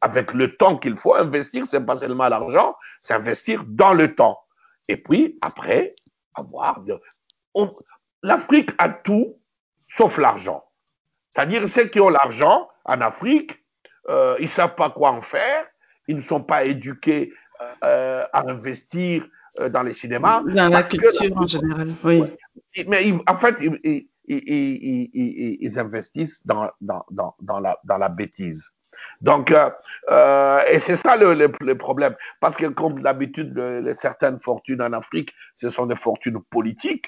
[0.00, 4.38] avec le temps qu'il faut investir, c'est pas seulement l'argent, c'est investir dans le temps.
[4.88, 5.94] Et puis, après,
[6.34, 6.80] avoir.
[8.24, 9.38] L'Afrique a tout
[9.86, 10.64] sauf l'argent.
[11.32, 13.58] C'est-à-dire ceux qui ont l'argent en Afrique,
[14.08, 15.64] euh, ils savent pas quoi en faire,
[16.06, 17.32] ils ne sont pas éduqués
[17.84, 19.26] euh, à investir
[19.58, 20.42] euh, dans les cinémas.
[20.42, 22.22] Dans la culture en général, oui.
[22.86, 27.96] Mais ils, en fait, ils, ils, ils, ils investissent dans, dans, dans, dans, la, dans
[27.96, 28.70] la bêtise.
[29.22, 29.70] Donc, euh,
[30.10, 32.14] euh, et c'est ça le, le, le, problème.
[32.40, 37.06] Parce que comme d'habitude, le, certaines fortunes en Afrique, ce sont des fortunes politiques.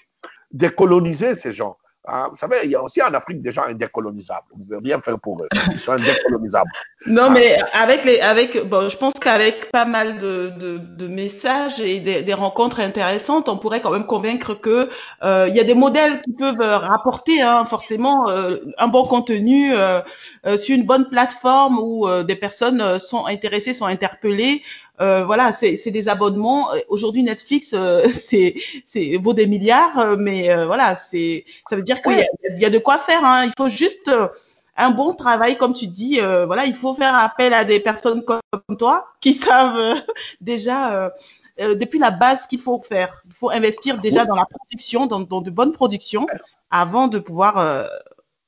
[0.50, 1.76] Décoloniser ces gens,
[2.06, 4.44] Hein, vous savez, il y a aussi en Afrique des gens indécolonisables.
[4.52, 5.48] Vous ne pouvez rien faire pour eux.
[5.72, 6.70] Ils sont indécolonisables.
[7.06, 7.30] non, hein.
[7.30, 12.00] mais avec les, avec, bon, je pense qu'avec pas mal de, de, de messages et
[12.00, 14.90] des, des, rencontres intéressantes, on pourrait quand même convaincre que
[15.22, 19.74] euh, il y a des modèles qui peuvent rapporter hein, forcément euh, un bon contenu
[19.74, 20.00] euh,
[20.46, 24.62] euh sur une bonne plateforme où euh, des personnes sont intéressées, sont interpellées.
[25.00, 26.68] Euh, voilà, c'est des abonnements.
[26.88, 32.00] Aujourd'hui, Netflix, euh, c'est vaut des milliards, euh, mais euh, voilà, c'est ça veut dire
[32.00, 32.28] qu'il ouais.
[32.56, 33.24] y, y, a de quoi faire.
[33.24, 33.46] Hein.
[33.46, 34.28] Il faut juste euh,
[34.76, 36.20] un bon travail, comme tu dis.
[36.20, 38.40] voilà, il faut faire appel à des personnes comme
[38.78, 40.02] toi qui savent
[40.40, 41.12] déjà.
[41.58, 43.22] depuis la base qu'il faut faire.
[43.26, 46.26] Il faut investir déjà dans la production, dans, dans, de bonnes productions,
[46.70, 47.88] avant de pouvoir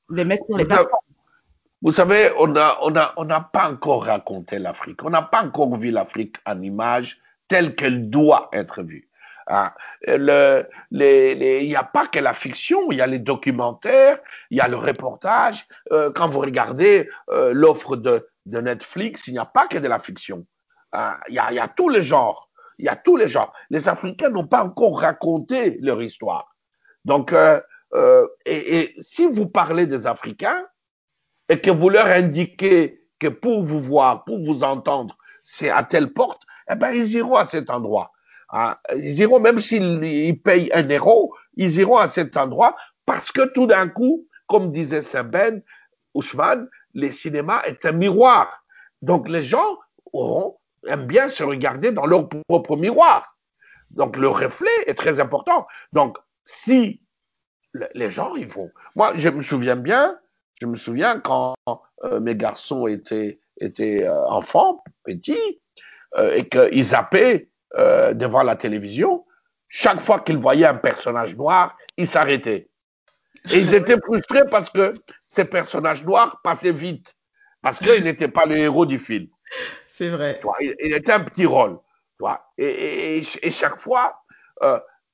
[0.09, 0.99] les mettre sur les plateformes.
[1.81, 5.03] Vous savez, on n'a on a, on a pas encore raconté l'Afrique.
[5.03, 9.09] On n'a pas encore vu l'Afrique en image telle qu'elle doit être vue.
[10.07, 14.19] Les, il n'y a pas que la fiction, il y a les documentaires,
[14.49, 15.65] il y a le reportage.
[15.91, 19.99] Euh, quand vous regardez euh, l'offre de, Netflix, il n'y a pas que de la
[19.99, 20.45] fiction.
[20.93, 21.17] Hein.
[21.27, 22.49] Il, y a, tous les genres.
[22.77, 23.53] Il y a tous les genres.
[23.69, 26.55] Les Africains n'ont pas encore raconté leur histoire.
[27.03, 27.61] Donc, euh,
[28.45, 30.63] et si vous parlez des Africains,
[31.49, 36.13] et que vous leur indiquez que pour vous voir, pour vous entendre, c'est à telle
[36.13, 38.11] porte, eh ben, ils iront à cet endroit.
[38.51, 38.77] Hein?
[38.95, 42.75] Ils iront, même s'ils payent un euro, ils iront à cet endroit
[43.05, 45.61] parce que tout d'un coup, comme disait Saint-Ben,
[46.13, 48.63] Ousmane, les cinémas est un miroir.
[49.01, 49.77] Donc les gens
[50.13, 50.57] auront,
[50.87, 53.37] aiment bien se regarder dans leur propre miroir.
[53.91, 55.67] Donc le reflet est très important.
[55.93, 57.01] Donc si
[57.93, 58.71] les gens, ils vont.
[58.95, 60.17] Moi, je me souviens bien,
[60.61, 61.55] je me souviens quand
[62.03, 65.61] euh, mes garçons étaient, étaient euh, enfants, petits,
[66.15, 67.49] euh, et qu'ils zappaient
[68.13, 69.25] devant la télévision,
[69.67, 72.69] chaque fois qu'ils voyaient un personnage noir, ils s'arrêtaient.
[73.51, 74.95] Et ils étaient frustrés parce que
[75.27, 77.15] ces personnages noirs passaient vite,
[77.61, 79.27] parce qu'ils n'étaient pas le héros du film.
[79.85, 80.39] C'est vrai.
[80.61, 81.77] Il, il, était un petit rôle.
[82.57, 84.23] Et, et, et chaque fois,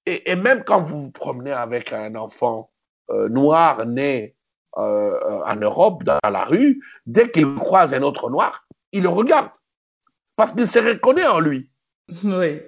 [0.05, 2.71] et, même quand vous vous promenez avec un enfant
[3.09, 4.35] noir né
[4.77, 9.49] euh, en Europe, dans la rue, dès qu'il croise un autre noir, il le regarde.
[10.35, 11.69] Parce qu'il se reconnaît en lui.
[12.23, 12.61] Oui.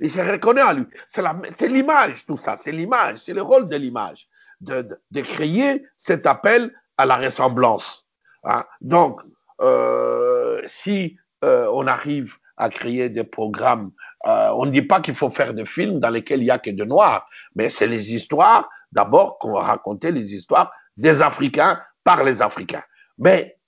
[0.00, 0.86] Il se reconnaît en lui.
[1.08, 2.56] C'est l'image, tout ça.
[2.56, 3.18] C'est l'image.
[3.18, 4.28] C'est le rôle de l'image.
[4.60, 8.06] De, de, de, créer cet appel à la ressemblance.
[8.44, 8.64] Hein?
[8.80, 9.20] Donc,
[9.60, 13.90] euh, si euh, on arrive à créer des programmes.
[14.26, 16.58] Euh, on ne dit pas qu'il faut faire des films dans lesquels il y a
[16.58, 21.80] que de noirs, mais c'est les histoires, d'abord, qu'on va raconter les histoires des Africains
[22.04, 22.82] par les Africains.
[23.18, 23.58] Mais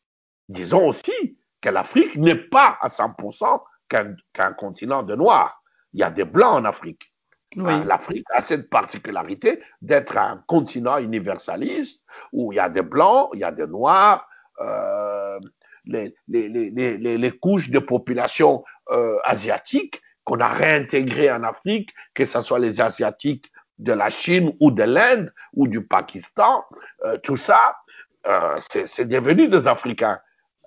[0.48, 5.62] disons aussi que l'Afrique n'est pas à 100% qu'un continent de noirs.
[5.92, 7.12] Il y a des blancs en Afrique.
[7.54, 7.72] Oui.
[7.72, 13.30] Euh, L'Afrique a cette particularité d'être un continent universaliste où il y a des blancs,
[13.34, 14.28] il y a des noirs,
[14.60, 15.38] euh,
[15.84, 22.24] les, les, les, les, couches de population euh, asiatiques qu'on a réintégrées en Afrique, que
[22.24, 26.64] ce soit les Asiatiques de la Chine ou de l'Inde ou du Pakistan,
[27.04, 27.76] euh, tout ça,
[28.26, 30.18] euh, c'est devenu des Africains.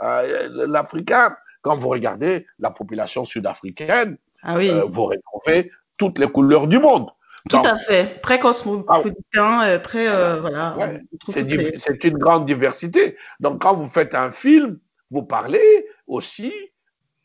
[0.02, 6.68] Euh, L'Africain, quand vous regardez la population sud-africaine, Ah oui, vous retrouvez toutes les couleurs
[6.68, 7.10] du monde.
[7.50, 8.22] tout Donc, à fait.
[8.22, 10.08] Très cosmopolitain, euh, très,
[10.40, 10.78] voilà.
[10.78, 13.18] Ouais, C'est une grande diversité.
[13.40, 14.80] Donc, quand vous faites un film,
[15.12, 16.54] vous parlez aussi,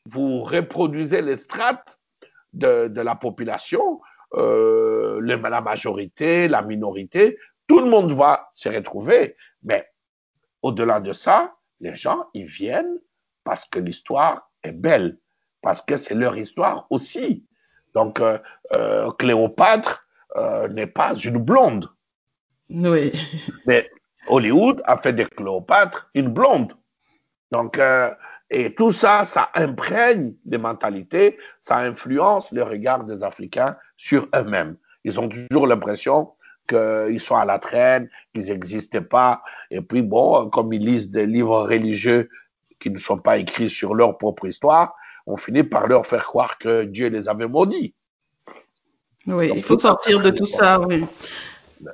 [0.06, 1.98] vous reproduisez les strates
[2.54, 4.00] de, de la population,
[4.36, 9.36] euh, la majorité, la minorité, tout le monde va se retrouver.
[9.62, 9.88] Mais
[10.62, 12.98] au-delà de ça, les gens, ils viennent
[13.44, 15.18] parce que l'histoire est belle,
[15.62, 17.44] parce que c'est leur histoire aussi.
[17.94, 18.38] Donc, euh,
[18.74, 20.06] euh, Cléopâtre
[20.36, 21.88] euh, n'est pas une blonde.
[22.70, 23.12] Oui.
[23.66, 23.88] Mais
[24.26, 26.72] Hollywood a fait de Cléopâtre une blonde.
[27.52, 27.78] Donc,
[28.54, 34.76] et tout ça, ça imprègne des mentalités, ça influence le regard des Africains sur eux-mêmes.
[35.02, 36.30] Ils ont toujours l'impression
[36.68, 39.42] qu'ils sont à la traîne, qu'ils n'existent pas.
[39.72, 42.30] Et puis, bon, comme ils lisent des livres religieux
[42.78, 44.94] qui ne sont pas écrits sur leur propre histoire,
[45.26, 47.92] on finit par leur faire croire que Dieu les avait maudits.
[49.26, 51.04] Oui, Donc, il faut sortir de tout ça, oui.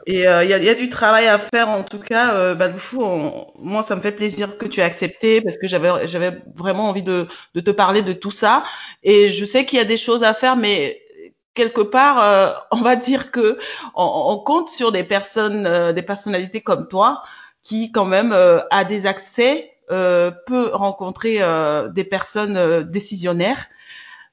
[0.06, 2.34] Et euh, il y, a, y a du travail à faire en tout cas.
[2.34, 6.06] Euh, Balboufou, on- moi ça me fait plaisir que tu aies accepté parce que j'avais
[6.08, 8.64] j'avais vraiment envie de, de te parler de tout ça.
[9.02, 11.02] Et je sais qu'il y a des choses à faire, mais
[11.54, 13.58] quelque part, euh, on va dire que
[13.94, 17.22] on, on compte sur des personnes, euh, des personnalités comme toi
[17.62, 23.66] qui quand même euh, a des accès, euh, peut rencontrer euh, des personnes euh, décisionnaires.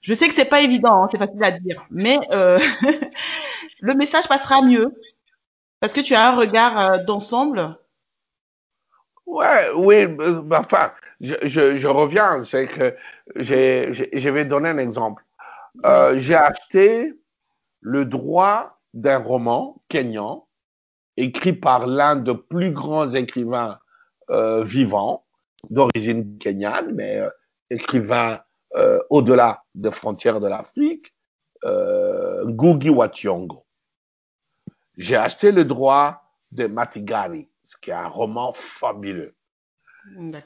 [0.01, 2.59] Je sais que c'est pas évident, hein, c'est facile à dire, mais euh,
[3.79, 4.93] le message passera mieux
[5.79, 7.77] parce que tu as un regard euh, d'ensemble?
[9.25, 10.91] Ouais, oui, euh, bah, enfin,
[11.21, 12.95] je, je, je reviens, c'est que
[13.35, 15.23] j'ai, je vais donner un exemple.
[15.85, 17.13] Euh, j'ai acheté
[17.81, 20.47] le droit d'un roman kényan
[21.17, 23.79] écrit par l'un des plus grands écrivains
[24.29, 25.25] euh, vivants,
[25.69, 27.29] d'origine kenyane, mais euh,
[27.69, 28.39] écrivain
[29.09, 31.11] au-delà des frontières de l'Afrique,
[31.65, 33.66] euh, Ngugi wa Thiong'o.
[34.97, 39.35] J'ai acheté le droit de Matigari, ce qui est un roman fabuleux.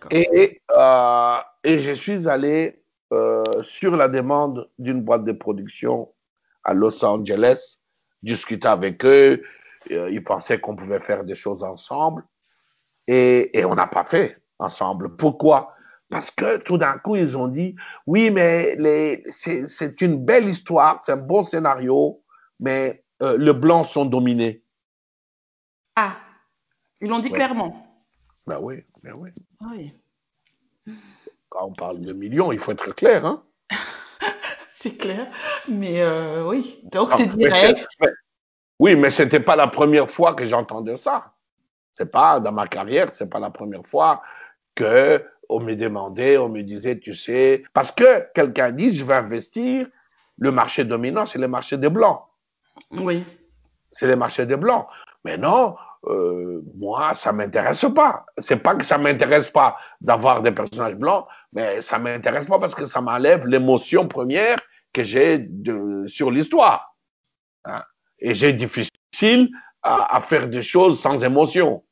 [0.10, 2.84] Et, euh, et je suis allé
[3.14, 6.12] euh, sur la demande d'une boîte de production
[6.64, 7.78] à Los Angeles,
[8.24, 9.44] discuter avec eux.
[9.92, 12.24] Euh, ils pensaient qu'on pouvait faire des choses ensemble.
[13.08, 15.16] Et, et on n'a pas fait ensemble.
[15.16, 15.74] Pourquoi?
[16.10, 17.76] Parce que tout d'un coup, ils ont dit,
[18.06, 22.22] oui, mais les- c'est c'est une belle histoire, c'est un bon scénario,
[22.60, 24.64] mais euh, les Blancs sont dominés.
[25.96, 26.16] Ah,
[27.02, 27.36] ils l'ont dit Ouais.
[27.38, 27.88] clairement.
[28.48, 29.30] Ben oui, ben oui.
[29.62, 29.94] Ah Oui,
[31.50, 33.44] Quand on parle de millions, il faut être clair, hein
[34.74, 35.28] c'est clair.
[35.68, 37.88] Mais euh, oui, donc Non, c'est direct.
[38.00, 38.08] mais-
[38.80, 41.34] oui, mais c'était pas la première fois que j'entendais ça.
[41.94, 44.24] C'est pas dans ma carrière, c'est pas la première fois
[44.74, 49.14] que on me demandait, on me disait, tu sais, parce que quelqu'un dit, je vais
[49.16, 49.86] investir,
[50.40, 52.22] le marché dominant, c'est le marché des blancs,
[52.92, 53.24] Oui,
[53.94, 54.88] c'est le marché des blancs.
[55.24, 55.76] Mais non,
[56.08, 58.26] euh, moi, ça m'intéresse pas.
[58.40, 62.74] C'est pas que ça m'intéresse pas d'avoir des personnages blancs, mais ça m'intéresse pas parce
[62.76, 64.58] que ça m'enlève l'émotion première
[64.94, 65.48] que j'ai
[66.08, 66.96] sur l'histoire.
[67.66, 67.84] hein.
[68.20, 69.50] Et j'ai difficile
[69.84, 71.84] à, à faire des choses sans émotion.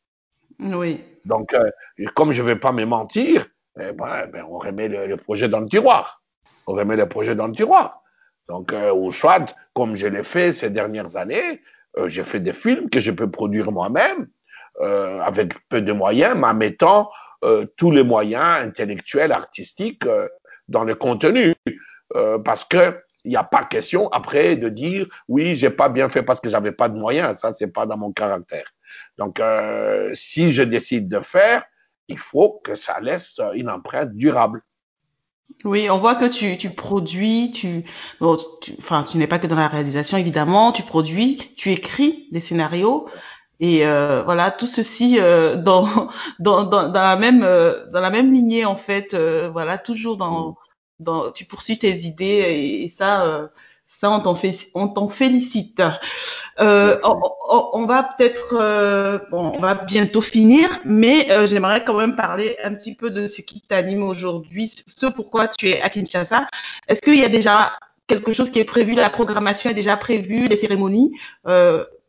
[0.60, 1.70] oui, Donc, euh,
[2.16, 3.46] comme je vais pas me mentir,
[3.80, 6.22] eh ben, ben, on remet le, le projet dans le tiroir.
[6.68, 8.02] On remet le projet dans le tiroir.
[8.50, 11.62] Donc, euh, ou soit, comme je l'ai fait ces dernières années,
[11.98, 14.28] euh, j'ai fait des films que je peux produire moi-même,
[14.82, 17.12] euh, avec peu de moyens, mais en mettant
[17.46, 20.28] euh, tous les moyens intellectuels, artistiques euh,
[20.68, 21.54] dans le contenu.
[22.16, 26.10] Euh, parce que il n'y a pas question après de dire oui, j'ai pas bien
[26.10, 27.40] fait parce que j'avais pas de moyens.
[27.40, 28.66] Ça, c'est pas dans mon caractère.
[29.18, 31.64] Donc, euh, si je décide de faire,
[32.08, 34.62] il faut que ça laisse une empreinte durable.
[35.66, 35.90] Oui.
[35.90, 37.84] On voit que tu, tu produis, tu,
[38.20, 40.72] bon, tu, enfin, tu n'es pas que dans la réalisation évidemment.
[40.72, 43.08] Tu produis, tu écris des scénarios.
[43.60, 45.86] Et euh, voilà, tout ceci euh, dans,
[46.40, 50.56] dans, dans, la même euh, dans la même lignée en fait, euh, voilà, toujours dans
[51.00, 53.48] dans, tu poursuis tes idées et, ça, euh,
[53.88, 55.82] ça on t'en fait, on t'en félicite.
[56.62, 62.16] Euh, on, va peut-être, euh, bon, on va bientôt finir, mais euh, j'aimerais quand même
[62.16, 66.48] parler un petit peu de ce qui t'anime aujourd'hui, ce pourquoi tu es à Kinshasa.
[66.88, 67.72] Est-ce qu'il y a déjà
[68.08, 71.14] quelque chose qui est prévu, la programmation est déjà prévue, les cérémonies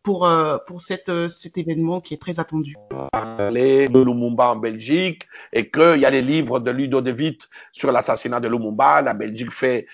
[0.02, 0.28] pour,
[0.66, 2.74] pour cette, cet événement qui est très attendu?
[3.12, 7.48] Parler de Lumumba en Belgique et qu'il y a les livres de Ludo De Witt
[7.72, 9.02] sur l'assassinat de Lumumba.
[9.02, 9.86] La Belgique fait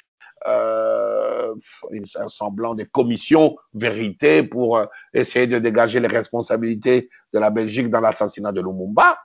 [0.46, 1.25] euh,
[2.16, 7.90] un semblant de commission vérité pour euh, essayer de dégager les responsabilités de la Belgique
[7.90, 9.18] dans l'assassinat de Lumumba.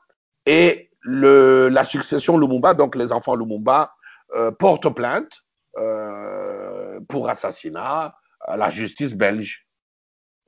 [0.46, 3.94] Et la succession Lumumba, donc les enfants Lumumba,
[4.36, 5.44] euh, portent plainte
[5.78, 9.66] euh, pour assassinat à la justice belge.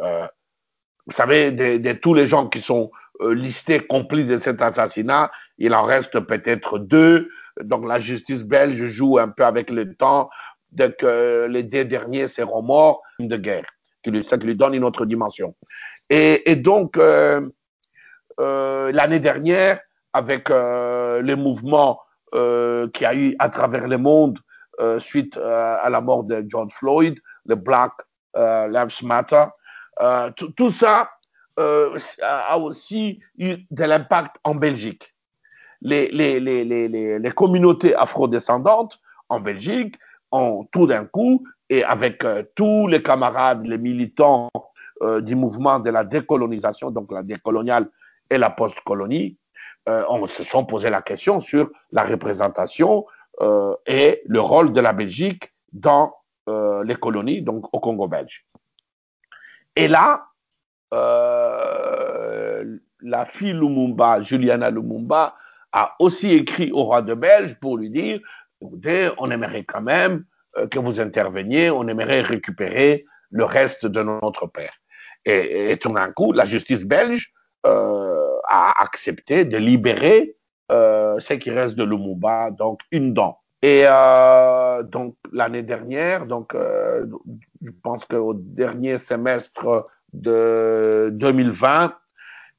[0.02, 0.28] Euh,
[1.06, 2.91] vous savez, de, tous les gens qui sont
[3.22, 7.30] euh, listés complices de cet assassinat, il en reste peut-être deux.
[7.62, 10.30] Donc la justice belge joue un peu avec le temps.
[10.74, 13.66] Dès que les deux derniers seront morts, de guerre,
[14.24, 15.56] ça qui lui donne une autre dimension.
[16.10, 17.48] Et, donc, euh,
[18.40, 19.80] euh, l'année dernière,
[20.14, 22.02] avec euh, les mouvements
[22.36, 24.40] euh, qu'il y a eu à travers le monde
[24.80, 27.91] euh, suite à la mort de George Floyd, le Black
[28.36, 29.45] Lives Matter,
[30.02, 31.12] euh, tout ça
[31.60, 35.14] euh, a aussi eu de l'impact en Belgique.
[35.82, 39.95] Les, les, les, les communautés afrodescendantes en Belgique
[40.72, 44.50] tout d'un coup, et avec euh, tous les camarades, les militants
[45.02, 47.90] euh, du mouvement de la décolonisation, donc la décoloniale
[48.30, 49.38] et la post-colonie,
[49.90, 53.06] euh, on se sont posé la question sur la représentation
[53.88, 56.14] et le rôle de la Belgique dans
[56.48, 58.46] les colonies, donc au Congo belge.
[59.76, 60.28] Et là,
[60.94, 65.36] euh, la fille Lumumba, Juliana Lumumba,
[65.72, 68.20] a aussi écrit au roi de Belge pour lui dire,
[69.18, 70.26] on aimerait quand même
[70.57, 74.73] euh, que vous interveniez, on aimerait récupérer le reste de notre père.
[75.26, 77.31] Et, tout d'un coup, la justice belge
[77.65, 80.35] euh, a accepté de libérer
[80.72, 83.40] euh, ce qui reste de Lumumba, donc une dent.
[83.61, 83.85] Et
[84.91, 91.95] donc l'année dernière, donc je pense qu'au dernier semestre de 2020,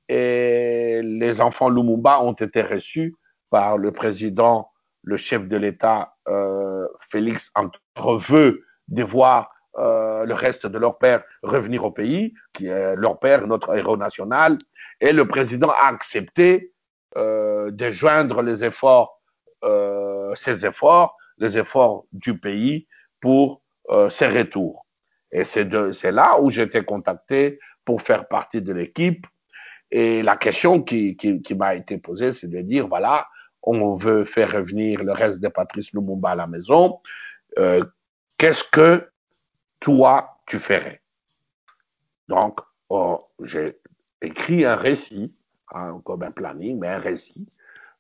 [0.09, 3.15] et les enfants Lumumba ont été reçus
[3.51, 4.71] par le président,
[5.05, 11.23] le chef de l'État, euh, Félix Entreveux, de voir euh, le reste de leur père
[11.43, 14.59] revenir au pays, qui est leur père, notre héros national.
[15.01, 16.73] Et le président a accepté
[17.17, 19.21] euh, de joindre les efforts
[20.35, 22.87] ses efforts, les efforts du pays
[23.19, 23.63] pour
[24.11, 24.85] ses retours.
[25.33, 29.27] Et c'est là où j'ai été contacté pour faire partie de l'équipe.
[29.91, 33.27] Et la question qui, qui m'a été posée, c'est de dire, voilà,
[33.67, 37.01] on veut faire revenir le reste de Patrice Lumumba à la maison.
[37.59, 37.83] Euh,
[38.37, 39.09] Qu'est-ce que
[39.81, 41.01] toi, tu ferais?
[42.29, 42.59] Donc,
[42.89, 43.79] oh, j'ai
[44.21, 45.33] écrit un récit,
[45.73, 47.47] hein, comme un planning, mais un récit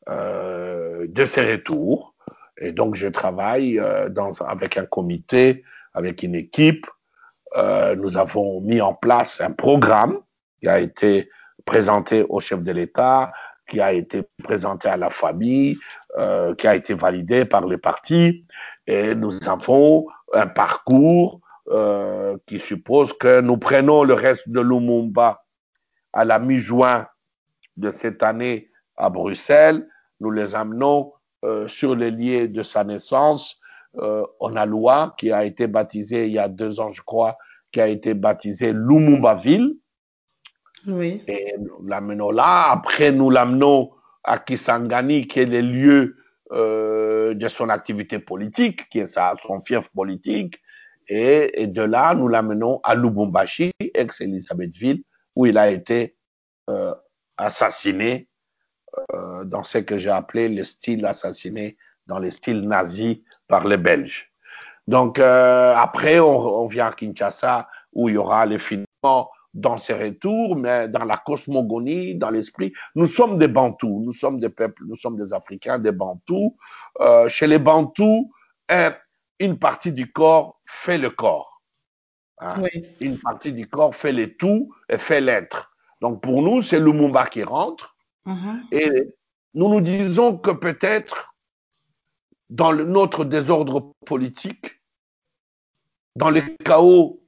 [0.08, 2.14] euh, de ses retours.
[2.58, 4.08] Et donc, je travaille euh,
[4.46, 5.64] avec un comité,
[5.94, 6.86] avec une équipe.
[7.96, 10.18] Nous avons mis en place un programme
[10.58, 11.30] qui a été
[11.64, 13.32] présenté au chef de l'État,
[13.74, 15.76] qui a été présenté à la famille,
[16.16, 18.46] euh, qui a été validé par les partis.
[18.86, 21.40] Et nous avons un parcours
[21.70, 25.42] euh, qui suppose que nous prenons le reste de Lumumba
[26.12, 27.08] à la mi-juin
[27.76, 29.88] de cette année à Bruxelles
[30.20, 31.12] nous les amenons
[31.44, 33.58] euh, sur les lieux de sa naissance.
[33.96, 37.36] Euh, on a loi qui a été baptisée il y a deux ans, je crois,
[37.72, 39.74] qui a été baptisée Lumumbaville.
[40.88, 42.70] Et nous l'amenons là.
[42.70, 43.90] Après, nous l'amenons
[44.22, 46.16] à Kisangani, qui est le lieu
[46.52, 50.60] euh, de son activité politique, qui est sa, son fief politique.
[51.08, 55.02] Et, de là, nous l'amenons à Lubumbashi, ex-Elisabethville,
[55.36, 56.16] où il a été
[56.70, 56.94] euh,
[57.36, 58.28] assassiné
[59.12, 63.76] euh, dans ce que j'ai appelé le style assassiné dans le style nazi par les
[63.76, 64.30] Belges.
[64.86, 69.94] Donc après, on, on, vient à Kinshasa où il y aura les financements dans ces
[69.94, 72.72] retours, mais dans la cosmogonie, dans l'esprit.
[72.96, 76.56] Nous sommes des Bantous, nous sommes des peuples, nous sommes des Africains, des Bantous.
[77.00, 78.32] Euh, chez les Bantous,
[78.68, 78.94] un,
[79.38, 81.62] une partie du corps fait le corps.
[82.38, 82.60] Hein?
[82.62, 82.84] Oui.
[83.00, 85.72] Une partie du corps fait le tout et fait l'être.
[86.00, 87.96] Donc pour nous, c'est Lumumba qui rentre.
[88.26, 88.60] Uh -huh.
[88.72, 89.14] Et
[89.54, 91.34] nous nous disons que peut-être
[92.50, 94.82] dans le, notre désordre politique,
[96.16, 97.23] dans les chaos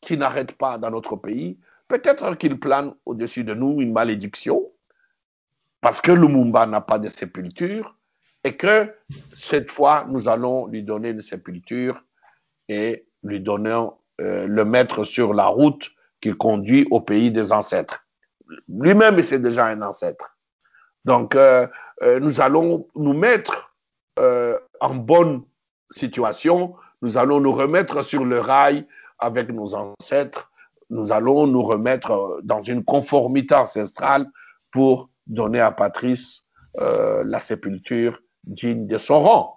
[0.00, 1.58] qui n'arrêtent pas dans notre pays,
[1.88, 4.70] peut-être qu'il plane au-dessus de nous une malédiction,
[5.80, 7.96] parce que Lumumba n'a pas de sépulture,
[8.44, 8.94] et que
[9.36, 12.02] cette fois, nous allons lui donner une sépulture
[12.68, 13.86] et lui donner,
[14.20, 15.90] euh, le mettre sur la route
[16.20, 18.06] qui conduit au pays des ancêtres.
[18.68, 20.36] Lui-même, c'est déjà un ancêtre.
[21.04, 21.66] Donc, euh,
[22.02, 23.68] euh, nous allons nous mettre
[24.80, 25.44] en bonne
[25.90, 28.86] situation, nous allons nous remettre sur le rail
[29.20, 30.50] avec nos ancêtres,
[30.90, 34.26] nous allons nous remettre dans une conformité ancestrale
[34.72, 36.44] pour donner à Patrice
[36.80, 39.54] euh, la sépulture digne de son rang.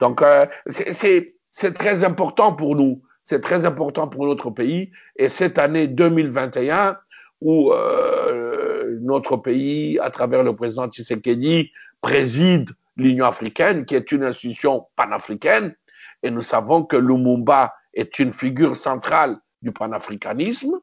[0.00, 4.90] Donc, euh, c'est très important pour nous, c'est très important pour notre pays.
[5.16, 6.96] Et cette année 2021,
[7.40, 11.70] où euh, notre pays, à travers le président Tshisekedi,
[12.00, 15.74] préside l'Union africaine, qui est une institution panafricaine,
[16.22, 20.78] et nous savons que Lumumba est une figure centrale du panafricanisme.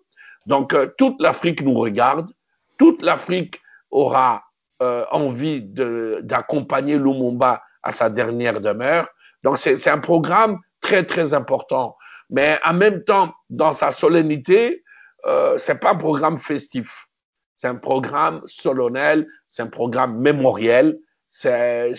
[0.48, 2.30] Donc, euh, toute l'Afrique nous regarde,
[2.78, 3.62] toute l'Afrique
[3.92, 4.44] aura
[4.82, 9.08] euh, envie d'accompagner Lumumba à sa dernière demeure.
[9.44, 11.96] Donc, c'est un programme très, très important.
[12.30, 14.84] Mais en même temps, dans sa solennité,
[15.26, 17.08] euh, c'est pas un programme festif.
[17.56, 20.98] C'est un programme solennel, c'est un programme mémoriel,
[21.30, 21.94] c'est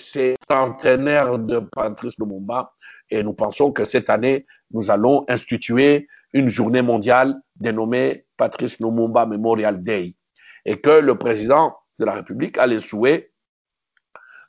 [0.51, 2.73] centenaire de Patrice Lumumba.
[3.11, 9.25] Et nous pensons que cette année, nous allons instituer une journée mondiale dénommée Patrice Lumumba
[9.25, 10.15] Memorial Day.
[10.67, 13.31] Et que le président de la République a le souhait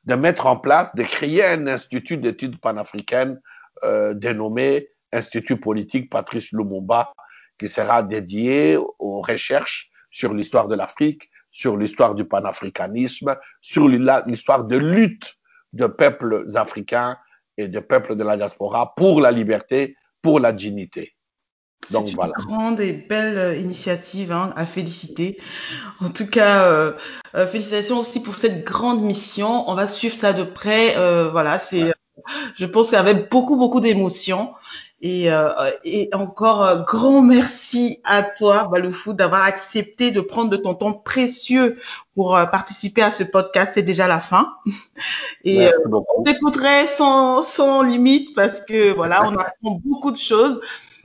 [0.03, 3.39] de mettre en place, de créer un institut d'études panafricaines
[3.83, 7.13] euh, dénommé Institut politique Patrice Lumumba,
[7.57, 14.65] qui sera dédié aux recherches sur l'histoire de l'Afrique, sur l'histoire du panafricanisme, sur l'histoire
[14.65, 15.35] de lutte
[15.71, 17.17] de peuples africains
[17.57, 19.95] et de peuples de la diaspora pour la liberté,
[20.25, 21.13] pour la dignité.
[21.91, 22.33] Donc une voilà.
[22.35, 25.39] grande et belle initiative hein, à féliciter.
[26.01, 26.93] En tout cas, euh,
[27.35, 29.69] euh, félicitations aussi pour cette grande mission.
[29.69, 30.97] On va suivre ça de près.
[30.97, 31.93] Euh, voilà, c'est, ouais.
[32.57, 34.55] je pense qu'avec beaucoup beaucoup d'émotions.
[35.07, 40.57] Et, euh, et, encore euh, grand merci à toi, Baloufou, d'avoir accepté de prendre de
[40.57, 41.77] ton temps précieux
[42.15, 43.73] pour euh, participer à ce podcast.
[43.75, 44.55] C'est déjà la fin.
[45.43, 45.69] Et
[46.17, 50.59] on t'écouterait sans, sans limite parce que voilà, on apprend beaucoup de choses.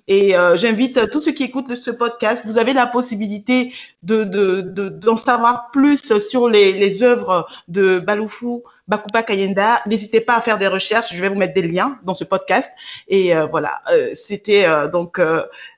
[0.09, 3.73] Et euh, j'invite tous ceux qui écoutent ce podcast, vous avez la possibilité
[4.03, 9.83] de, de, de, d'en savoir plus sur les, les œuvres de Baloufou, Bakuba Kayenda.
[9.87, 12.71] N'hésitez pas à faire des recherches, je vais vous mettre des liens dans ce podcast.
[13.09, 15.21] Et euh, voilà, euh, c'était donc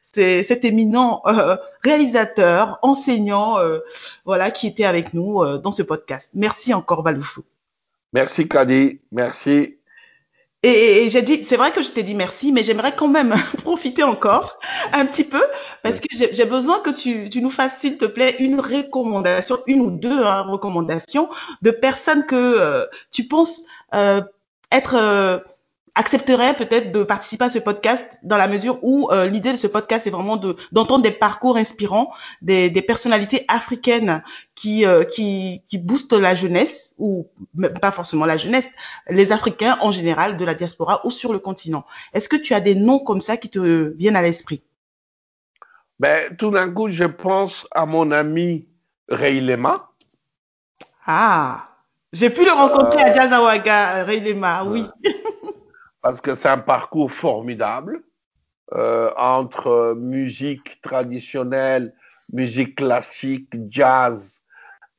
[0.03, 1.23] c'est cet éminent
[1.83, 3.57] réalisateur, enseignant,
[4.25, 6.31] voilà, qui était avec nous dans ce podcast.
[6.35, 7.43] Merci encore Baloufou.
[8.13, 9.79] Merci Kadi, merci.
[10.65, 13.35] Et, et j'ai dit, c'est vrai que je t'ai dit merci, mais j'aimerais quand même
[13.63, 14.59] profiter encore
[14.93, 15.43] un petit peu
[15.83, 19.81] parce que j'ai besoin que tu, tu, nous fasses, s'il te plaît, une recommandation, une
[19.81, 21.29] ou deux hein, recommandations
[21.63, 23.63] de personnes que euh, tu penses
[23.95, 24.23] euh,
[24.71, 25.39] être euh,
[25.95, 29.67] accepterait peut-être de participer à ce podcast dans la mesure où euh, l'idée de ce
[29.67, 34.25] podcast est vraiment de d'entendre des parcours inspirants, des, des personnalités africaines
[34.55, 38.69] qui, euh, qui qui boostent la jeunesse ou même pas forcément la jeunesse,
[39.11, 41.85] les Africains en général de la diaspora ou sur le continent.
[42.15, 43.59] Est-ce que tu as des noms comme ça qui te
[43.97, 44.63] viennent à l'esprit?
[46.01, 48.67] Ben tout d'un coup, je pense à mon ami
[49.09, 49.91] Ray Lema.
[51.07, 51.69] Ah,
[52.13, 53.07] j'ai pu le rencontrer euh...
[53.07, 54.85] à Diazawaga, Ray Lema, oui.
[56.03, 58.03] Parce que c'est un parcours formidable
[58.75, 61.95] euh, entre musique traditionnelle,
[62.33, 64.41] musique classique, jazz.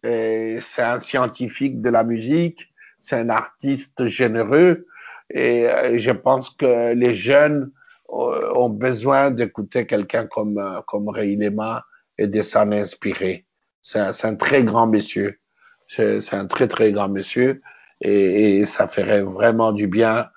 [0.02, 2.68] C'est un scientifique de la musique,
[3.02, 4.86] c'est un artiste généreux
[5.30, 5.66] et,
[6.00, 7.72] je pense que les jeunes
[8.10, 11.86] ont besoin d'écouter quelqu'un comme, comme Ray Lema
[12.18, 13.46] et de s'en inspirer.
[13.82, 15.40] C'est un, très grand monsieur.
[15.88, 17.62] C'est un très très grand monsieur
[18.02, 20.28] et ça ferait vraiment du bien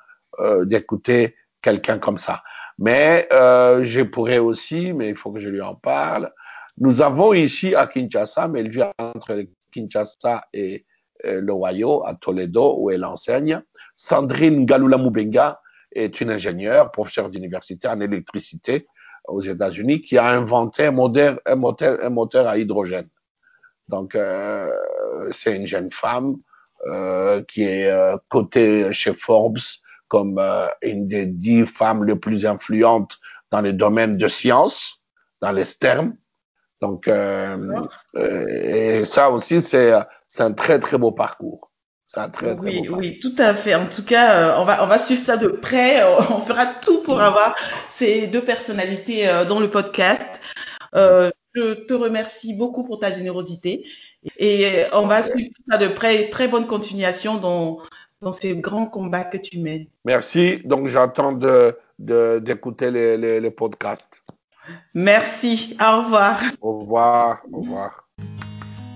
[0.40, 2.42] euh, d'écouter quelqu'un comme ça.
[2.78, 6.30] Mais euh, je pourrais aussi, mais il faut que je lui en parle.
[6.76, 10.84] Nous avons ici à Kinshasa, mais elle vit entre Kinshasa et
[11.24, 13.62] euh, le Ohio, à Toledo, où elle enseigne.
[13.96, 15.58] Sandrine Galula Mubenga
[15.92, 18.86] est une ingénieure, professeure d'université en électricité
[19.24, 23.08] aux États-Unis, qui a inventé un moteur, à hydrogène.
[23.88, 24.16] Donc,
[25.32, 26.36] c'est une jeune femme
[27.48, 27.90] qui est
[28.28, 29.58] cotée chez Forbes
[30.08, 33.18] comme euh, une des dix femmes les plus influentes
[33.50, 35.00] dans le domaine de science,
[35.40, 36.16] dans les STEM.
[36.80, 37.82] Donc, euh,
[38.16, 38.46] euh,
[39.00, 39.92] et ça aussi, c'est
[40.38, 41.70] un très, très beau parcours.
[42.14, 43.74] Un très, très oui, oui, tout à fait.
[43.74, 46.02] En tout cas, euh, on va, on va suivre ça de près.
[46.30, 47.56] On fera tout pour avoir
[47.90, 50.40] ces deux personnalités euh, dans le podcast.
[50.94, 53.84] Euh, je te remercie beaucoup pour ta générosité
[54.38, 56.28] et on va suivre ça de près.
[56.28, 57.78] Très bonne continuation dans
[58.20, 59.86] dans ces grands combats que tu mènes.
[60.04, 60.60] Merci.
[60.64, 64.22] Donc, j'attends d'écouter de, d'écouter les, les, les podcasts.
[64.94, 65.76] Merci.
[65.80, 66.40] Au revoir.
[66.60, 67.42] Au revoir.
[67.52, 68.08] Au revoir.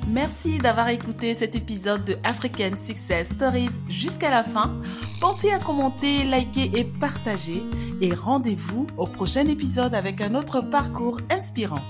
[0.09, 4.75] Merci d'avoir écouté cet épisode de African Success Stories jusqu'à la fin.
[5.21, 7.63] Pensez à commenter, liker et partager.
[8.01, 11.83] Et rendez-vous au prochain épisode avec un autre parcours inspirant.